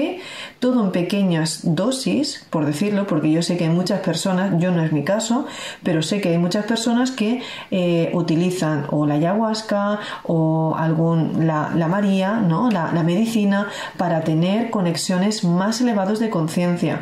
Todo 0.60 0.84
en 0.84 0.92
pequeñas 0.92 1.62
dosis, 1.64 2.46
por 2.52 2.68
decirlo, 2.68 3.08
porque 3.08 3.32
yo 3.32 3.42
sé 3.42 3.58
que 3.58 3.64
hay 3.64 3.72
muchas 3.72 4.02
personas, 4.02 4.54
yo 4.60 4.70
no 4.70 4.84
es 4.84 4.92
mi 4.92 5.04
caso, 5.04 5.48
pero 5.82 6.04
sé 6.04 6.22
que 6.22 6.30
hay 6.30 6.38
muchas 6.38 6.66
personas 6.66 7.10
que 7.10 7.42
eh, 7.72 8.12
utilizan 8.14 8.86
o 8.92 9.08
la 9.08 9.16
ayahuasca 9.16 10.00
o 10.22 10.76
algún, 10.78 11.48
la, 11.48 11.88
María, 11.88 12.36
¿no? 12.36 12.70
La, 12.70 12.92
la 12.94 13.02
medicina 13.02 13.70
para 13.98 14.22
tener 14.22 14.70
conexiones 14.70 15.44
más 15.44 15.82
elevadas 15.82 16.20
de 16.20 16.30
conciencia 16.30 17.02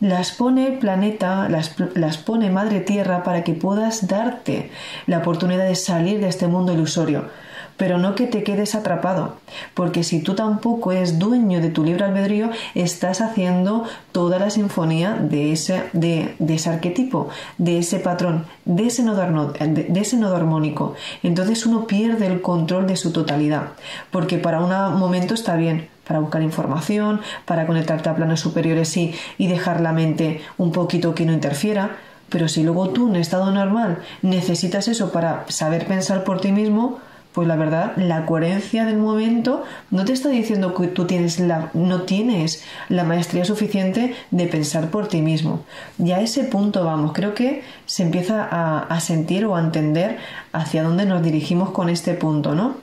las 0.00 0.32
pone 0.32 0.66
el 0.66 0.78
planeta, 0.78 1.50
las, 1.50 1.74
las, 1.94 2.16
pone 2.16 2.48
Madre 2.48 2.80
Tierra 2.80 3.22
para 3.22 3.44
que 3.44 3.52
puedas 3.52 4.08
darte 4.08 4.70
la 5.06 5.18
oportunidad 5.18 5.66
de 5.66 5.76
salir 5.76 6.20
de 6.20 6.28
este 6.28 6.46
mundo 6.46 6.72
ilusorio. 6.72 7.28
Pero 7.76 7.98
no 7.98 8.14
que 8.14 8.26
te 8.26 8.44
quedes 8.44 8.74
atrapado, 8.74 9.36
porque 9.74 10.04
si 10.04 10.20
tú 10.20 10.34
tampoco 10.34 10.92
eres 10.92 11.18
dueño 11.18 11.60
de 11.60 11.70
tu 11.70 11.84
libre 11.84 12.04
albedrío, 12.04 12.50
estás 12.74 13.20
haciendo 13.20 13.84
toda 14.12 14.38
la 14.38 14.50
sinfonía 14.50 15.14
de 15.14 15.52
ese, 15.52 15.82
de, 15.92 16.36
ese 16.48 16.70
arquetipo, 16.70 17.28
de 17.58 17.78
ese 17.78 17.98
patrón, 17.98 18.46
de 18.64 18.86
ese, 18.86 19.02
nodo, 19.02 19.52
de 19.58 20.00
ese 20.00 20.16
nodo 20.16 20.36
armónico. 20.36 20.94
Entonces 21.22 21.66
uno 21.66 21.86
pierde 21.86 22.26
el 22.26 22.40
control 22.40 22.86
de 22.86 22.96
su 22.96 23.12
totalidad, 23.12 23.70
porque 24.10 24.38
para 24.38 24.60
un 24.60 24.98
momento 24.98 25.34
está 25.34 25.56
bien, 25.56 25.88
para 26.06 26.20
buscar 26.20 26.42
información, 26.42 27.20
para 27.44 27.66
conectarte 27.66 28.08
a 28.08 28.14
planos 28.14 28.40
superiores 28.40 28.96
y, 28.96 29.14
y 29.38 29.48
dejar 29.48 29.80
la 29.80 29.92
mente 29.92 30.42
un 30.58 30.70
poquito 30.70 31.14
que 31.14 31.24
no 31.24 31.32
interfiera. 31.32 31.96
Pero 32.28 32.48
si 32.48 32.62
luego 32.62 32.88
tú 32.90 33.08
en 33.08 33.16
estado 33.16 33.50
normal 33.50 33.98
necesitas 34.22 34.88
eso 34.88 35.12
para 35.12 35.44
saber 35.48 35.86
pensar 35.86 36.24
por 36.24 36.40
ti 36.40 36.52
mismo, 36.52 36.98
pues 37.34 37.48
la 37.48 37.56
verdad, 37.56 37.96
la 37.96 38.24
coherencia 38.24 38.86
del 38.86 38.96
momento 38.96 39.64
no 39.90 40.04
te 40.04 40.12
está 40.12 40.28
diciendo 40.28 40.72
que 40.72 40.86
tú 40.86 41.04
tienes 41.06 41.40
la, 41.40 41.70
no 41.74 42.02
tienes 42.02 42.64
la 42.88 43.04
maestría 43.04 43.44
suficiente 43.44 44.14
de 44.30 44.46
pensar 44.46 44.88
por 44.88 45.08
ti 45.08 45.20
mismo. 45.20 45.64
Y 45.98 46.12
a 46.12 46.20
ese 46.20 46.44
punto 46.44 46.84
vamos, 46.84 47.12
creo 47.12 47.34
que 47.34 47.62
se 47.86 48.04
empieza 48.04 48.48
a, 48.50 49.00
sentir 49.00 49.44
o 49.46 49.56
a 49.56 49.60
entender 49.60 50.18
hacia 50.52 50.84
dónde 50.84 51.06
nos 51.06 51.22
dirigimos 51.22 51.70
con 51.70 51.88
este 51.88 52.14
punto, 52.14 52.54
¿no? 52.54 52.76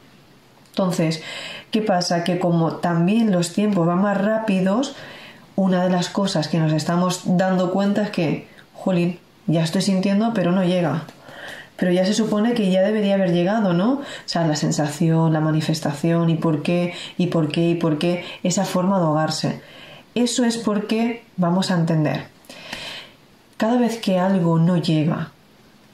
Entonces, 0.72 1.24
¿Qué 1.72 1.82
pasa? 1.82 2.26
Que 2.26 2.38
como 2.38 2.74
también 2.74 3.32
los 3.32 3.54
tiempos 3.54 3.88
van 3.88 4.02
más 4.02 4.20
rápidos, 4.20 4.94
una 5.56 5.86
de 5.86 5.90
las 5.90 6.10
cosas 6.10 6.50
que 6.50 6.60
nos 6.60 6.74
estamos 6.74 7.22
dando 7.38 7.72
cuenta 7.72 8.04
es 8.04 8.10
que, 8.10 8.48
jolín, 8.74 9.20
ya 9.48 9.64
estoy 9.64 9.82
sintiendo, 9.82 10.34
pero 10.34 10.52
no 10.52 10.66
llega. 10.66 11.04
Pero 11.82 11.94
ya 11.94 12.06
se 12.06 12.14
supone 12.14 12.54
que 12.54 12.70
ya 12.70 12.84
debería 12.84 13.16
haber 13.16 13.34
llegado, 13.34 13.74
¿no? 13.74 13.94
O 13.94 14.04
sea, 14.26 14.46
la 14.46 14.56
sensación, 14.56 15.34
la 15.34 15.40
manifestación 15.40 16.30
y 16.30 16.36
por 16.36 16.62
qué, 16.62 16.94
y 17.18 17.26
por 17.26 17.52
qué, 17.52 17.72
y 17.72 17.74
por 17.74 17.98
qué, 17.98 18.24
esa 18.44 18.66
forma 18.66 19.00
de 19.00 19.06
ahogarse. 19.06 19.62
Eso 20.14 20.46
es 20.46 20.58
porque 20.58 21.24
vamos 21.38 21.72
a 21.72 21.80
entender. 21.80 22.26
Cada 23.58 23.80
vez 23.80 23.98
que 23.98 24.20
algo 24.20 24.60
no 24.60 24.78
llega, 24.78 25.32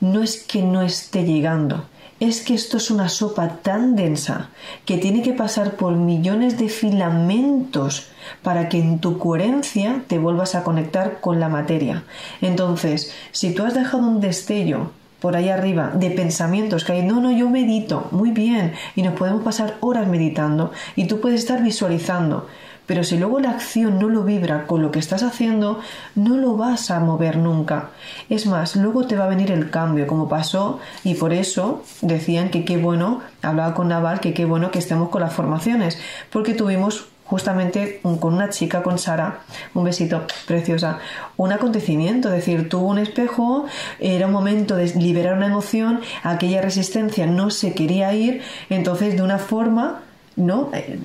no 0.01 0.23
es 0.23 0.43
que 0.43 0.61
no 0.61 0.81
esté 0.81 1.23
llegando, 1.23 1.85
es 2.19 2.41
que 2.41 2.53
esto 2.53 2.75
es 2.75 2.91
una 2.91 3.07
sopa 3.07 3.59
tan 3.61 3.95
densa 3.95 4.49
que 4.83 4.97
tiene 4.97 5.21
que 5.21 5.31
pasar 5.31 5.77
por 5.77 5.95
millones 5.95 6.57
de 6.57 6.67
filamentos 6.67 8.09
para 8.43 8.67
que 8.67 8.79
en 8.79 8.99
tu 8.99 9.19
coherencia 9.19 10.03
te 10.07 10.17
vuelvas 10.17 10.53
a 10.53 10.65
conectar 10.65 11.21
con 11.21 11.39
la 11.39 11.47
materia. 11.47 12.03
Entonces, 12.41 13.13
si 13.31 13.53
tú 13.53 13.63
has 13.63 13.73
dejado 13.73 14.05
un 14.05 14.19
destello 14.19 14.91
por 15.19 15.35
ahí 15.35 15.49
arriba 15.49 15.91
de 15.93 16.11
pensamientos 16.11 16.83
que 16.83 16.93
hay, 16.93 17.03
no, 17.03 17.19
no, 17.19 17.31
yo 17.31 17.49
medito, 17.49 18.07
muy 18.11 18.31
bien, 18.31 18.73
y 18.95 19.01
nos 19.01 19.15
podemos 19.15 19.43
pasar 19.43 19.77
horas 19.79 20.07
meditando 20.07 20.71
y 20.95 21.05
tú 21.05 21.19
puedes 21.19 21.41
estar 21.41 21.63
visualizando, 21.63 22.47
pero 22.87 23.03
si 23.03 23.17
luego 23.17 23.39
la 23.39 23.51
acción 23.51 23.99
no 23.99 24.07
lo 24.07 24.23
vibra 24.23 24.65
con 24.65 24.81
lo 24.81 24.91
que 24.91 24.99
estás 24.99 25.21
haciendo, 25.21 25.79
no 26.15 26.37
lo 26.37 26.55
vas 26.55 26.89
a 26.89 27.01
mover 27.01 27.37
nunca. 27.37 27.89
Es 28.29 28.47
más, 28.47 28.77
luego 28.77 29.05
te 29.05 29.17
va 29.17 29.25
a 29.25 29.29
venir 29.29 29.51
el 29.51 29.69
cambio, 29.69 30.07
como 30.07 30.29
pasó, 30.29 30.79
y 31.03 31.15
por 31.15 31.33
eso 31.33 31.83
decían 32.01 32.49
que 32.49 32.63
qué 32.63 32.77
bueno, 32.77 33.19
hablaba 33.41 33.73
con 33.73 33.89
Naval, 33.89 34.21
que 34.21 34.33
qué 34.33 34.45
bueno 34.45 34.71
que 34.71 34.79
estemos 34.79 35.09
con 35.09 35.21
las 35.21 35.33
formaciones, 35.33 35.99
porque 36.31 36.53
tuvimos 36.53 37.07
justamente 37.27 37.99
con 38.01 38.33
una 38.33 38.49
chica, 38.49 38.81
con 38.81 38.97
Sara, 38.97 39.41
un 39.73 39.83
besito 39.83 40.23
preciosa, 40.45 40.99
un 41.35 41.51
acontecimiento, 41.51 42.29
es 42.29 42.35
decir, 42.35 42.69
tuvo 42.69 42.87
un 42.87 42.99
espejo, 42.99 43.65
era 43.99 44.27
un 44.27 44.33
momento 44.33 44.75
de 44.75 44.87
liberar 44.95 45.35
una 45.35 45.47
emoción, 45.47 45.99
aquella 46.23 46.61
resistencia 46.61 47.25
no 47.25 47.49
se 47.49 47.73
quería 47.73 48.13
ir, 48.13 48.41
entonces 48.69 49.15
de 49.15 49.23
una 49.23 49.39
forma, 49.39 50.01
¿no? 50.35 50.69
Eh, 50.73 50.99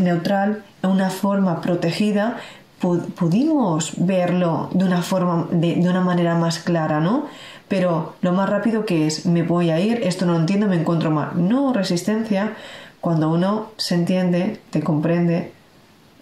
neutral, 0.00 0.64
una 0.82 1.10
forma 1.10 1.60
protegida, 1.60 2.38
pudimos 2.80 3.92
verlo 3.96 4.70
de 4.72 4.84
una 4.84 5.02
forma, 5.02 5.46
de, 5.50 5.74
una 5.88 6.00
manera 6.00 6.34
más 6.34 6.58
clara, 6.58 6.98
¿no? 7.00 7.26
Pero 7.68 8.14
lo 8.22 8.32
más 8.32 8.48
rápido 8.48 8.84
que 8.84 9.06
es, 9.06 9.26
me 9.26 9.42
voy 9.42 9.70
a 9.70 9.78
ir, 9.78 10.00
esto 10.02 10.26
no 10.26 10.32
lo 10.32 10.40
entiendo, 10.40 10.66
me 10.66 10.76
encuentro 10.76 11.10
mal. 11.10 11.30
No, 11.36 11.72
resistencia, 11.72 12.54
cuando 13.00 13.30
uno 13.30 13.68
se 13.76 13.94
entiende, 13.94 14.60
te 14.70 14.80
comprende, 14.82 15.52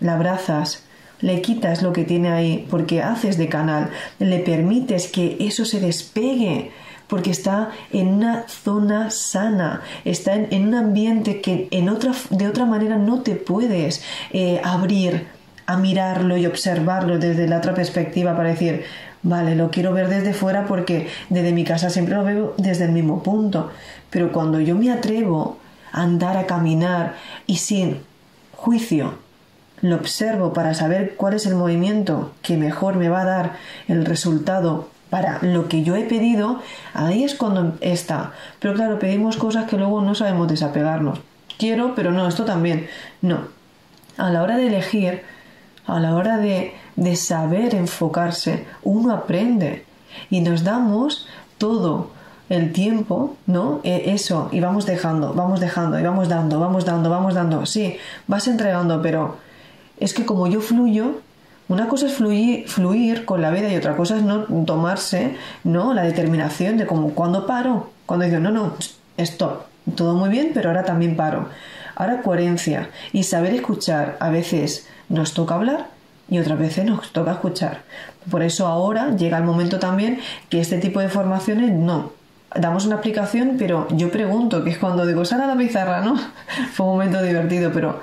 la 0.01 0.15
abrazas, 0.15 0.85
le 1.21 1.41
quitas 1.43 1.83
lo 1.83 1.93
que 1.93 2.05
tiene 2.05 2.31
ahí 2.31 2.67
porque 2.71 3.03
haces 3.03 3.39
de 3.39 3.49
canal, 3.49 3.91
le 4.19 4.39
permites 4.39 5.09
que 5.09 5.37
eso 5.41 5.65
se 5.65 5.81
despegue 5.81 6.71
porque 7.09 7.31
está 7.31 7.71
en 7.91 8.09
una 8.09 8.47
zona 8.49 9.11
sana, 9.11 9.81
está 10.05 10.35
en, 10.35 10.69
un 10.69 10.75
ambiente 10.75 11.41
que 11.41 11.69
en 11.71 11.89
otra, 11.89 12.13
de 12.31 12.47
otra 12.47 12.67
manera 12.67 12.97
no 12.97 13.23
te 13.23 13.35
puedes 13.35 14.03
eh, 14.31 14.61
abrir 14.63 15.27
a 15.67 15.77
mirarlo 15.77 16.37
y 16.37 16.47
observarlo 16.47 17.19
desde 17.19 17.49
la 17.49 17.59
otra 17.59 17.75
perspectiva 17.75 18.37
para 18.37 18.51
decir, 18.51 18.85
vale, 19.23 19.57
lo 19.57 19.71
quiero 19.71 19.93
ver 19.93 20.09
desde 20.09 20.35
fuera 20.35 20.67
porque 20.67 21.09
desde 21.31 21.53
mi 21.53 21.65
casa 21.65 21.91
siempre 21.91 22.15
lo 22.15 22.25
veo 22.25 22.55
desde 22.59 22.85
el 22.85 22.93
mismo 22.93 23.23
punto, 23.23 23.71
pero 24.11 24.31
cuando 24.31 24.61
yo 24.61 24.77
me 24.77 24.91
atrevo 24.91 25.59
a 25.93 26.03
andar, 26.03 26.37
a 26.37 26.47
caminar 26.47 27.17
y 27.47 27.57
sin 27.57 28.01
juicio, 28.53 29.15
lo 29.81 29.97
observo 29.97 30.53
para 30.53 30.75
saber 30.75 31.15
cuál 31.17 31.35
es 31.35 31.47
el 31.47 31.55
movimiento 31.55 32.33
que 32.43 32.57
mejor 32.57 32.97
me 32.97 33.09
va 33.09 33.23
a 33.23 33.27
dar 33.27 33.53
el 33.87 34.05
resultado 34.05 34.89
para 35.11 35.39
lo 35.43 35.69
que 35.69 35.83
yo 35.83 35.97
he 35.97 36.03
pedido, 36.03 36.61
ahí 36.93 37.25
es 37.25 37.35
cuando 37.35 37.77
está. 37.81 38.33
Pero 38.61 38.75
claro, 38.75 38.99
pedimos 38.99 39.37
cosas 39.37 39.69
que 39.69 39.79
luego 39.79 40.03
no 40.03 40.15
sabemos 40.15 40.49
desapegarnos. 40.49 41.21
Quiero, 41.59 41.95
pero 41.95 42.13
no, 42.13 42.29
esto 42.29 42.45
también. 42.45 42.89
No. 43.23 43.41
A 44.17 44.31
la 44.31 44.43
hora 44.43 44.57
de 44.57 44.67
elegir, 44.67 45.23
a 45.87 45.99
la 45.99 46.15
hora 46.15 46.37
de, 46.37 46.75
de 46.97 47.17
saber 47.17 47.75
enfocarse, 47.75 48.67
uno 48.83 49.13
aprende 49.13 49.85
y 50.31 50.41
nos 50.41 50.65
damos 50.65 51.27
todo 51.57 52.11
el 52.49 52.73
tiempo, 52.73 53.37
¿no? 53.47 53.81
E, 53.85 54.13
eso, 54.13 54.49
y 54.53 54.61
vamos 54.61 54.87
dejando, 54.87 55.35
vamos 55.35 55.61
dejando, 55.61 55.99
y 55.99 56.03
vamos 56.03 56.29
dando, 56.29 56.61
vamos 56.61 56.85
dando, 56.85 57.11
vamos 57.11 57.35
dando. 57.35 57.67
Sí, 57.67 57.97
vas 58.27 58.47
entregando, 58.49 59.01
pero 59.03 59.37
es 60.01 60.15
que 60.15 60.25
como 60.25 60.47
yo 60.47 60.61
fluyo, 60.61 61.21
una 61.69 61.89
cosa 61.89 62.07
es 62.07 62.15
fluir, 62.15 63.25
con 63.27 63.43
la 63.43 63.51
vida 63.51 63.71
y 63.71 63.77
otra 63.77 63.97
cosa 63.97 64.17
es 64.17 64.23
no 64.23 64.45
tomarse 64.65 65.37
¿no? 65.65 65.93
la 65.93 66.03
determinación 66.03 66.79
de 66.79 66.87
como 66.87 67.11
cuando 67.11 67.47
paro, 67.47 67.91
cuando 68.07 68.25
digo, 68.25 68.39
no, 68.39 68.51
no, 68.51 68.75
stop, 69.19 69.65
todo 69.95 70.15
muy 70.15 70.31
bien, 70.31 70.53
pero 70.55 70.71
ahora 70.71 70.85
también 70.85 71.17
paro. 71.17 71.49
Ahora 71.95 72.23
coherencia 72.23 72.91
y 73.13 73.25
saber 73.25 73.55
escuchar. 73.55 74.17
A 74.21 74.31
veces 74.31 74.87
nos 75.09 75.35
toca 75.35 75.57
hablar 75.57 75.89
y 76.31 76.39
otras 76.39 76.59
veces 76.59 76.85
nos 76.85 77.13
toca 77.13 77.33
escuchar. 77.33 77.83
Por 78.31 78.43
eso 78.43 78.67
ahora 78.67 79.17
llega 79.17 79.39
el 79.39 79.45
momento 79.45 79.79
también 79.79 80.21
que 80.49 80.61
este 80.61 80.79
tipo 80.79 81.01
de 81.01 81.09
formaciones 81.09 81.73
no. 81.73 82.13
Damos 82.55 82.87
una 82.87 82.97
aplicación, 82.97 83.57
pero 83.59 83.89
yo 83.91 84.11
pregunto, 84.11 84.65
que 84.65 84.71
es 84.71 84.79
cuando 84.79 85.07
digo, 85.07 85.25
sal 85.25 85.43
a 85.43 85.47
la 85.47 85.57
pizarra, 85.57 86.01
¿no? 86.01 86.17
Fue 86.73 86.87
un 86.87 86.93
momento 86.93 87.23
divertido, 87.23 87.73
pero 87.73 88.01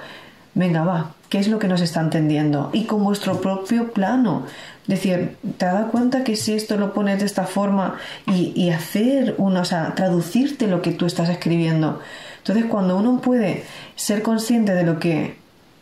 venga, 0.56 0.84
va, 0.84 1.14
qué 1.30 1.38
es 1.38 1.48
lo 1.48 1.60
que 1.60 1.68
nos 1.68 1.82
está 1.82 2.02
entendiendo 2.02 2.72
y 2.74 2.86
con 2.86 3.04
vuestro 3.04 3.40
propio 3.42 3.92
plano. 3.92 4.46
Decir, 4.88 5.38
¿te 5.58 5.66
das 5.66 5.90
cuenta 5.92 6.24
que 6.24 6.36
si 6.36 6.54
esto 6.54 6.78
lo 6.78 6.94
pones 6.94 7.20
de 7.20 7.26
esta 7.26 7.46
forma 7.46 7.96
y, 8.28 8.52
y 8.56 8.72
hacer 8.72 9.36
una, 9.38 9.62
o 9.62 9.66
sea, 9.66 9.96
traducirte 9.96 10.68
lo 10.68 10.82
que 10.82 10.92
tú 10.92 11.06
estás 11.06 11.30
escribiendo? 11.30 12.00
Entonces, 12.38 12.66
cuando 12.66 12.98
uno 12.98 13.22
puede 13.22 13.64
ser 13.96 14.22
consciente 14.22 14.74
de 14.74 14.84
lo 14.84 15.00
que, 15.00 15.38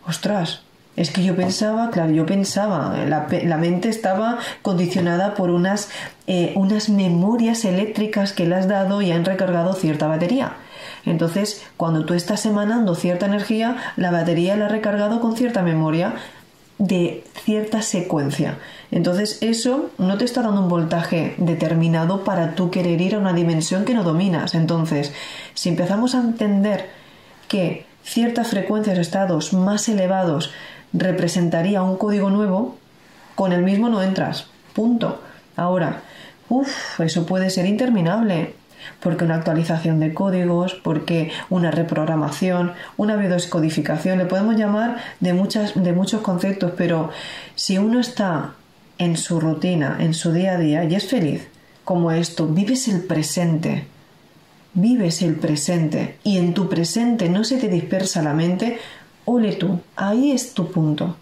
ostras, 0.08 0.62
es 0.96 1.10
que 1.10 1.24
yo 1.24 1.36
pensaba, 1.36 1.90
claro, 1.90 2.12
yo 2.12 2.26
pensaba, 2.26 2.96
la, 3.06 3.58
mente 3.58 3.90
estaba 3.90 4.38
condicionada 4.62 5.34
por 5.34 5.50
unas, 5.50 5.90
eh, 6.28 6.54
unas 6.56 6.90
memorias 6.90 7.66
eléctricas 7.66 8.32
que 8.32 8.46
le 8.46 8.56
has 8.56 8.68
dado 8.68 9.02
y 9.02 9.12
han 9.12 9.26
recargado 9.26 9.74
cierta 9.74 10.08
batería. 10.08 10.54
Entonces, 11.06 11.64
cuando 11.78 12.06
tú 12.06 12.14
estás 12.14 12.46
emanando 12.46 12.96
cierta 12.96 13.26
energía, 13.26 13.78
la 13.98 14.12
batería 14.12 14.56
la 14.56 14.66
ha 14.66 14.70
recargado 14.70 15.20
con 15.20 15.36
cierta 15.36 15.62
memoria 15.62 16.16
de 16.78 17.24
cierta 17.44 17.82
secuencia. 17.82 18.58
Entonces, 18.92 19.38
eso 19.42 19.90
no 19.98 20.18
te 20.18 20.26
está 20.26 20.42
dando 20.42 20.62
un 20.62 20.70
voltaje 20.70 21.36
determinado 21.38 22.24
para 22.24 22.56
tú 22.56 22.72
querer 22.72 23.00
ir 23.02 23.16
a 23.16 23.20
una 23.20 23.34
dimensión 23.34 23.86
que 23.86 23.94
no 23.94 24.04
dominas. 24.04 24.56
Entonces, 24.56 25.14
si 25.54 25.70
empezamos 25.70 26.16
a 26.16 26.20
entender 26.22 26.90
que 27.48 27.86
ciertas 28.04 28.50
frecuencias 28.50 28.98
estados 28.98 29.54
más 29.54 29.88
elevados 29.88 30.52
representaría 30.94 31.84
un 31.84 31.98
código 31.98 32.30
nuevo, 32.30 32.78
con 33.36 33.52
el 33.52 33.64
mismo 33.64 33.90
no 33.90 34.02
entras. 34.02 34.48
Punto. 34.74 35.22
Ahora, 35.56 36.02
uff, 36.50 37.00
eso 37.00 37.26
puede 37.26 37.50
ser 37.50 37.66
interminable. 37.66 38.56
Porque 39.00 39.26
una 39.26 39.36
actualización 39.36 40.00
de 40.00 40.14
códigos, 40.14 40.74
porque 40.74 41.32
una 41.50 41.72
reprogramación, 41.72 42.74
una 42.98 43.16
biodescodificación, 43.16 44.18
le 44.18 44.26
podemos 44.26 44.56
llamar 44.56 44.98
de, 45.20 45.34
muchas, 45.34 45.82
de 45.82 45.94
muchos 45.94 46.22
conceptos, 46.22 46.74
pero 46.78 47.10
si 47.56 47.78
uno 47.78 48.00
está 48.00 48.54
en 48.98 49.18
su 49.18 49.40
rutina, 49.40 49.98
en 50.00 50.14
su 50.14 50.32
día 50.32 50.54
a 50.54 50.58
día 50.58 50.84
y 50.84 50.96
es 50.96 51.08
feliz, 51.08 51.48
como 51.84 52.12
esto, 52.12 52.48
vives 52.48 52.88
el 52.88 53.04
presente, 53.04 53.86
vives 54.74 55.22
el 55.22 55.36
presente 55.36 56.18
y 56.24 56.38
en 56.38 56.54
tu 56.54 56.70
presente 56.70 57.30
no 57.30 57.44
se 57.44 57.58
te 57.58 57.68
dispersa 57.68 58.24
la 58.24 58.34
mente, 58.34 58.80
ole 59.26 59.54
tú, 59.54 59.80
ahí 59.96 60.32
es 60.32 60.54
tu 60.54 60.72
punto. 60.72 61.18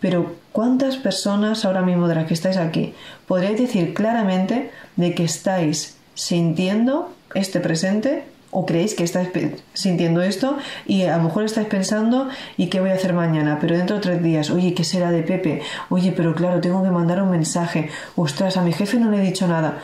Pero 0.00 0.36
¿cuántas 0.52 0.96
personas 0.96 1.64
ahora 1.64 1.82
mismo 1.82 2.08
de 2.08 2.14
las 2.14 2.26
que 2.26 2.34
estáis 2.34 2.56
aquí 2.56 2.94
podréis 3.26 3.58
decir 3.58 3.94
claramente 3.94 4.70
de 4.96 5.14
que 5.14 5.24
estáis 5.24 5.95
sintiendo 6.16 7.14
este 7.34 7.60
presente 7.60 8.24
o 8.50 8.64
creéis 8.64 8.94
que 8.94 9.04
estáis 9.04 9.28
sintiendo 9.74 10.22
esto 10.22 10.56
y 10.86 11.02
a 11.02 11.18
lo 11.18 11.24
mejor 11.24 11.44
estáis 11.44 11.68
pensando 11.68 12.28
y 12.56 12.68
qué 12.68 12.80
voy 12.80 12.90
a 12.90 12.94
hacer 12.94 13.12
mañana, 13.12 13.58
pero 13.60 13.76
dentro 13.76 13.96
de 13.96 14.02
tres 14.02 14.22
días, 14.22 14.50
oye, 14.50 14.72
¿qué 14.72 14.82
será 14.82 15.10
de 15.10 15.22
Pepe? 15.22 15.60
Oye, 15.90 16.12
pero 16.16 16.34
claro, 16.34 16.60
tengo 16.60 16.82
que 16.82 16.90
mandar 16.90 17.22
un 17.22 17.30
mensaje, 17.30 17.90
ostras, 18.16 18.56
a 18.56 18.62
mi 18.62 18.72
jefe 18.72 18.98
no 18.98 19.10
le 19.10 19.18
he 19.18 19.26
dicho 19.26 19.46
nada. 19.46 19.78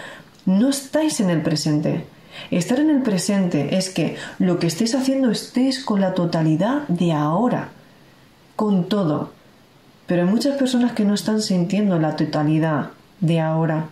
No 0.46 0.70
estáis 0.70 1.20
en 1.20 1.30
el 1.30 1.42
presente. 1.42 2.04
Estar 2.50 2.80
en 2.80 2.88
el 2.88 3.02
presente 3.02 3.76
es 3.76 3.90
que 3.90 4.16
lo 4.38 4.58
que 4.58 4.68
estéis 4.68 4.94
haciendo 4.94 5.30
estéis 5.30 5.84
con 5.84 6.00
la 6.00 6.14
totalidad 6.14 6.88
de 6.88 7.12
ahora, 7.12 7.68
con 8.56 8.88
todo. 8.88 9.32
Pero 10.06 10.22
hay 10.22 10.28
muchas 10.28 10.56
personas 10.56 10.92
que 10.92 11.04
no 11.04 11.12
están 11.14 11.42
sintiendo 11.42 11.98
la 11.98 12.16
totalidad 12.16 12.90
de 13.20 13.40
ahora. 13.40 13.88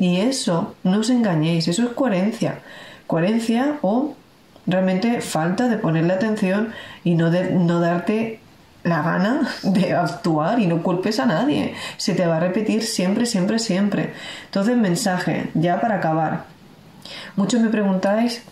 Y 0.00 0.16
eso, 0.22 0.74
no 0.82 1.00
os 1.00 1.10
engañéis, 1.10 1.68
eso 1.68 1.82
es 1.82 1.90
coherencia. 1.90 2.60
Coherencia 3.06 3.78
o 3.82 4.16
realmente 4.66 5.20
falta 5.20 5.68
de 5.68 5.76
ponerle 5.76 6.14
atención 6.14 6.72
y 7.04 7.16
no, 7.16 7.30
de, 7.30 7.50
no 7.50 7.80
darte 7.80 8.40
la 8.82 9.02
gana 9.02 9.46
de 9.62 9.92
actuar 9.92 10.58
y 10.58 10.66
no 10.66 10.82
culpes 10.82 11.20
a 11.20 11.26
nadie. 11.26 11.74
Se 11.98 12.14
te 12.14 12.24
va 12.24 12.38
a 12.38 12.40
repetir 12.40 12.82
siempre, 12.82 13.26
siempre, 13.26 13.58
siempre. 13.58 14.14
Entonces, 14.46 14.74
mensaje, 14.74 15.50
ya 15.52 15.82
para 15.82 15.96
acabar. 15.96 16.44
Muchos 17.36 17.60
me 17.60 17.68
preguntáis 17.68 18.42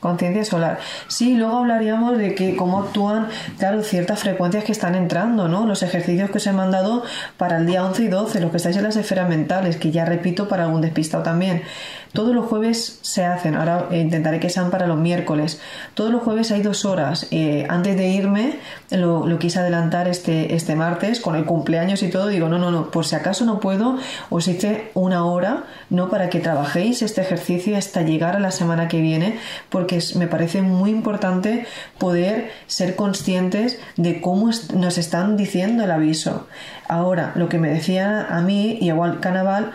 conciencia 0.00 0.44
solar. 0.44 0.78
Sí, 1.08 1.36
luego 1.36 1.58
hablaríamos 1.58 2.18
de 2.18 2.34
que 2.34 2.56
cómo 2.56 2.80
actúan, 2.80 3.28
claro, 3.58 3.82
ciertas 3.82 4.20
frecuencias 4.20 4.64
que 4.64 4.72
están 4.72 4.94
entrando, 4.94 5.48
¿no? 5.48 5.66
Los 5.66 5.82
ejercicios 5.82 6.30
que 6.30 6.38
os 6.38 6.46
he 6.46 6.52
mandado 6.52 7.04
para 7.36 7.58
el 7.58 7.66
día 7.66 7.84
11 7.84 8.04
y 8.04 8.08
12, 8.08 8.40
los 8.40 8.50
que 8.50 8.56
estáis 8.56 8.76
en 8.76 8.84
las 8.84 8.96
esferas 8.96 9.28
mentales, 9.28 9.76
que 9.76 9.90
ya 9.90 10.04
repito 10.04 10.48
para 10.48 10.64
algún 10.64 10.80
despistado 10.80 11.22
también. 11.22 11.62
Todos 12.12 12.34
los 12.34 12.46
jueves 12.46 12.98
se 13.02 13.24
hacen, 13.24 13.54
ahora 13.54 13.88
intentaré 13.92 14.40
que 14.40 14.50
sean 14.50 14.70
para 14.70 14.88
los 14.88 14.98
miércoles. 14.98 15.60
Todos 15.94 16.10
los 16.10 16.22
jueves 16.22 16.50
hay 16.50 16.60
dos 16.60 16.84
horas. 16.84 17.28
Eh, 17.30 17.66
antes 17.68 17.96
de 17.96 18.08
irme, 18.08 18.58
lo, 18.90 19.38
quise 19.38 19.60
adelantar 19.60 20.08
este, 20.08 20.54
este 20.54 20.74
martes 20.74 21.20
con 21.20 21.36
el 21.36 21.44
cumpleaños 21.44 22.02
y 22.02 22.10
todo. 22.10 22.26
Digo, 22.26 22.48
no, 22.48 22.58
no, 22.58 22.72
no, 22.72 22.90
por 22.90 23.06
si 23.06 23.14
acaso 23.14 23.44
no 23.44 23.60
puedo, 23.60 23.96
os 24.28 24.48
hice 24.48 24.90
una 24.94 25.24
hora, 25.24 25.64
¿no? 25.88 26.10
Para 26.10 26.30
que 26.30 26.40
trabajéis 26.40 27.02
este 27.02 27.20
ejercicio 27.20 27.76
hasta 27.76 28.02
llegar 28.02 28.34
a 28.34 28.40
la 28.40 28.50
semana 28.50 28.88
que 28.88 29.00
viene, 29.00 29.38
porque 29.68 30.00
me 30.16 30.26
parece 30.26 30.62
muy 30.62 30.90
importante 30.90 31.66
poder 31.98 32.50
ser 32.66 32.96
conscientes 32.96 33.78
de 33.96 34.20
cómo 34.20 34.50
nos 34.74 34.98
están 34.98 35.36
diciendo 35.36 35.84
el 35.84 35.92
aviso. 35.92 36.48
Ahora, 36.88 37.32
lo 37.36 37.48
que 37.48 37.58
me 37.58 37.68
decía 37.68 38.26
a 38.28 38.40
mí, 38.40 38.78
y 38.80 38.88
igual 38.88 39.20
Canaval, 39.20 39.70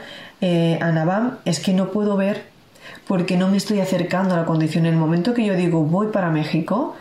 eh, 0.47 0.79
es 1.45 1.59
que 1.59 1.73
no 1.73 1.89
puedo 1.89 2.15
ver 2.17 2.43
porque 3.07 3.35
no 3.35 3.47
me 3.47 3.57
estoy 3.57 3.79
acercando 3.79 4.35
a 4.35 4.37
la 4.37 4.45
condición. 4.45 4.85
En 4.85 4.93
el 4.93 4.99
momento 4.99 5.33
que 5.33 5.43
yo 5.43 5.55
digo 5.55 5.83
voy 5.83 6.07
para 6.07 6.29
México, 6.29 6.95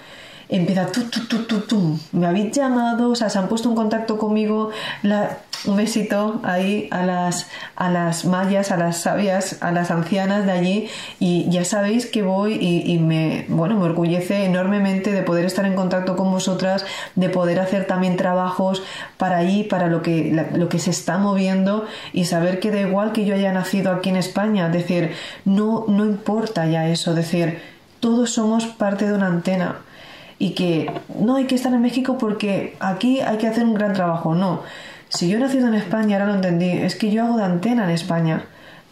empieza 0.49 0.87
tu, 0.87 1.05
tu, 1.05 1.27
tu, 1.27 1.45
tu, 1.45 1.61
tu. 1.61 1.99
Me 2.13 2.27
habéis 2.27 2.53
llamado, 2.53 3.11
o 3.11 3.15
sea, 3.15 3.31
se 3.31 3.39
han 3.39 3.49
puesto 3.49 3.69
en 3.69 3.75
contacto 3.75 4.19
conmigo. 4.19 4.71
La, 5.03 5.39
un 5.67 5.77
besito 5.77 6.41
ahí 6.43 6.89
a 6.91 7.05
las, 7.05 7.49
a 7.77 7.91
las 7.91 8.25
mayas, 8.25 8.71
a 8.71 8.77
las 8.77 8.99
sabias, 8.99 9.63
a 9.63 9.73
las 9.73 9.91
ancianas 9.91 10.45
de 10.47 10.53
allí. 10.53 10.89
Y 11.19 11.49
ya 11.51 11.65
sabéis 11.65 12.07
que 12.07 12.23
voy 12.23 12.55
y, 12.61 12.99
me, 12.99 13.47
bueno, 13.49 13.77
me 13.77 13.85
orgullece 13.85 14.45
enormemente 14.45 15.13
de 15.13 15.23
poder 15.23 15.45
estar 15.45 15.65
en 15.65 15.75
contacto 15.75 16.17
con 16.17 16.31
vosotras, 16.31 16.85
de 17.15 17.29
poder 17.29 17.61
hacer 17.61 17.87
también 17.87 18.17
trabajos 18.17 18.83
para 19.17 19.39
allí, 19.39 19.65
para 19.65 19.87
lo 19.89 20.03
que, 20.03 20.49
lo 20.55 20.69
que 20.69 20.79
se 20.79 20.91
está 20.91 21.19
moviendo 21.19 21.87
y 22.13 22.27
saber 22.27 22.61
que 22.61 22.71
da 22.71 22.81
igual 22.81 23.13
que 23.13 23.25
yo 23.25 23.35
haya 23.35 23.53
nacido 23.53 23.93
aquí 23.93 24.11
en 24.11 24.17
España. 24.17 24.67
Es 24.67 24.73
decir, 24.73 25.13
no, 25.45 25.85
no 25.89 26.05
importa 26.05 26.67
ya 26.67 26.89
eso. 26.89 27.11
Es 27.11 27.17
decir, 27.17 27.63
todos 28.01 28.31
somos 28.31 28.67
parte 28.67 29.07
de 29.07 29.15
una 29.15 29.29
antena 29.29 29.77
y 30.45 30.51
que 30.51 30.93
no 31.19 31.37
hay 31.37 31.47
que 31.47 31.55
estar 31.55 31.73
en 31.73 31.81
México 31.81 32.19
porque 32.19 32.77
aquí 32.79 33.21
hay 33.21 33.39
que 33.39 33.47
hacer 33.47 33.65
un 33.65 33.73
gran 33.73 33.95
trabajo. 33.95 34.35
No, 34.35 34.61
si 35.09 35.27
yo 35.27 35.39
he 35.39 35.41
nacido 35.41 35.69
en 35.69 35.75
España, 35.75 36.17
ahora 36.17 36.27
lo 36.27 36.35
entendí, 36.35 36.69
es 36.69 36.97
que 36.97 37.11
yo 37.11 37.25
hago 37.25 37.39
de 37.39 37.45
antena 37.45 37.85
en 37.85 37.91
España. 37.91 38.45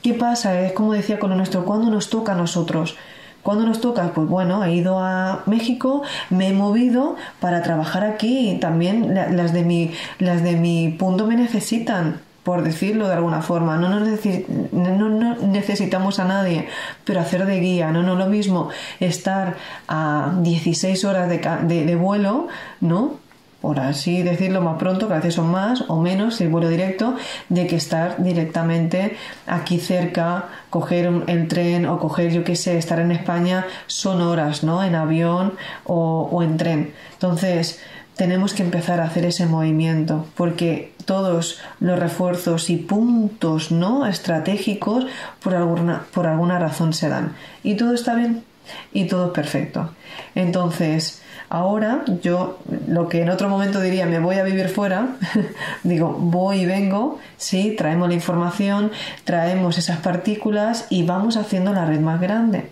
¿Qué 0.03 0.15
pasa? 0.15 0.59
Es 0.63 0.73
como 0.73 0.95
decía 0.95 1.19
con 1.19 1.29
lo 1.29 1.37
nuestro, 1.37 1.67
¿cuándo 1.67 1.91
nos 1.91 2.09
toca 2.09 2.33
a 2.33 2.37
nosotros? 2.37 2.97
¿Cuándo 3.43 3.67
nos 3.67 3.83
toca? 3.83 4.13
Pues 4.15 4.27
bueno, 4.29 4.65
he 4.65 4.73
ido 4.73 4.99
a 4.99 5.43
México, 5.45 6.03
me 6.31 6.49
he 6.49 6.53
movido 6.55 7.17
para 7.39 7.61
trabajar 7.63 8.03
aquí 8.03 8.53
y 8.53 8.59
también 8.59 9.15
las 9.15 9.53
de 9.53 9.63
mi, 9.63 9.91
las 10.21 10.43
de 10.43 10.57
mi 10.57 10.97
punto 10.99 11.27
me 11.27 11.37
necesitan 11.37 12.21
por 12.45 12.63
decirlo 12.63 13.09
de 13.09 13.15
alguna 13.15 13.43
forma. 13.43 13.77
No, 13.77 13.89
no, 13.89 15.37
necesitamos 15.37 16.19
a 16.19 16.25
nadie, 16.25 16.69
pero 17.05 17.21
hacer 17.21 17.47
de 17.47 17.61
guía. 17.61 17.91
No, 17.91 18.03
no 18.03 18.17
lo 18.17 18.27
mismo 18.27 18.71
estar 19.01 19.57
a 19.89 20.33
16 20.43 21.05
horas 21.05 21.29
de, 21.29 21.39
de, 21.85 21.97
vuelo, 21.97 22.49
¿no? 22.81 23.21
por 23.61 23.79
así 23.79 24.23
decirlo 24.25 24.61
más 24.61 24.77
pronto, 24.77 25.07
que 25.07 25.15
a 25.15 25.19
veces 25.19 25.35
son 25.35 25.53
más 25.53 25.85
o 25.87 26.01
menos 26.01 26.35
si 26.35 26.49
vuelo 26.49 26.69
directo, 26.69 27.15
de 27.49 27.69
que 27.69 27.77
estar 27.77 28.21
directamente 28.21 29.17
aquí 29.47 29.79
cerca, 29.79 30.49
coger 30.69 31.09
el 31.29 31.47
tren 31.47 31.87
o 31.87 32.01
coger, 32.01 32.33
yo 32.33 32.43
qué 32.43 32.57
sé, 32.57 32.77
estar 32.77 32.99
en 32.99 33.13
España 33.13 33.65
son 33.87 34.21
horas, 34.21 34.65
¿no? 34.65 34.83
En 34.83 34.97
avión 34.97 35.55
o, 35.85 36.29
o 36.33 36.43
en 36.43 36.57
tren. 36.57 36.93
Entonces, 37.13 37.81
tenemos 38.17 38.55
que 38.55 38.63
empezar 38.63 39.01
a 39.01 39.05
hacer 39.05 39.25
ese 39.25 39.47
movimiento 39.47 40.27
porque 40.37 40.93
todos 41.05 41.61
los 41.81 41.99
refuerzos 41.99 42.71
y 42.71 42.77
puntos 42.77 43.73
no 43.73 44.07
estratégicos 44.07 45.07
por 45.43 45.55
alguna, 45.55 46.05
por 46.13 46.27
alguna 46.27 46.59
razón 46.59 46.93
se 46.93 47.09
dan. 47.09 47.35
Y 47.63 47.75
todo 47.75 47.95
está 47.95 48.15
bien 48.15 48.45
y 48.93 49.07
todo 49.07 49.27
es 49.27 49.33
perfecto. 49.33 49.91
Entonces 50.35 51.23
ahora 51.49 52.03
yo 52.23 52.59
lo 52.89 53.09
que 53.09 53.21
en 53.21 53.29
otro 53.29 53.51
momento 53.51 53.81
diría 53.81 54.07
me 54.07 54.19
voy 54.19 54.37
a 54.37 54.43
vivir 54.43 54.71
fuera 54.71 55.09
digo 55.83 56.17
voy 56.19 56.61
y 56.61 56.67
vengo 56.67 57.19
sí 57.37 57.75
traemos 57.77 58.09
la 58.09 58.15
información 58.15 58.91
traemos 59.25 59.77
esas 59.77 59.99
partículas 59.99 60.87
y 60.89 61.05
vamos 61.05 61.37
haciendo 61.37 61.75
la 61.75 61.85
red 61.85 62.01
más 62.01 62.23
grande 62.23 62.71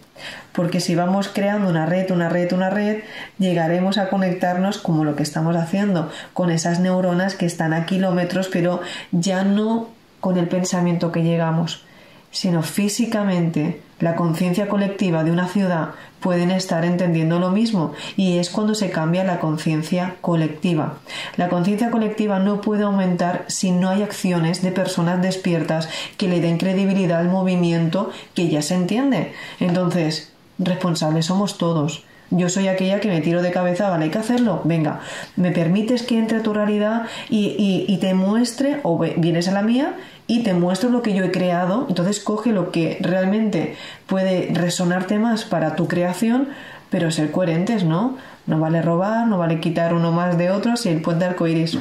porque 0.52 0.80
si 0.80 0.94
vamos 0.94 1.28
creando 1.28 1.68
una 1.68 1.86
red, 1.86 2.10
una 2.10 2.28
red, 2.28 2.52
una 2.52 2.70
red, 2.70 3.02
llegaremos 3.38 3.98
a 3.98 4.08
conectarnos 4.08 4.78
como 4.78 5.04
lo 5.04 5.16
que 5.16 5.22
estamos 5.22 5.56
haciendo, 5.56 6.10
con 6.32 6.50
esas 6.50 6.80
neuronas 6.80 7.34
que 7.34 7.46
están 7.46 7.72
a 7.72 7.86
kilómetros, 7.86 8.48
pero 8.48 8.80
ya 9.12 9.44
no 9.44 9.88
con 10.20 10.36
el 10.36 10.48
pensamiento 10.48 11.12
que 11.12 11.22
llegamos. 11.22 11.84
sino 12.32 12.62
físicamente 12.62 13.80
la 14.00 14.16
conciencia 14.16 14.68
colectiva 14.68 15.24
de 15.24 15.30
una 15.30 15.46
ciudad 15.46 15.90
pueden 16.20 16.50
estar 16.50 16.84
entendiendo 16.84 17.38
lo 17.38 17.50
mismo 17.50 17.92
y 18.16 18.38
es 18.38 18.50
cuando 18.50 18.74
se 18.74 18.90
cambia 18.90 19.24
la 19.24 19.40
conciencia 19.40 20.16
colectiva. 20.20 20.98
La 21.36 21.48
conciencia 21.48 21.90
colectiva 21.90 22.38
no 22.38 22.60
puede 22.60 22.84
aumentar 22.84 23.44
si 23.48 23.70
no 23.70 23.88
hay 23.88 24.02
acciones 24.02 24.62
de 24.62 24.72
personas 24.72 25.22
despiertas 25.22 25.88
que 26.16 26.28
le 26.28 26.40
den 26.40 26.58
credibilidad 26.58 27.20
al 27.20 27.28
movimiento 27.28 28.10
que 28.34 28.48
ya 28.48 28.62
se 28.62 28.74
entiende. 28.74 29.32
Entonces, 29.60 30.32
responsables 30.58 31.26
somos 31.26 31.58
todos. 31.58 32.04
Yo 32.32 32.48
soy 32.48 32.68
aquella 32.68 33.00
que 33.00 33.08
me 33.08 33.20
tiro 33.20 33.42
de 33.42 33.50
cabeza, 33.50 33.90
vale, 33.90 34.04
hay 34.04 34.10
que 34.10 34.18
hacerlo. 34.18 34.60
Venga, 34.64 35.00
me 35.34 35.50
permites 35.50 36.04
que 36.04 36.16
entre 36.16 36.38
a 36.38 36.42
tu 36.42 36.54
realidad 36.54 37.06
y, 37.28 37.84
y 37.88 37.96
te 37.96 38.14
muestre, 38.14 38.78
o 38.84 38.98
vienes 38.98 39.48
a 39.48 39.52
la 39.52 39.62
mía 39.62 39.96
y 40.30 40.44
te 40.44 40.54
muestro 40.54 40.90
lo 40.90 41.02
que 41.02 41.12
yo 41.12 41.24
he 41.24 41.32
creado. 41.32 41.86
Entonces 41.88 42.20
coge 42.20 42.52
lo 42.52 42.70
que 42.70 42.98
realmente 43.00 43.74
puede 44.06 44.48
resonarte 44.54 45.18
más 45.18 45.44
para 45.44 45.74
tu 45.74 45.88
creación, 45.88 46.50
pero 46.88 47.10
ser 47.10 47.32
coherentes, 47.32 47.82
¿no? 47.82 48.16
No 48.46 48.60
vale 48.60 48.80
robar, 48.80 49.26
no 49.26 49.38
vale 49.38 49.58
quitar 49.58 49.92
uno 49.92 50.12
más 50.12 50.38
de 50.38 50.52
otros 50.52 50.86
y 50.86 50.90
el 50.90 51.02
puente 51.02 51.24
arcoiris. 51.24 51.76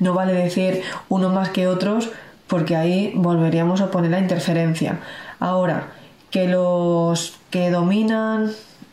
No 0.00 0.12
vale 0.12 0.32
decir 0.32 0.82
uno 1.08 1.28
más 1.28 1.50
que 1.50 1.68
otros 1.68 2.10
porque 2.48 2.74
ahí 2.74 3.12
volveríamos 3.14 3.80
a 3.80 3.92
poner 3.92 4.10
la 4.10 4.18
interferencia. 4.18 4.98
Ahora, 5.38 5.92
que 6.32 6.48
los 6.48 7.38
que 7.50 7.70
dominan 7.70 8.50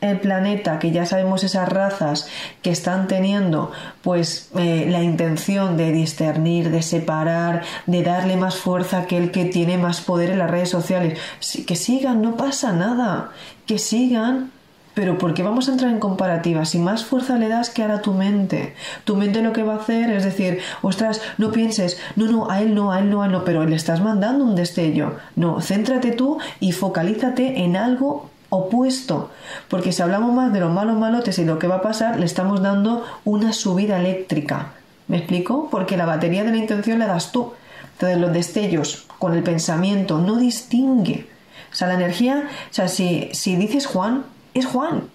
el 0.09 0.19
planeta, 0.19 0.79
que 0.79 0.91
ya 0.91 1.05
sabemos 1.05 1.43
esas 1.43 1.69
razas 1.69 2.27
que 2.61 2.71
están 2.71 3.07
teniendo 3.07 3.71
pues 4.01 4.49
eh, 4.57 4.87
la 4.89 5.01
intención 5.01 5.77
de 5.77 5.91
discernir, 5.91 6.71
de 6.71 6.81
separar, 6.81 7.63
de 7.85 8.03
darle 8.03 8.37
más 8.37 8.55
fuerza 8.55 8.97
a 8.97 9.01
aquel 9.01 9.31
que 9.31 9.45
tiene 9.45 9.77
más 9.77 10.01
poder 10.01 10.31
en 10.31 10.39
las 10.39 10.51
redes 10.51 10.69
sociales, 10.69 11.19
que 11.65 11.75
sigan, 11.75 12.21
no 12.21 12.35
pasa 12.35 12.73
nada, 12.73 13.31
que 13.65 13.79
sigan. 13.79 14.51
Pero 14.93 15.17
¿por 15.17 15.33
qué 15.33 15.41
vamos 15.41 15.67
a 15.67 15.71
entrar 15.71 15.89
en 15.89 15.99
comparativa? 15.99 16.65
Si 16.65 16.77
más 16.77 17.03
fuerza 17.03 17.39
le 17.39 17.47
das 17.47 17.71
que 17.71 17.81
a 17.81 18.01
tu 18.03 18.13
mente. 18.13 18.75
Tu 19.05 19.15
mente 19.15 19.41
lo 19.41 19.51
que 19.51 19.63
va 19.63 19.73
a 19.73 19.77
hacer 19.77 20.11
es 20.11 20.23
decir, 20.23 20.59
ostras, 20.83 21.19
no 21.39 21.51
pienses, 21.51 21.99
no, 22.15 22.31
no, 22.31 22.51
a 22.51 22.61
él 22.61 22.75
no, 22.75 22.91
a 22.91 22.99
él 22.99 23.09
no, 23.09 23.23
a 23.23 23.25
él 23.25 23.31
no, 23.31 23.43
pero 23.43 23.65
le 23.65 23.75
estás 23.75 24.01
mandando 24.01 24.45
un 24.45 24.55
destello. 24.55 25.15
No, 25.35 25.61
céntrate 25.61 26.11
tú 26.11 26.37
y 26.59 26.73
focalízate 26.73 27.63
en 27.63 27.75
algo 27.75 28.29
opuesto, 28.53 29.31
porque 29.67 29.91
si 29.91 30.03
hablamos 30.03 30.31
más 30.33 30.53
de 30.53 30.59
los 30.59 30.71
malos 30.71 30.97
malotes 30.97 31.39
y 31.39 31.45
lo 31.45 31.57
que 31.57 31.67
va 31.67 31.77
a 31.77 31.81
pasar, 31.81 32.19
le 32.19 32.25
estamos 32.25 32.61
dando 32.61 33.03
una 33.25 33.51
subida 33.51 33.99
eléctrica. 33.99 34.73
¿Me 35.07 35.17
explico? 35.17 35.69
Porque 35.71 35.97
la 35.97 36.05
batería 36.05 36.43
de 36.43 36.51
la 36.51 36.57
intención 36.57 36.99
la 36.99 37.07
das 37.07 37.31
tú. 37.31 37.53
Entonces 37.93 38.19
los 38.19 38.31
destellos 38.31 39.07
con 39.17 39.33
el 39.33 39.41
pensamiento 39.41 40.19
no 40.19 40.37
distingue. 40.37 41.27
O 41.71 41.75
sea, 41.75 41.87
la 41.87 41.95
energía, 41.95 42.47
o 42.69 42.73
sea, 42.73 42.87
si, 42.87 43.29
si 43.33 43.55
dices 43.55 43.87
Juan, 43.87 44.23
es 44.53 44.67
Juan. 44.67 45.09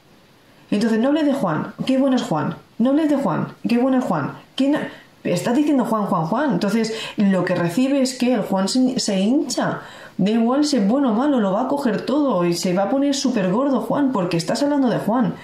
Entonces 0.70 0.98
no 0.98 1.08
hables 1.08 1.26
de 1.26 1.32
Juan, 1.32 1.74
qué 1.86 1.96
bueno 1.96 2.16
es 2.16 2.22
Juan. 2.22 2.56
No 2.78 2.90
hables 2.90 3.08
de 3.08 3.16
Juan, 3.16 3.54
qué 3.68 3.78
bueno 3.78 3.98
es 3.98 4.04
Juan. 4.04 4.32
¿Quién 4.56 4.76
Estás 5.24 5.56
diciendo 5.56 5.84
Juan, 5.84 6.06
Juan, 6.06 6.26
Juan. 6.26 6.52
Entonces 6.52 6.94
lo 7.16 7.44
que 7.44 7.54
recibe 7.54 8.00
es 8.00 8.16
que 8.16 8.34
el 8.34 8.42
Juan 8.42 8.68
se 8.68 9.20
hincha 9.20 9.82
Da 10.18 10.30
igual 10.30 10.64
si 10.64 10.76
es 10.76 10.86
bueno 10.86 11.12
o 11.12 11.14
malo, 11.14 11.38
lo 11.38 11.52
va 11.52 11.62
a 11.62 11.68
coger 11.68 12.02
todo 12.02 12.44
y 12.44 12.52
se 12.54 12.74
va 12.74 12.84
a 12.84 12.90
poner 12.90 13.14
súper 13.14 13.50
gordo 13.52 13.80
Juan, 13.80 14.10
porque 14.12 14.36
estás 14.36 14.62
hablando 14.62 14.88
de 14.90 14.98
Juan. 14.98 15.34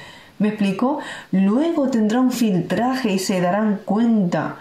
¿Me 0.41 0.49
explico? 0.49 0.99
Luego 1.31 1.89
tendrá 1.89 2.21
un 2.21 2.33
filtraje 2.33 3.13
y 3.13 3.19
se 3.21 3.41
darán 3.41 3.81
cuenta 3.85 4.57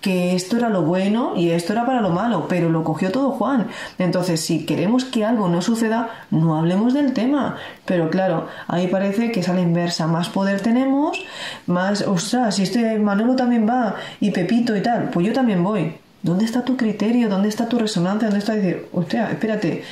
que 0.00 0.34
esto 0.34 0.58
era 0.58 0.68
lo 0.68 0.82
bueno 0.82 1.32
y 1.34 1.50
esto 1.50 1.72
era 1.72 1.86
para 1.86 2.02
lo 2.02 2.10
malo, 2.10 2.46
pero 2.48 2.68
lo 2.68 2.84
cogió 2.84 3.12
todo 3.12 3.30
Juan. 3.30 3.68
Entonces, 3.98 4.40
si 4.40 4.66
queremos 4.66 5.04
que 5.04 5.24
algo 5.24 5.48
no 5.48 5.62
suceda, 5.62 6.10
no 6.30 6.58
hablemos 6.58 6.92
del 6.92 7.14
tema. 7.14 7.56
Pero 7.86 8.10
claro, 8.10 8.48
ahí 8.66 8.88
parece 8.88 9.32
que 9.32 9.40
es 9.40 9.48
a 9.48 9.54
la 9.54 9.62
inversa. 9.62 10.06
Más 10.06 10.28
poder 10.28 10.60
tenemos, 10.60 11.24
más, 11.66 12.02
ostras, 12.02 12.56
si 12.56 12.64
este 12.64 12.98
Manolo 12.98 13.34
también 13.34 13.66
va 13.68 13.94
y 14.20 14.30
Pepito 14.32 14.76
y 14.76 14.82
tal, 14.82 15.10
pues 15.10 15.26
yo 15.26 15.32
también 15.32 15.62
voy. 15.64 16.03
¿Dónde 16.24 16.46
está 16.46 16.64
tu 16.64 16.76
criterio? 16.76 17.28
¿Dónde 17.28 17.50
está 17.50 17.68
tu 17.68 17.78
resonancia? 17.78 18.28
¿Dónde 18.28 18.40
está 18.40 18.54
decir, 18.54 18.88
hostia, 18.92 19.30
espérate, 19.30 19.84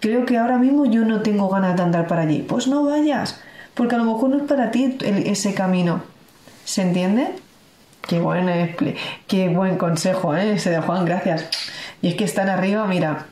creo 0.00 0.26
que 0.26 0.36
ahora 0.36 0.58
mismo 0.58 0.84
yo 0.84 1.04
no 1.04 1.22
tengo 1.22 1.48
ganas 1.48 1.76
de 1.76 1.82
andar 1.82 2.06
para 2.06 2.22
allí? 2.22 2.44
Pues 2.46 2.68
no 2.68 2.84
vayas, 2.84 3.40
porque 3.72 3.96
a 3.96 3.98
lo 3.98 4.04
mejor 4.04 4.28
no 4.28 4.36
es 4.36 4.42
para 4.44 4.70
ti 4.70 4.98
ese 5.00 5.54
camino. 5.54 6.02
¿Se 6.64 6.82
entiende? 6.82 7.30
Qué 8.06 8.20
buen, 8.20 8.76
qué 9.26 9.48
buen 9.48 9.78
consejo, 9.78 10.36
¿eh? 10.36 10.52
ese 10.52 10.70
de 10.70 10.80
Juan, 10.80 11.06
gracias. 11.06 11.48
Y 12.02 12.08
es 12.08 12.14
que 12.16 12.24
están 12.24 12.50
arriba, 12.50 12.86
mira, 12.86 13.26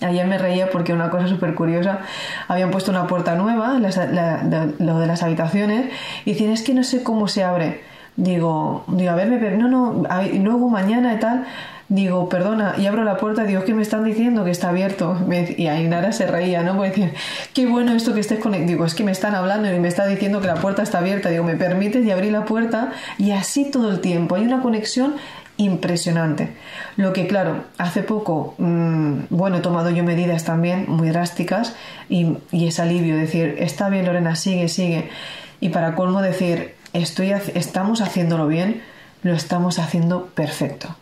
Ayer 0.00 0.26
me 0.26 0.36
reía 0.36 0.68
porque 0.70 0.92
una 0.92 1.10
cosa 1.10 1.28
súper 1.28 1.54
curiosa, 1.54 2.00
habían 2.48 2.72
puesto 2.72 2.90
una 2.90 3.06
puerta 3.06 3.36
nueva, 3.36 3.78
lo 3.78 4.98
de 4.98 5.06
las 5.06 5.22
habitaciones, 5.22 5.92
y 6.24 6.32
dicen, 6.32 6.50
es 6.50 6.62
que 6.62 6.74
no 6.74 6.82
sé 6.82 7.04
cómo 7.04 7.28
se 7.28 7.44
abre. 7.44 7.82
Digo, 8.16 8.84
digo, 8.88 9.10
a 9.12 9.14
ver, 9.14 9.56
no, 9.56 9.68
no, 9.68 10.04
luego 10.34 10.68
mañana 10.68 11.14
y 11.14 11.18
tal, 11.18 11.44
digo, 11.88 12.28
perdona, 12.28 12.74
y 12.78 12.86
abro 12.86 13.04
la 13.04 13.16
puerta, 13.16 13.44
digo, 13.44 13.64
que 13.64 13.74
me 13.74 13.82
están 13.82 14.04
diciendo 14.04 14.44
que 14.44 14.50
está 14.50 14.70
abierto. 14.70 15.16
Y 15.56 15.66
Ainara 15.66 16.12
se 16.12 16.26
reía, 16.26 16.62
¿no? 16.62 16.76
Puede 16.76 16.90
decir, 16.90 17.14
qué 17.52 17.66
bueno 17.66 17.92
esto 17.92 18.14
que 18.14 18.20
estés 18.20 18.38
conectado. 18.38 18.68
Digo, 18.68 18.84
es 18.84 18.94
que 18.94 19.04
me 19.04 19.12
están 19.12 19.34
hablando 19.34 19.72
y 19.72 19.78
me 19.78 19.88
está 19.88 20.06
diciendo 20.06 20.40
que 20.40 20.46
la 20.46 20.56
puerta 20.56 20.82
está 20.82 20.98
abierta. 20.98 21.28
Digo, 21.28 21.44
me 21.44 21.56
permites 21.56 22.04
y 22.04 22.10
abrí 22.10 22.30
la 22.30 22.44
puerta 22.44 22.92
y 23.18 23.32
así 23.32 23.70
todo 23.70 23.90
el 23.90 24.00
tiempo. 24.00 24.36
Hay 24.36 24.44
una 24.44 24.62
conexión 24.62 25.14
impresionante. 25.58 26.50
Lo 26.96 27.12
que, 27.12 27.26
claro, 27.26 27.64
hace 27.78 28.02
poco, 28.02 28.54
mm, 28.58 29.24
bueno, 29.30 29.58
he 29.58 29.60
tomado 29.60 29.90
yo 29.90 30.02
medidas 30.02 30.44
también 30.44 30.86
muy 30.88 31.10
drásticas 31.10 31.74
y, 32.08 32.38
y 32.50 32.68
es 32.68 32.80
alivio 32.80 33.16
decir, 33.16 33.56
está 33.58 33.88
bien, 33.88 34.06
Lorena, 34.06 34.34
sigue, 34.34 34.68
sigue. 34.68 35.10
Y 35.60 35.68
para 35.68 35.94
colmo 35.94 36.22
decir, 36.22 36.74
estoy, 36.92 37.32
estamos 37.54 38.00
haciéndolo 38.00 38.46
bien, 38.46 38.82
lo 39.22 39.34
estamos 39.34 39.78
haciendo 39.78 40.26
perfecto 40.26 40.96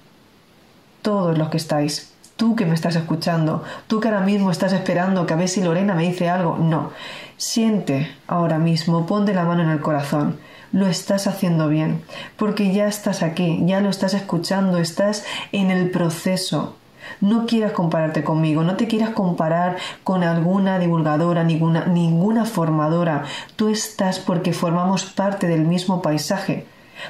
todos 1.03 1.37
los 1.37 1.49
que 1.49 1.57
estáis, 1.57 2.13
tú 2.37 2.57
que 2.57 2.67
me 2.67 2.75
estás 2.75 2.97
escuchando, 2.97 3.63
tú 3.87 4.01
que 4.01 4.09
ahora 4.09 4.21
mismo 4.21 4.51
estás 4.51 4.73
esperando 4.73 5.27
que 5.27 5.35
a 5.35 5.37
ver 5.37 5.49
si 5.49 5.63
Lorena 5.63 5.95
me 5.95 6.05
dice 6.05 6.29
algo, 6.31 6.57
no, 6.57 6.91
siente 7.37 8.11
ahora 8.27 8.59
mismo, 8.59 9.07
ponte 9.07 9.35
la 9.35 9.45
mano 9.45 9.63
en 9.63 9.71
el 9.71 9.81
corazón, 9.81 10.39
lo 10.73 10.87
estás 10.87 11.27
haciendo 11.27 11.69
bien, 11.69 12.03
porque 12.37 12.73
ya 12.73 12.87
estás 12.87 13.23
aquí, 13.23 13.61
ya 13.67 13.81
lo 13.81 13.91
estás 13.91 14.15
escuchando, 14.15 14.79
estás 14.79 15.25
en 15.53 15.71
el 15.71 15.91
proceso. 15.91 16.77
No 17.21 17.47
quieras 17.47 17.73
compararte 17.73 18.23
conmigo, 18.23 18.63
no 18.63 18.77
te 18.77 18.87
quieras 18.87 19.11
comparar 19.11 19.77
con 20.05 20.23
alguna 20.23 20.79
divulgadora, 20.79 21.43
ninguna, 21.45 21.87
ninguna 21.87 22.45
formadora. 22.45 23.25
Tú 23.57 23.69
estás 23.69 24.19
porque 24.19 24.53
formamos 24.53 25.05
parte 25.05 25.47
del 25.47 25.63
mismo 25.63 26.03
paisaje. 26.03 26.67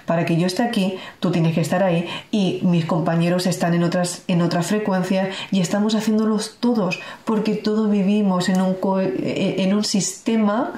Para 0.06 0.24
que 0.24 0.36
yo 0.36 0.46
esté 0.46 0.62
aquí, 0.62 0.96
tú 1.20 1.30
tienes 1.30 1.54
que 1.54 1.60
estar 1.60 1.82
ahí 1.82 2.08
y 2.30 2.60
mis 2.62 2.84
compañeros 2.84 3.46
están 3.46 3.74
en 3.74 3.82
otras, 3.82 4.22
en 4.28 4.42
otras 4.42 4.66
frecuencias 4.66 5.28
y 5.50 5.60
estamos 5.60 5.94
haciéndolos 5.94 6.56
todos, 6.60 7.00
porque 7.24 7.54
todos 7.54 7.90
vivimos 7.90 8.48
en 8.48 8.60
un, 8.60 8.76
eh, 9.00 9.56
en 9.58 9.74
un 9.74 9.84
sistema 9.84 10.72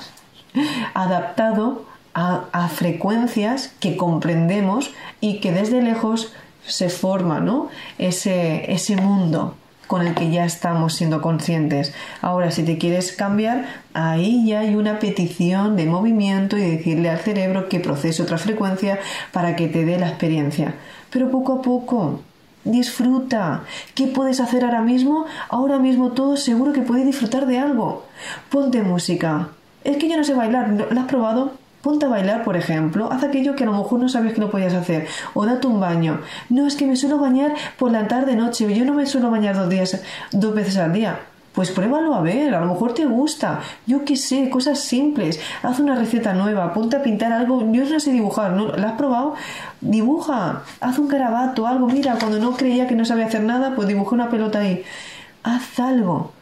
adaptado 0.94 1.84
a, 2.14 2.44
a, 2.52 2.68
frecuencias 2.68 3.72
que 3.80 3.96
comprendemos 3.96 4.90
y 5.20 5.40
que 5.40 5.50
desde 5.50 5.80
lejos 5.80 6.32
se 6.66 6.90
forma 6.90 7.40
¿no? 7.40 7.68
ese, 7.98 8.70
ese 8.70 8.96
mundo 8.96 9.54
con 9.92 10.06
el 10.06 10.14
que 10.14 10.30
ya 10.30 10.46
estamos 10.46 10.94
siendo 10.94 11.20
conscientes. 11.20 11.92
Ahora, 12.22 12.50
si 12.50 12.62
te 12.62 12.78
quieres 12.78 13.12
cambiar, 13.12 13.66
ahí 13.92 14.46
ya 14.46 14.60
hay 14.60 14.74
una 14.74 14.98
petición 14.98 15.76
de 15.76 15.84
movimiento 15.84 16.56
y 16.56 16.62
decirle 16.62 17.10
al 17.10 17.18
cerebro 17.18 17.68
que 17.68 17.78
procese 17.78 18.22
otra 18.22 18.38
frecuencia 18.38 18.98
para 19.32 19.54
que 19.54 19.68
te 19.68 19.84
dé 19.84 19.98
la 19.98 20.08
experiencia. 20.08 20.76
Pero 21.10 21.30
poco 21.30 21.52
a 21.52 21.60
poco, 21.60 22.22
disfruta. 22.64 23.64
¿Qué 23.94 24.06
puedes 24.06 24.40
hacer 24.40 24.64
ahora 24.64 24.80
mismo? 24.80 25.26
Ahora 25.50 25.78
mismo 25.78 26.12
todo 26.12 26.38
seguro 26.38 26.72
que 26.72 26.80
puedes 26.80 27.04
disfrutar 27.04 27.44
de 27.44 27.58
algo. 27.58 28.06
Ponte 28.48 28.80
música. 28.80 29.48
Es 29.84 29.98
que 29.98 30.08
yo 30.08 30.16
no 30.16 30.24
sé 30.24 30.32
bailar. 30.32 30.70
¿Lo 30.70 31.00
has 31.00 31.06
probado? 31.06 31.52
Ponte 31.82 32.06
a 32.06 32.08
bailar, 32.08 32.44
por 32.44 32.56
ejemplo, 32.56 33.10
haz 33.10 33.24
aquello 33.24 33.56
que 33.56 33.64
a 33.64 33.66
lo 33.66 33.72
mejor 33.72 33.98
no 33.98 34.08
sabías 34.08 34.34
que 34.34 34.40
no 34.40 34.50
podías 34.50 34.72
hacer, 34.72 35.08
o 35.34 35.44
date 35.44 35.66
un 35.66 35.80
baño. 35.80 36.20
No, 36.48 36.66
es 36.68 36.76
que 36.76 36.86
me 36.86 36.94
suelo 36.94 37.18
bañar 37.18 37.54
por 37.76 37.90
la 37.90 38.06
tarde 38.06 38.36
noche, 38.36 38.72
yo 38.72 38.84
no 38.84 38.94
me 38.94 39.04
suelo 39.04 39.32
bañar 39.32 39.56
dos 39.56 39.68
días, 39.68 40.00
dos 40.30 40.54
veces 40.54 40.76
al 40.76 40.92
día. 40.92 41.18
Pues 41.52 41.70
pruébalo 41.70 42.14
a 42.14 42.22
ver, 42.22 42.54
a 42.54 42.60
lo 42.60 42.66
mejor 42.66 42.94
te 42.94 43.04
gusta. 43.04 43.60
Yo 43.86 44.04
qué 44.06 44.16
sé, 44.16 44.48
cosas 44.48 44.80
simples. 44.80 45.38
Haz 45.62 45.80
una 45.80 45.96
receta 45.96 46.32
nueva, 46.32 46.72
ponte 46.72 46.96
a 46.96 47.02
pintar 47.02 47.30
algo. 47.32 47.60
Yo 47.72 47.84
no 47.84 48.00
sé 48.00 48.10
dibujar, 48.10 48.52
¿no? 48.52 48.68
¿La 48.68 48.90
has 48.90 48.92
probado? 48.94 49.34
Dibuja, 49.82 50.62
haz 50.80 50.98
un 50.98 51.08
carabato, 51.08 51.66
algo. 51.66 51.88
Mira, 51.88 52.16
cuando 52.18 52.38
no 52.38 52.56
creía 52.56 52.86
que 52.86 52.94
no 52.94 53.04
sabía 53.04 53.26
hacer 53.26 53.42
nada, 53.42 53.74
pues 53.74 53.86
dibujé 53.86 54.14
una 54.14 54.30
pelota 54.30 54.60
ahí. 54.60 54.82
Haz 55.42 55.78
algo, 55.78 56.32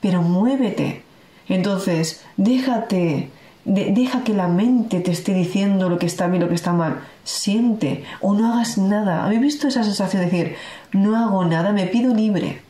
pero 0.00 0.22
muévete. 0.22 1.02
Entonces, 1.48 2.24
déjate 2.36 3.30
deja 3.64 4.24
que 4.24 4.34
la 4.34 4.48
mente 4.48 5.00
te 5.00 5.10
esté 5.10 5.34
diciendo 5.34 5.88
lo 5.88 5.98
que 5.98 6.06
está 6.06 6.26
bien, 6.28 6.42
lo 6.42 6.48
que 6.48 6.54
está 6.54 6.72
mal. 6.72 7.00
Siente 7.24 8.04
o 8.20 8.34
no 8.34 8.52
hagas 8.52 8.78
nada. 8.78 9.24
¿Habéis 9.24 9.40
visto 9.40 9.68
esa 9.68 9.84
sensación 9.84 10.22
de 10.22 10.30
decir, 10.30 10.56
no 10.92 11.16
hago 11.16 11.44
nada, 11.44 11.72
me 11.72 11.86
pido 11.86 12.14
libre? 12.14 12.62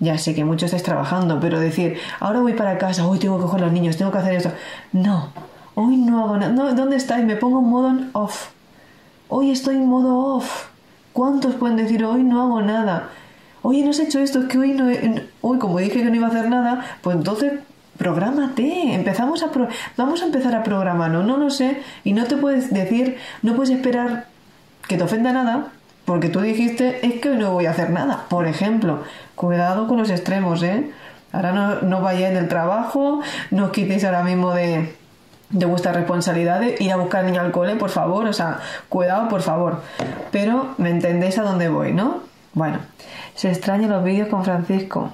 Ya 0.00 0.18
sé 0.18 0.34
que 0.34 0.44
muchos 0.44 0.66
estáis 0.66 0.82
trabajando, 0.82 1.38
pero 1.40 1.60
decir, 1.60 1.98
ahora 2.20 2.40
voy 2.40 2.54
para 2.54 2.78
casa, 2.78 3.06
hoy 3.06 3.18
tengo 3.18 3.38
que 3.38 3.44
coger 3.44 3.60
los 3.60 3.72
niños, 3.72 3.96
tengo 3.96 4.10
que 4.10 4.18
hacer 4.18 4.34
esto. 4.34 4.50
No, 4.92 5.30
hoy 5.74 5.96
no 5.96 6.24
hago 6.24 6.36
nada. 6.36 6.52
No, 6.52 6.74
¿Dónde 6.74 6.96
estáis? 6.96 7.24
Me 7.24 7.36
pongo 7.36 7.60
en 7.60 7.68
modo 7.68 7.94
off. 8.12 8.50
Hoy 9.28 9.50
estoy 9.50 9.76
en 9.76 9.86
modo 9.86 10.36
off. 10.36 10.66
¿Cuántos 11.12 11.54
pueden 11.54 11.76
decir 11.76 12.04
hoy 12.04 12.24
no 12.24 12.42
hago 12.42 12.60
nada? 12.60 13.10
Oye, 13.62 13.82
no 13.82 13.90
has 13.90 14.00
hecho 14.00 14.18
esto, 14.18 14.40
es 14.40 14.46
que 14.46 14.58
hoy 14.58 14.72
no. 14.72 14.86
Hoy, 15.40 15.58
como 15.58 15.78
dije 15.78 16.02
que 16.02 16.10
no 16.10 16.16
iba 16.16 16.26
a 16.26 16.30
hacer 16.30 16.50
nada, 16.50 16.84
pues 17.02 17.16
entonces 17.16 17.52
prográmate. 17.98 18.94
Empezamos 18.94 19.42
a 19.42 19.50
vamos 19.96 20.22
a 20.22 20.26
empezar 20.26 20.54
a 20.54 20.62
programar, 20.62 21.10
no, 21.10 21.22
no 21.22 21.36
lo 21.36 21.50
sé. 21.50 21.82
Y 22.04 22.12
no 22.12 22.24
te 22.24 22.36
puedes 22.36 22.72
decir, 22.72 23.18
no 23.42 23.54
puedes 23.54 23.70
esperar 23.70 24.26
que 24.88 24.96
te 24.96 25.04
ofenda 25.04 25.32
nada, 25.32 25.68
porque 26.04 26.28
tú 26.28 26.40
dijiste, 26.40 27.06
es 27.06 27.20
que 27.20 27.30
hoy 27.30 27.36
no 27.38 27.52
voy 27.52 27.66
a 27.66 27.70
hacer 27.70 27.90
nada. 27.90 28.26
Por 28.28 28.46
ejemplo, 28.46 29.02
cuidado 29.34 29.88
con 29.88 29.98
los 29.98 30.10
extremos, 30.10 30.62
¿eh? 30.62 30.90
Ahora 31.32 31.52
no, 31.52 31.80
no 31.82 32.00
vayáis 32.00 32.34
del 32.34 32.48
trabajo, 32.48 33.20
no 33.50 33.66
os 33.66 33.70
quitéis 33.72 34.04
ahora 34.04 34.22
mismo 34.22 34.52
de, 34.52 34.94
de 35.50 35.66
vuestras 35.66 35.96
responsabilidades, 35.96 36.80
ir 36.80 36.92
a 36.92 36.96
buscar 36.96 37.24
niño 37.24 37.40
al 37.40 37.50
cole, 37.50 37.74
por 37.76 37.90
favor, 37.90 38.26
o 38.26 38.32
sea, 38.32 38.60
cuidado, 38.88 39.28
por 39.28 39.42
favor. 39.42 39.80
Pero 40.30 40.74
me 40.78 40.90
entendéis 40.90 41.38
a 41.38 41.42
dónde 41.42 41.68
voy, 41.68 41.92
¿no? 41.92 42.20
Bueno, 42.52 42.78
se 43.34 43.48
extrañan 43.48 43.90
los 43.90 44.04
vídeos 44.04 44.28
con 44.28 44.44
Francisco. 44.44 45.12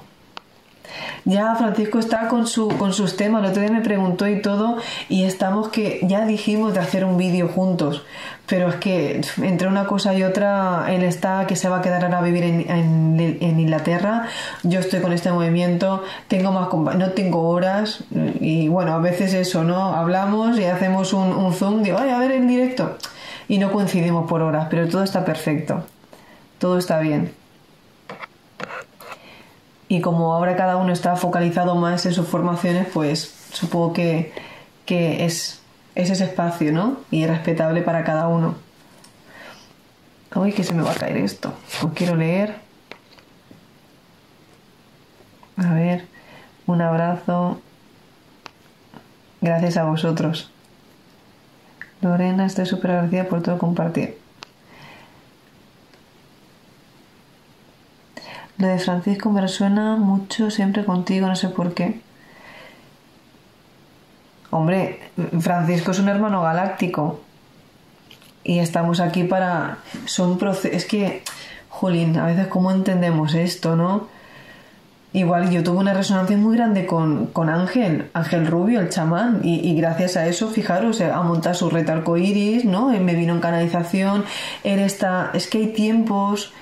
Ya 1.25 1.55
Francisco 1.55 1.99
está 1.99 2.27
con, 2.27 2.47
su, 2.47 2.67
con 2.69 2.93
sus 2.93 3.15
temas, 3.15 3.43
el 3.43 3.51
otro 3.51 3.61
día 3.61 3.71
me 3.71 3.81
preguntó 3.81 4.27
y 4.27 4.41
todo, 4.41 4.77
y 5.07 5.23
estamos 5.23 5.69
que 5.69 5.99
ya 6.03 6.25
dijimos 6.25 6.73
de 6.73 6.79
hacer 6.79 7.05
un 7.05 7.17
vídeo 7.17 7.47
juntos, 7.47 8.03
pero 8.47 8.69
es 8.69 8.75
que 8.75 9.21
entre 9.41 9.67
una 9.67 9.85
cosa 9.85 10.15
y 10.15 10.23
otra, 10.23 10.87
él 10.89 11.03
está 11.03 11.45
que 11.45 11.55
se 11.55 11.69
va 11.69 11.77
a 11.77 11.81
quedar 11.81 12.03
ahora 12.03 12.19
a 12.19 12.21
vivir 12.21 12.43
en, 12.43 12.69
en, 12.69 13.59
Inglaterra, 13.59 14.27
yo 14.63 14.79
estoy 14.79 15.01
con 15.01 15.13
este 15.13 15.31
movimiento, 15.31 16.03
tengo 16.27 16.51
más 16.51 16.69
no 16.97 17.11
tengo 17.11 17.49
horas, 17.49 18.03
y 18.39 18.67
bueno, 18.67 18.93
a 18.93 18.97
veces 18.97 19.33
eso, 19.33 19.63
¿no? 19.63 19.93
Hablamos 19.93 20.57
y 20.59 20.65
hacemos 20.65 21.13
un, 21.13 21.33
un 21.33 21.53
zoom, 21.53 21.83
digo, 21.83 21.97
ay, 21.99 22.09
a 22.09 22.17
ver 22.17 22.31
en 22.31 22.47
directo, 22.47 22.97
y 23.47 23.59
no 23.59 23.71
coincidimos 23.71 24.27
por 24.27 24.41
horas, 24.41 24.67
pero 24.69 24.87
todo 24.87 25.03
está 25.03 25.23
perfecto, 25.23 25.83
todo 26.57 26.79
está 26.79 26.99
bien 26.99 27.40
y 29.91 29.99
como 29.99 30.33
ahora 30.33 30.55
cada 30.55 30.77
uno 30.77 30.93
está 30.93 31.17
focalizado 31.17 31.75
más 31.75 32.05
en 32.05 32.13
sus 32.13 32.25
formaciones, 32.25 32.87
pues 32.93 33.35
supongo 33.51 33.91
que, 33.91 34.31
es, 34.87 35.59
ese 35.95 36.23
espacio, 36.23 36.71
¿no? 36.71 36.99
Y 37.11 37.23
es 37.23 37.29
respetable 37.29 37.81
para 37.81 38.05
cada 38.05 38.29
uno. 38.29 38.55
Uy, 40.33 40.53
que 40.53 40.63
se 40.63 40.73
me 40.73 40.81
va 40.81 40.93
a 40.93 40.95
caer 40.95 41.17
esto. 41.17 41.53
Pues 41.81 41.93
quiero 41.93 42.15
leer. 42.15 42.55
A 45.57 45.73
ver, 45.73 46.05
un 46.67 46.81
abrazo. 46.81 47.59
Gracias 49.41 49.75
a 49.75 49.83
vosotros. 49.83 50.51
Lorena, 51.99 52.45
estoy 52.45 52.65
súper 52.65 52.91
agradecida 52.91 53.25
por 53.25 53.41
todo 53.41 53.57
compartir. 53.57 54.20
Lo 58.61 58.67
de 58.67 58.77
Francisco 58.77 59.31
me 59.31 59.41
resuena 59.41 59.95
mucho 59.95 60.51
siempre 60.51 60.85
contigo, 60.85 61.25
no 61.25 61.35
sé 61.35 61.49
por 61.49 61.73
qué. 61.73 61.99
Hombre, 64.51 64.99
Francisco 65.39 65.89
es 65.89 65.97
un 65.97 66.09
hermano 66.09 66.43
galáctico. 66.43 67.21
Y 68.43 68.59
estamos 68.59 68.99
aquí 68.99 69.23
para. 69.23 69.79
Son 70.05 70.37
Es 70.71 70.85
que, 70.85 71.23
Jolín, 71.69 72.19
a 72.19 72.27
veces, 72.27 72.45
¿cómo 72.49 72.69
entendemos 72.69 73.33
esto, 73.33 73.75
no? 73.75 74.09
Igual 75.11 75.49
yo 75.49 75.63
tuve 75.63 75.79
una 75.79 75.95
resonancia 75.95 76.37
muy 76.37 76.55
grande 76.55 76.85
con, 76.85 77.31
Ángel, 77.49 78.11
Ángel 78.13 78.45
Rubio, 78.45 78.79
el 78.79 78.89
chamán, 78.89 79.41
y, 79.43 79.75
gracias 79.75 80.17
a 80.17 80.27
eso, 80.27 80.49
fijaros, 80.49 81.01
a 81.01 81.19
montar 81.23 81.55
su 81.55 81.71
retalco 81.71 82.15
iris, 82.15 82.63
¿no? 82.63 82.89
Me 82.89 83.15
vino 83.15 83.33
en 83.33 83.41
canalización, 83.41 84.23
él 84.63 84.81
está. 84.81 85.31
Es 85.33 85.47
que 85.47 85.57
hay 85.57 85.67
tiempos 85.73 86.53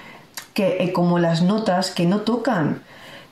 que 0.59 0.83
eh, 0.83 0.91
como 0.91 1.19
las 1.19 1.41
notas 1.41 1.89
que 1.89 2.05
no 2.05 2.19
tocan. 2.19 2.81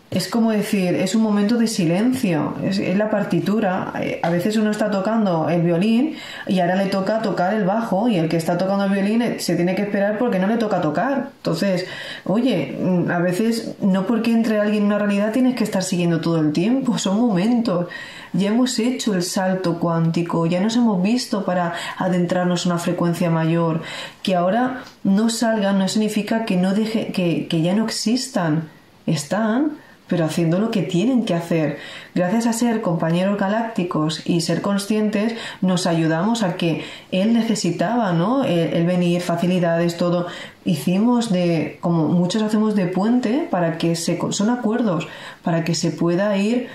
Es 0.09 0.29
como 0.29 0.51
decir, 0.51 0.95
es 0.95 1.15
un 1.15 1.21
momento 1.21 1.57
de 1.57 1.67
silencio, 1.67 2.55
es, 2.63 2.79
la 2.95 3.09
partitura. 3.09 3.91
Eh, 4.01 4.19
a 4.23 4.29
veces 4.29 4.55
uno 4.55 4.71
está 4.71 4.89
tocando 4.89 5.49
el 5.49 5.61
violín 5.61 6.15
y 6.47 6.59
ahora 6.61 6.75
le 6.75 6.85
toca 6.85 7.21
tocar 7.21 7.53
el 7.53 7.65
bajo 7.65 8.07
y 8.07 8.15
el 8.17 8.29
que 8.29 8.37
está 8.37 8.57
tocando 8.57 8.85
el 8.85 8.91
violín 8.91 9.21
eh, 9.21 9.39
se 9.39 9.57
tiene 9.57 9.75
que 9.75 9.81
esperar 9.81 10.17
porque 10.17 10.39
no 10.39 10.47
le 10.47 10.55
toca 10.55 10.79
tocar. 10.79 11.31
Entonces, 11.37 11.87
oye, 12.23 12.77
mm, 12.79 13.11
a 13.11 13.19
veces 13.19 13.75
no 13.81 14.07
porque 14.07 14.31
entre 14.31 14.59
alguien 14.59 14.83
en 14.83 14.87
una 14.87 14.99
realidad 14.99 15.33
tienes 15.33 15.55
que 15.55 15.65
estar 15.65 15.83
siguiendo 15.83 16.21
todo 16.21 16.39
el 16.39 16.53
tiempo, 16.53 16.97
son 16.97 17.19
momentos 17.19 17.87
ya 18.33 18.49
hemos 18.49 18.77
hecho 18.79 19.13
el 19.13 19.23
salto 19.23 19.79
cuántico, 19.79 20.45
ya 20.45 20.59
nos 20.59 20.75
hemos 20.75 21.01
visto 21.01 21.45
para 21.45 21.73
adentrarnos 21.97 22.65
en 22.65 22.73
una 22.73 22.79
frecuencia 22.79 23.29
mayor. 23.29 23.81
Que 24.21 24.35
ahora 24.35 24.83
no 25.03 25.29
salgan 25.29 25.79
no 25.79 25.87
significa 25.87 26.45
que, 26.45 26.57
no 26.57 26.73
deje, 26.73 27.11
que, 27.11 27.47
que 27.47 27.61
ya 27.61 27.73
no 27.73 27.85
existan. 27.85 28.69
Están, 29.05 29.77
pero 30.07 30.25
haciendo 30.25 30.59
lo 30.59 30.71
que 30.71 30.83
tienen 30.83 31.25
que 31.25 31.33
hacer. 31.33 31.77
Gracias 32.15 32.47
a 32.47 32.53
ser 32.53 32.81
compañeros 32.81 33.37
galácticos 33.37 34.21
y 34.25 34.41
ser 34.41 34.61
conscientes, 34.61 35.35
nos 35.61 35.85
ayudamos 35.87 36.43
a 36.43 36.55
que 36.55 36.83
él 37.11 37.33
necesitaba, 37.33 38.13
¿no? 38.13 38.43
El, 38.43 38.85
venir, 38.85 39.21
facilidades, 39.21 39.97
todo. 39.97 40.27
Hicimos 40.65 41.31
de, 41.31 41.77
como 41.81 42.07
muchos 42.07 42.41
hacemos 42.41 42.75
de 42.75 42.87
puente, 42.87 43.47
para 43.49 43.77
que 43.77 43.95
se, 43.95 44.19
son 44.31 44.49
acuerdos, 44.49 45.07
para 45.43 45.63
que 45.63 45.75
se 45.75 45.91
pueda 45.91 46.35
ir 46.37 46.67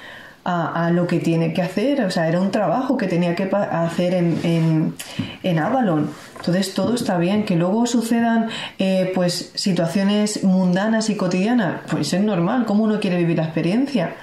a, 0.45 0.91
lo 0.91 1.07
que 1.07 1.19
tiene 1.19 1.53
que 1.53 1.63
hacer. 1.63 2.03
O 2.05 2.11
sea, 2.11 2.29
era 2.29 2.41
un 2.41 2.51
trabajo 2.51 2.97
que 2.97 3.07
tenía 3.07 3.35
que 3.35 3.45
hacer 3.45 4.15
en, 4.15 4.95
en, 5.43 5.59
Avalon. 5.59 6.11
Entonces 6.39 6.75
todo 6.75 6.95
está 6.95 7.19
bien. 7.19 7.45
Que 7.45 7.57
luego 7.57 7.87
sucedan 7.87 8.49
eh, 8.79 9.13
pues 9.15 9.53
situaciones 9.55 10.45
mundanas 10.45 11.11
y 11.11 11.17
cotidianas, 11.17 11.81
pues 11.91 12.13
es 12.13 12.23
normal. 12.23 12.65
Como 12.65 12.85
uno 12.85 13.01
quiere 13.01 13.17
vivir 13.19 13.37
la 13.37 13.45
experiencia? 13.45 14.15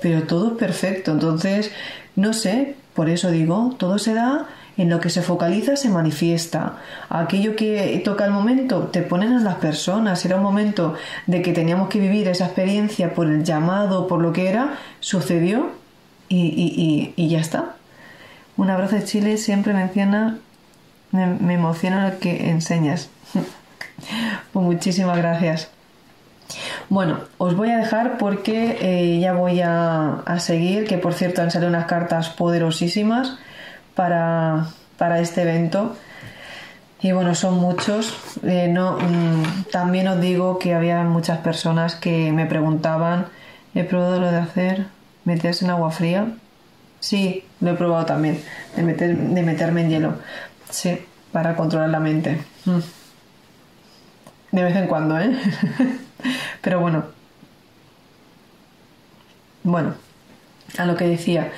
Pero 0.00 0.22
todo 0.24 0.52
es 0.52 0.58
perfecto. 0.58 1.12
Entonces, 1.12 1.72
no 2.14 2.32
sé, 2.32 2.76
por 2.94 3.08
eso 3.08 3.30
digo, 3.30 3.74
todo 3.78 3.98
se 3.98 4.14
da 4.14 4.46
en 4.76 4.90
lo 4.90 5.00
que 5.00 5.10
se 5.10 5.22
focaliza 5.22 5.76
se 5.76 5.88
manifiesta. 5.88 6.74
Aquello 7.08 7.56
que 7.56 8.00
toca 8.04 8.24
el 8.24 8.30
momento, 8.30 8.84
te 8.88 9.02
ponen 9.02 9.32
a 9.32 9.40
las 9.40 9.56
personas. 9.56 10.24
Era 10.24 10.36
un 10.36 10.42
momento 10.42 10.94
de 11.26 11.42
que 11.42 11.52
teníamos 11.52 11.88
que 11.88 11.98
vivir 11.98 12.28
esa 12.28 12.46
experiencia 12.46 13.14
por 13.14 13.26
el 13.26 13.42
llamado, 13.42 14.06
por 14.06 14.20
lo 14.20 14.32
que 14.32 14.48
era, 14.48 14.74
sucedió 15.00 15.70
y, 16.28 17.14
ya 17.16 17.40
está. 17.40 17.76
Un 18.56 18.70
abrazo 18.70 18.96
de 18.96 19.04
Chile 19.04 19.36
siempre 19.38 19.72
menciona, 19.72 20.38
me, 21.10 21.54
emociona 21.54 22.10
lo 22.10 22.18
que 22.18 22.50
enseñas. 22.50 23.08
pues 24.52 24.64
muchísimas 24.64 25.16
gracias. 25.16 25.70
Bueno, 26.90 27.18
os 27.38 27.56
voy 27.56 27.70
a 27.70 27.78
dejar 27.78 28.18
porque 28.18 28.78
eh, 28.80 29.18
ya 29.20 29.32
voy 29.32 29.62
a, 29.62 30.20
a, 30.20 30.38
seguir, 30.38 30.86
que 30.86 30.96
por 30.96 31.12
cierto 31.12 31.42
han 31.42 31.50
salido 31.50 31.70
unas 31.70 31.86
cartas 31.86 32.28
poderosísimas 32.28 33.38
para, 33.96 34.68
este 35.20 35.42
evento. 35.42 35.96
Y 37.02 37.12
bueno, 37.12 37.34
son 37.34 37.54
muchos. 37.56 38.16
Eh, 38.44 38.68
no, 38.68 38.98
mm, 38.98 39.64
también 39.72 40.06
os 40.06 40.20
digo 40.20 40.58
que 40.58 40.74
había 40.74 41.02
muchas 41.02 41.38
personas 41.38 41.96
que 41.96 42.30
me 42.32 42.46
preguntaban, 42.46 43.26
he 43.74 43.84
probado 43.84 44.20
lo 44.20 44.30
de 44.30 44.38
hacer, 44.38 44.86
meterse 45.24 45.64
en 45.64 45.72
agua 45.72 45.90
fría. 45.90 46.28
Sí, 47.00 47.44
lo 47.60 47.72
he 47.72 47.74
probado 47.74 48.06
también, 48.06 48.40
de, 48.76 48.82
meter, 48.82 49.16
de 49.16 49.42
meterme 49.42 49.82
en 49.82 49.90
hielo. 49.90 50.14
Sí, 50.70 50.98
para 51.32 51.56
controlar 51.56 51.90
la 51.90 52.00
mente. 52.00 52.38
Mm. 52.64 52.78
De 54.52 54.62
vez 54.62 54.76
en 54.76 54.86
cuando, 54.86 55.18
¿eh? 55.18 55.36
Pero 56.62 56.80
bueno. 56.80 57.04
Bueno, 59.62 59.94
a 60.78 60.86
lo 60.86 60.96
que 60.96 61.06
decía. 61.06 61.52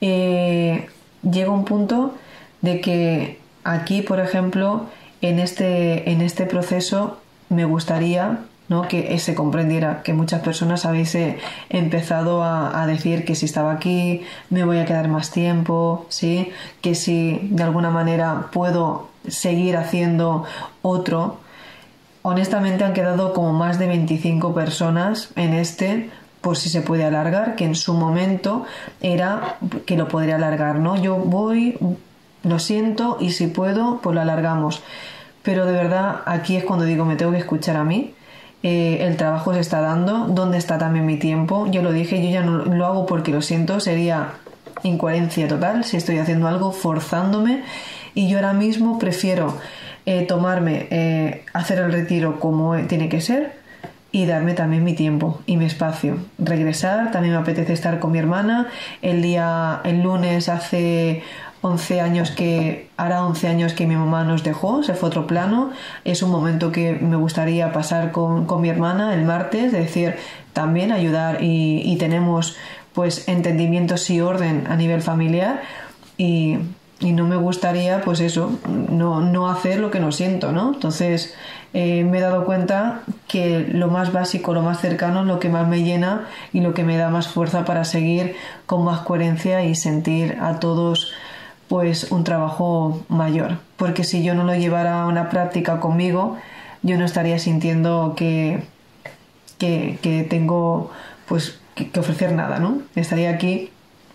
Eh, 0.00 0.88
llega 1.22 1.50
un 1.50 1.64
punto 1.64 2.14
de 2.60 2.80
que 2.80 3.38
aquí, 3.64 4.02
por 4.02 4.20
ejemplo, 4.20 4.86
en 5.20 5.38
este, 5.38 6.10
en 6.10 6.20
este 6.20 6.46
proceso 6.46 7.18
me 7.48 7.64
gustaría 7.64 8.40
¿no? 8.68 8.88
que 8.88 9.18
se 9.18 9.34
comprendiera 9.34 10.02
que 10.02 10.14
muchas 10.14 10.40
personas 10.40 10.84
habéis 10.86 11.14
eh, 11.14 11.38
empezado 11.68 12.42
a, 12.42 12.86
decir 12.86 13.24
que 13.24 13.34
si 13.34 13.46
estaba 13.46 13.72
aquí 13.72 14.22
me 14.50 14.64
voy 14.64 14.78
a 14.78 14.86
quedar 14.86 15.08
más 15.08 15.30
tiempo, 15.30 16.06
¿sí? 16.08 16.52
que 16.80 16.94
si 16.94 17.48
de 17.50 17.62
alguna 17.62 17.90
manera 17.90 18.48
puedo 18.52 19.08
seguir 19.28 19.76
haciendo 19.76 20.44
otro. 20.80 21.38
Honestamente 22.22 22.84
han 22.84 22.92
quedado 22.92 23.32
como 23.34 23.52
más 23.52 23.78
de 23.78 23.88
25 23.88 24.54
personas 24.54 25.30
en 25.36 25.54
este 25.54 26.10
por 26.42 26.58
si 26.58 26.68
se 26.68 26.82
puede 26.82 27.04
alargar, 27.04 27.56
que 27.56 27.64
en 27.64 27.74
su 27.74 27.94
momento 27.94 28.66
era 29.00 29.56
que 29.86 29.96
lo 29.96 30.08
podría 30.08 30.36
alargar, 30.36 30.76
¿no? 30.80 31.00
Yo 31.00 31.16
voy, 31.16 31.78
lo 32.42 32.58
siento 32.58 33.16
y 33.20 33.30
si 33.30 33.46
puedo, 33.46 34.00
pues 34.02 34.14
lo 34.14 34.20
alargamos. 34.20 34.82
Pero 35.42 35.64
de 35.64 35.72
verdad 35.72 36.20
aquí 36.26 36.56
es 36.56 36.64
cuando 36.64 36.84
digo, 36.84 37.04
me 37.04 37.16
tengo 37.16 37.32
que 37.32 37.38
escuchar 37.38 37.76
a 37.76 37.84
mí 37.84 38.14
eh, 38.62 38.98
el 39.06 39.16
trabajo 39.16 39.52
se 39.54 39.60
está 39.60 39.80
dando, 39.80 40.26
dónde 40.28 40.56
está 40.56 40.78
también 40.78 41.04
mi 41.04 41.16
tiempo. 41.16 41.66
Yo 41.70 41.82
lo 41.82 41.92
dije, 41.92 42.22
yo 42.22 42.30
ya 42.30 42.42
no 42.42 42.64
lo 42.64 42.86
hago 42.86 43.06
porque 43.06 43.32
lo 43.32 43.42
siento, 43.42 43.80
sería 43.80 44.34
incoherencia 44.84 45.48
total 45.48 45.84
si 45.84 45.96
estoy 45.96 46.18
haciendo 46.18 46.48
algo 46.48 46.72
forzándome 46.72 47.62
y 48.14 48.28
yo 48.28 48.38
ahora 48.38 48.52
mismo 48.52 48.98
prefiero 48.98 49.56
eh, 50.06 50.22
tomarme, 50.26 50.88
eh, 50.90 51.44
hacer 51.52 51.78
el 51.78 51.92
retiro 51.92 52.40
como 52.40 52.76
tiene 52.88 53.08
que 53.08 53.20
ser 53.20 53.61
y 54.12 54.26
darme 54.26 54.52
también 54.52 54.84
mi 54.84 54.92
tiempo 54.92 55.40
y 55.46 55.56
mi 55.56 55.64
espacio. 55.64 56.18
Regresar, 56.38 57.10
también 57.10 57.34
me 57.34 57.40
apetece 57.40 57.72
estar 57.72 57.98
con 57.98 58.12
mi 58.12 58.18
hermana. 58.18 58.68
El 59.00 59.22
día, 59.22 59.80
el 59.84 60.02
lunes 60.02 60.50
hace 60.50 61.22
11 61.62 62.00
años 62.02 62.30
que, 62.30 62.90
hará 62.98 63.24
11 63.24 63.48
años 63.48 63.72
que 63.72 63.86
mi 63.86 63.96
mamá 63.96 64.24
nos 64.24 64.44
dejó, 64.44 64.82
se 64.82 64.92
fue 64.92 65.08
otro 65.08 65.26
plano. 65.26 65.70
Es 66.04 66.22
un 66.22 66.30
momento 66.30 66.70
que 66.70 66.92
me 66.92 67.16
gustaría 67.16 67.72
pasar 67.72 68.12
con, 68.12 68.46
mi 68.60 68.68
hermana 68.68 69.14
el 69.14 69.24
martes, 69.24 69.64
es 69.64 69.72
decir, 69.72 70.16
también 70.52 70.92
ayudar 70.92 71.42
y, 71.42 71.80
y 71.84 71.96
tenemos 71.96 72.56
pues 72.92 73.26
entendimientos 73.26 74.10
y 74.10 74.20
orden 74.20 74.66
a 74.68 74.76
nivel 74.76 75.00
familiar 75.00 75.62
y, 76.18 76.58
y 77.02 77.12
no 77.12 77.26
me 77.26 77.36
gustaría 77.36 78.00
pues 78.00 78.20
eso, 78.20 78.58
no, 78.68 79.20
no 79.20 79.50
hacer 79.50 79.80
lo 79.80 79.90
que 79.90 79.98
no 79.98 80.12
siento, 80.12 80.52
¿no? 80.52 80.72
Entonces 80.74 81.34
eh, 81.74 82.04
me 82.04 82.18
he 82.18 82.20
dado 82.20 82.44
cuenta 82.44 83.02
que 83.26 83.66
lo 83.72 83.88
más 83.88 84.12
básico, 84.12 84.54
lo 84.54 84.62
más 84.62 84.80
cercano 84.80 85.22
es 85.22 85.26
lo 85.26 85.40
que 85.40 85.48
más 85.48 85.66
me 85.66 85.82
llena 85.82 86.28
y 86.52 86.60
lo 86.60 86.74
que 86.74 86.84
me 86.84 86.96
da 86.96 87.10
más 87.10 87.28
fuerza 87.28 87.64
para 87.64 87.84
seguir 87.84 88.36
con 88.66 88.84
más 88.84 89.00
coherencia 89.00 89.64
y 89.64 89.74
sentir 89.74 90.38
a 90.40 90.60
todos 90.60 91.12
pues 91.66 92.12
un 92.12 92.22
trabajo 92.22 93.04
mayor. 93.08 93.58
Porque 93.76 94.04
si 94.04 94.22
yo 94.22 94.34
no 94.34 94.44
lo 94.44 94.54
llevara 94.54 95.02
a 95.02 95.06
una 95.06 95.28
práctica 95.28 95.80
conmigo, 95.80 96.36
yo 96.82 96.98
no 96.98 97.04
estaría 97.04 97.38
sintiendo 97.40 98.14
que, 98.16 98.62
que, 99.58 100.26
tengo 100.30 100.90
pues 101.26 101.58
que, 101.74 101.90
que 101.90 102.00
ofrecer 102.00 102.32
nada, 102.32 102.60
¿no? 102.60 102.82
Estaría 102.94 103.30
aquí 103.30 103.71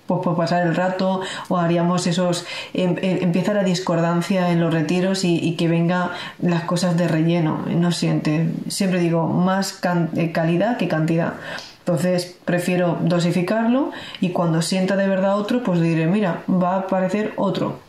pues 0.08 0.22
por 0.24 0.36
pasar 0.36 0.66
el 0.66 0.76
rato 0.76 1.22
o 1.50 1.58
haríamos 1.58 2.08
esos 2.08 2.46
em, 2.74 2.96
em, 3.02 3.24
empieza 3.24 3.54
la 3.54 3.64
discordancia 3.64 4.50
en 4.52 4.60
los 4.60 4.74
retiros 4.74 5.24
y, 5.24 5.56
que 5.58 5.68
venga 5.68 6.12
las 6.42 6.64
cosas 6.64 6.98
de 6.98 7.08
relleno 7.08 7.66
no 7.68 7.92
siente 7.92 8.50
siempre 8.68 9.00
digo 9.00 9.28
más 9.28 9.80
eh, 10.16 10.32
calidad 10.32 10.78
que 10.78 10.88
cantidad 10.88 11.34
entonces 11.80 12.36
prefiero 12.46 12.98
dosificarlo 13.02 13.92
y 14.22 14.30
cuando 14.30 14.62
sienta 14.62 14.96
de 14.96 15.08
verdad 15.08 15.38
otro 15.38 15.64
pues 15.64 15.82
diré 15.82 16.08
mira 16.08 16.44
va 16.50 16.76
a 16.76 16.80
aparecer 16.80 17.34
otro 17.38 17.88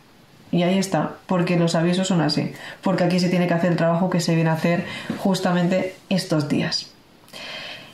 y 0.51 0.62
ahí 0.62 0.79
está, 0.79 1.16
porque 1.27 1.59
los 1.59 1.75
avisos 1.75 2.09
son 2.09 2.23
así, 2.23 2.53
porque 2.83 3.05
aquí 3.05 3.21
se 3.21 3.29
tiene 3.29 3.47
que 3.47 3.55
hacer 3.55 3.73
el 3.73 3.77
trabajo 3.77 4.09
que 4.09 4.21
se 4.21 4.35
viene 4.35 4.49
a 4.49 4.55
hacer 4.55 4.87
justamente 5.19 5.95
estos 6.09 6.49
días. 6.49 6.91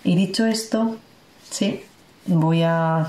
Y 0.05 0.15
dicho 0.15 0.47
esto, 0.47 0.97
sí, 1.51 1.83
voy 2.27 2.63
a 2.63 3.09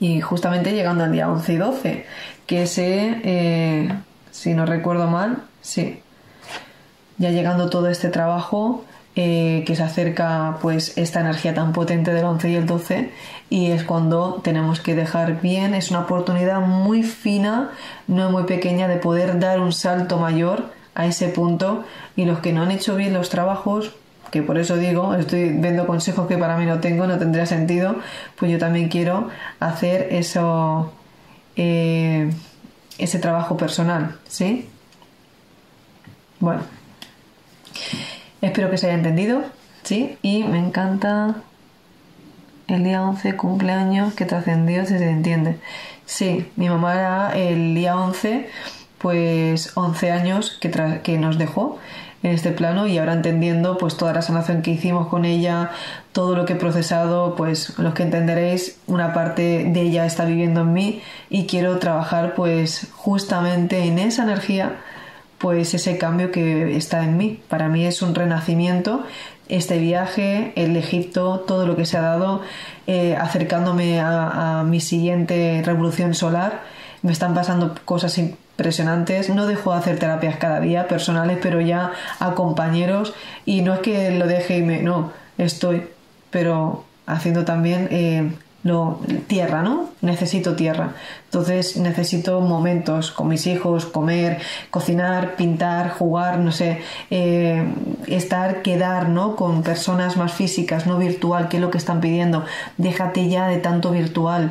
y 0.00 0.20
justamente 0.20 0.72
llegando 0.72 1.04
al 1.04 1.12
día 1.12 1.30
11 1.30 1.52
y 1.52 1.56
12, 1.56 2.06
que 2.46 2.66
se, 2.66 3.20
eh, 3.24 3.92
si 4.30 4.54
no 4.54 4.66
recuerdo 4.66 5.06
mal, 5.08 5.42
sí, 5.60 6.00
ya 7.18 7.30
llegando 7.30 7.68
todo 7.68 7.88
este 7.88 8.08
trabajo, 8.08 8.84
eh, 9.16 9.64
que 9.66 9.74
se 9.74 9.82
acerca 9.82 10.58
pues 10.62 10.96
esta 10.96 11.20
energía 11.20 11.52
tan 11.52 11.72
potente 11.72 12.12
del 12.12 12.24
11 12.24 12.50
y 12.50 12.54
el 12.54 12.66
12 12.66 13.10
y 13.50 13.70
es 13.70 13.82
cuando 13.82 14.40
tenemos 14.44 14.80
que 14.80 14.94
dejar 14.94 15.40
bien, 15.40 15.74
es 15.74 15.90
una 15.90 16.00
oportunidad 16.00 16.60
muy 16.60 17.02
fina, 17.02 17.70
no 18.06 18.30
muy 18.30 18.44
pequeña 18.44 18.88
de 18.88 18.96
poder 18.96 19.40
dar 19.40 19.60
un 19.60 19.72
salto 19.72 20.18
mayor 20.18 20.70
a 20.94 21.06
ese 21.06 21.28
punto. 21.28 21.84
Y 22.14 22.26
los 22.26 22.40
que 22.40 22.52
no 22.52 22.62
han 22.62 22.70
hecho 22.70 22.94
bien 22.96 23.14
los 23.14 23.30
trabajos 23.30 23.94
que 24.30 24.42
por 24.42 24.58
eso 24.58 24.76
digo, 24.76 25.14
estoy 25.14 25.50
viendo 25.50 25.86
consejos 25.86 26.26
que 26.26 26.38
para 26.38 26.56
mí 26.56 26.66
no 26.66 26.80
tengo, 26.80 27.06
no 27.06 27.18
tendría 27.18 27.46
sentido, 27.46 27.96
pues 28.36 28.50
yo 28.50 28.58
también 28.58 28.88
quiero 28.88 29.28
hacer 29.60 30.08
eso, 30.10 30.92
eh, 31.56 32.30
ese 32.98 33.18
trabajo 33.18 33.56
personal, 33.56 34.16
¿sí? 34.28 34.68
Bueno, 36.40 36.62
espero 38.40 38.70
que 38.70 38.78
se 38.78 38.86
haya 38.86 38.96
entendido, 38.96 39.42
¿sí? 39.82 40.18
Y 40.22 40.44
me 40.44 40.58
encanta 40.58 41.36
el 42.68 42.84
día 42.84 43.02
11 43.02 43.36
cumpleaños 43.36 44.14
que 44.14 44.26
trascendió, 44.26 44.84
si 44.84 44.98
se 44.98 45.10
entiende. 45.10 45.58
Sí, 46.04 46.50
mi 46.56 46.68
mamá 46.68 47.32
el 47.34 47.74
día 47.74 47.96
11, 47.96 48.48
pues 48.98 49.76
11 49.76 50.10
años 50.10 50.58
que, 50.60 50.70
que 51.02 51.18
nos 51.18 51.38
dejó 51.38 51.78
en 52.22 52.32
este 52.32 52.50
plano 52.50 52.86
y 52.86 52.98
ahora 52.98 53.12
entendiendo 53.12 53.78
pues 53.78 53.96
toda 53.96 54.12
la 54.12 54.22
sanación 54.22 54.62
que 54.62 54.72
hicimos 54.72 55.08
con 55.08 55.24
ella, 55.24 55.70
todo 56.12 56.34
lo 56.34 56.44
que 56.44 56.54
he 56.54 56.56
procesado, 56.56 57.36
pues 57.36 57.78
los 57.78 57.94
que 57.94 58.02
entenderéis, 58.02 58.78
una 58.86 59.12
parte 59.12 59.64
de 59.64 59.80
ella 59.80 60.04
está 60.04 60.24
viviendo 60.24 60.62
en 60.62 60.72
mí 60.72 61.02
y 61.30 61.46
quiero 61.46 61.78
trabajar 61.78 62.34
pues 62.34 62.88
justamente 62.94 63.84
en 63.84 63.98
esa 63.98 64.24
energía, 64.24 64.76
pues 65.38 65.74
ese 65.74 65.98
cambio 65.98 66.32
que 66.32 66.76
está 66.76 67.04
en 67.04 67.16
mí. 67.16 67.40
Para 67.48 67.68
mí 67.68 67.86
es 67.86 68.02
un 68.02 68.14
renacimiento 68.14 69.04
este 69.48 69.78
viaje, 69.78 70.52
el 70.56 70.76
Egipto, 70.76 71.40
todo 71.46 71.66
lo 71.66 71.74
que 71.74 71.86
se 71.86 71.96
ha 71.96 72.02
dado, 72.02 72.42
eh, 72.86 73.16
acercándome 73.16 74.00
a, 74.00 74.60
a 74.60 74.64
mi 74.64 74.80
siguiente 74.80 75.62
revolución 75.64 76.14
solar. 76.14 76.60
Me 77.02 77.12
están 77.12 77.34
pasando 77.34 77.74
cosas 77.84 78.18
impresionantes. 78.58 79.30
No 79.30 79.46
dejo 79.46 79.72
de 79.72 79.78
hacer 79.78 79.98
terapias 80.00 80.36
cada 80.36 80.58
día 80.60 80.88
personales, 80.88 81.38
pero 81.40 81.60
ya 81.60 81.92
a 82.18 82.34
compañeros. 82.34 83.14
Y 83.46 83.62
no 83.62 83.74
es 83.74 83.80
que 83.80 84.10
lo 84.10 84.26
deje 84.26 84.58
y 84.58 84.62
me. 84.62 84.82
No, 84.82 85.12
estoy, 85.38 85.86
pero 86.30 86.84
haciendo 87.06 87.44
también 87.44 87.88
eh, 87.92 88.32
lo, 88.64 89.00
tierra, 89.28 89.62
¿no? 89.62 89.90
Necesito 90.00 90.56
tierra. 90.56 90.94
Entonces 91.26 91.76
necesito 91.76 92.40
momentos 92.40 93.12
con 93.12 93.28
mis 93.28 93.46
hijos, 93.46 93.86
comer, 93.86 94.40
cocinar, 94.70 95.36
pintar, 95.36 95.90
jugar, 95.90 96.38
no 96.40 96.50
sé, 96.50 96.80
eh, 97.10 97.64
estar, 98.08 98.62
quedar, 98.62 99.08
¿no? 99.08 99.36
Con 99.36 99.62
personas 99.62 100.16
más 100.16 100.32
físicas, 100.32 100.86
no 100.86 100.98
virtual, 100.98 101.48
que 101.48 101.58
es 101.58 101.60
lo 101.60 101.70
que 101.70 101.78
están 101.78 102.00
pidiendo. 102.00 102.44
Déjate 102.76 103.28
ya 103.28 103.46
de 103.46 103.58
tanto 103.58 103.92
virtual. 103.92 104.50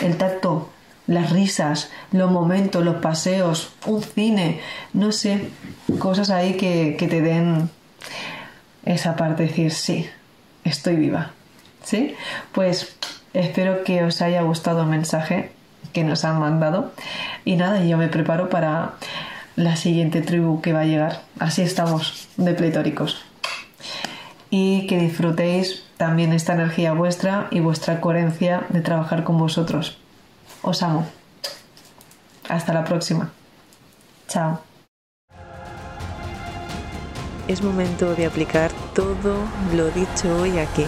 El 0.00 0.16
tacto, 0.16 0.70
las 1.06 1.30
risas, 1.30 1.90
los 2.12 2.30
momentos, 2.30 2.84
los 2.84 2.96
paseos, 2.96 3.72
un 3.86 4.02
cine, 4.02 4.60
no 4.92 5.12
sé, 5.12 5.48
cosas 5.98 6.30
ahí 6.30 6.54
que, 6.54 6.96
te 6.98 7.20
den 7.20 7.68
esa 8.84 9.16
parte 9.16 9.42
de 9.42 9.48
decir, 9.48 9.72
sí, 9.72 10.08
estoy 10.64 10.96
viva. 10.96 11.30
¿Sí? 11.82 12.14
Pues 12.52 12.96
espero 13.34 13.84
que 13.84 14.04
os 14.04 14.22
haya 14.22 14.40
gustado 14.42 14.82
el 14.82 14.88
mensaje 14.88 15.52
que 15.92 16.04
nos 16.04 16.24
han 16.24 16.40
mandado. 16.40 16.92
Y 17.44 17.56
nada, 17.56 17.84
yo 17.84 17.98
me 17.98 18.08
preparo 18.08 18.48
para 18.48 18.92
la 19.56 19.76
siguiente 19.76 20.22
tribu 20.22 20.62
que 20.62 20.72
va 20.72 20.80
a 20.80 20.86
llegar. 20.86 21.20
Así 21.38 21.60
estamos, 21.60 22.28
de 22.38 22.54
pletóricos. 22.54 23.22
Y 24.48 24.86
que 24.86 24.98
disfrutéis 24.98 25.84
también 25.98 26.32
esta 26.32 26.54
energía 26.54 26.92
vuestra 26.92 27.48
y 27.50 27.60
vuestra 27.60 28.00
coherencia 28.00 28.64
de 28.70 28.80
trabajar 28.80 29.24
con 29.24 29.36
vosotros. 29.36 29.98
Os 30.64 30.82
amo. 30.82 31.06
Hasta 32.48 32.72
la 32.72 32.84
próxima. 32.84 33.30
Chao. 34.28 34.60
Es 37.46 37.62
momento 37.62 38.14
de 38.14 38.24
aplicar 38.24 38.72
todo 38.94 39.36
lo 39.74 39.90
dicho 39.90 40.34
hoy 40.40 40.58
aquí. 40.58 40.86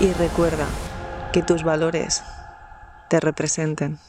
Y 0.00 0.12
recuerda 0.14 0.66
que 1.32 1.42
tus 1.42 1.62
valores 1.62 2.24
te 3.08 3.20
representen. 3.20 4.00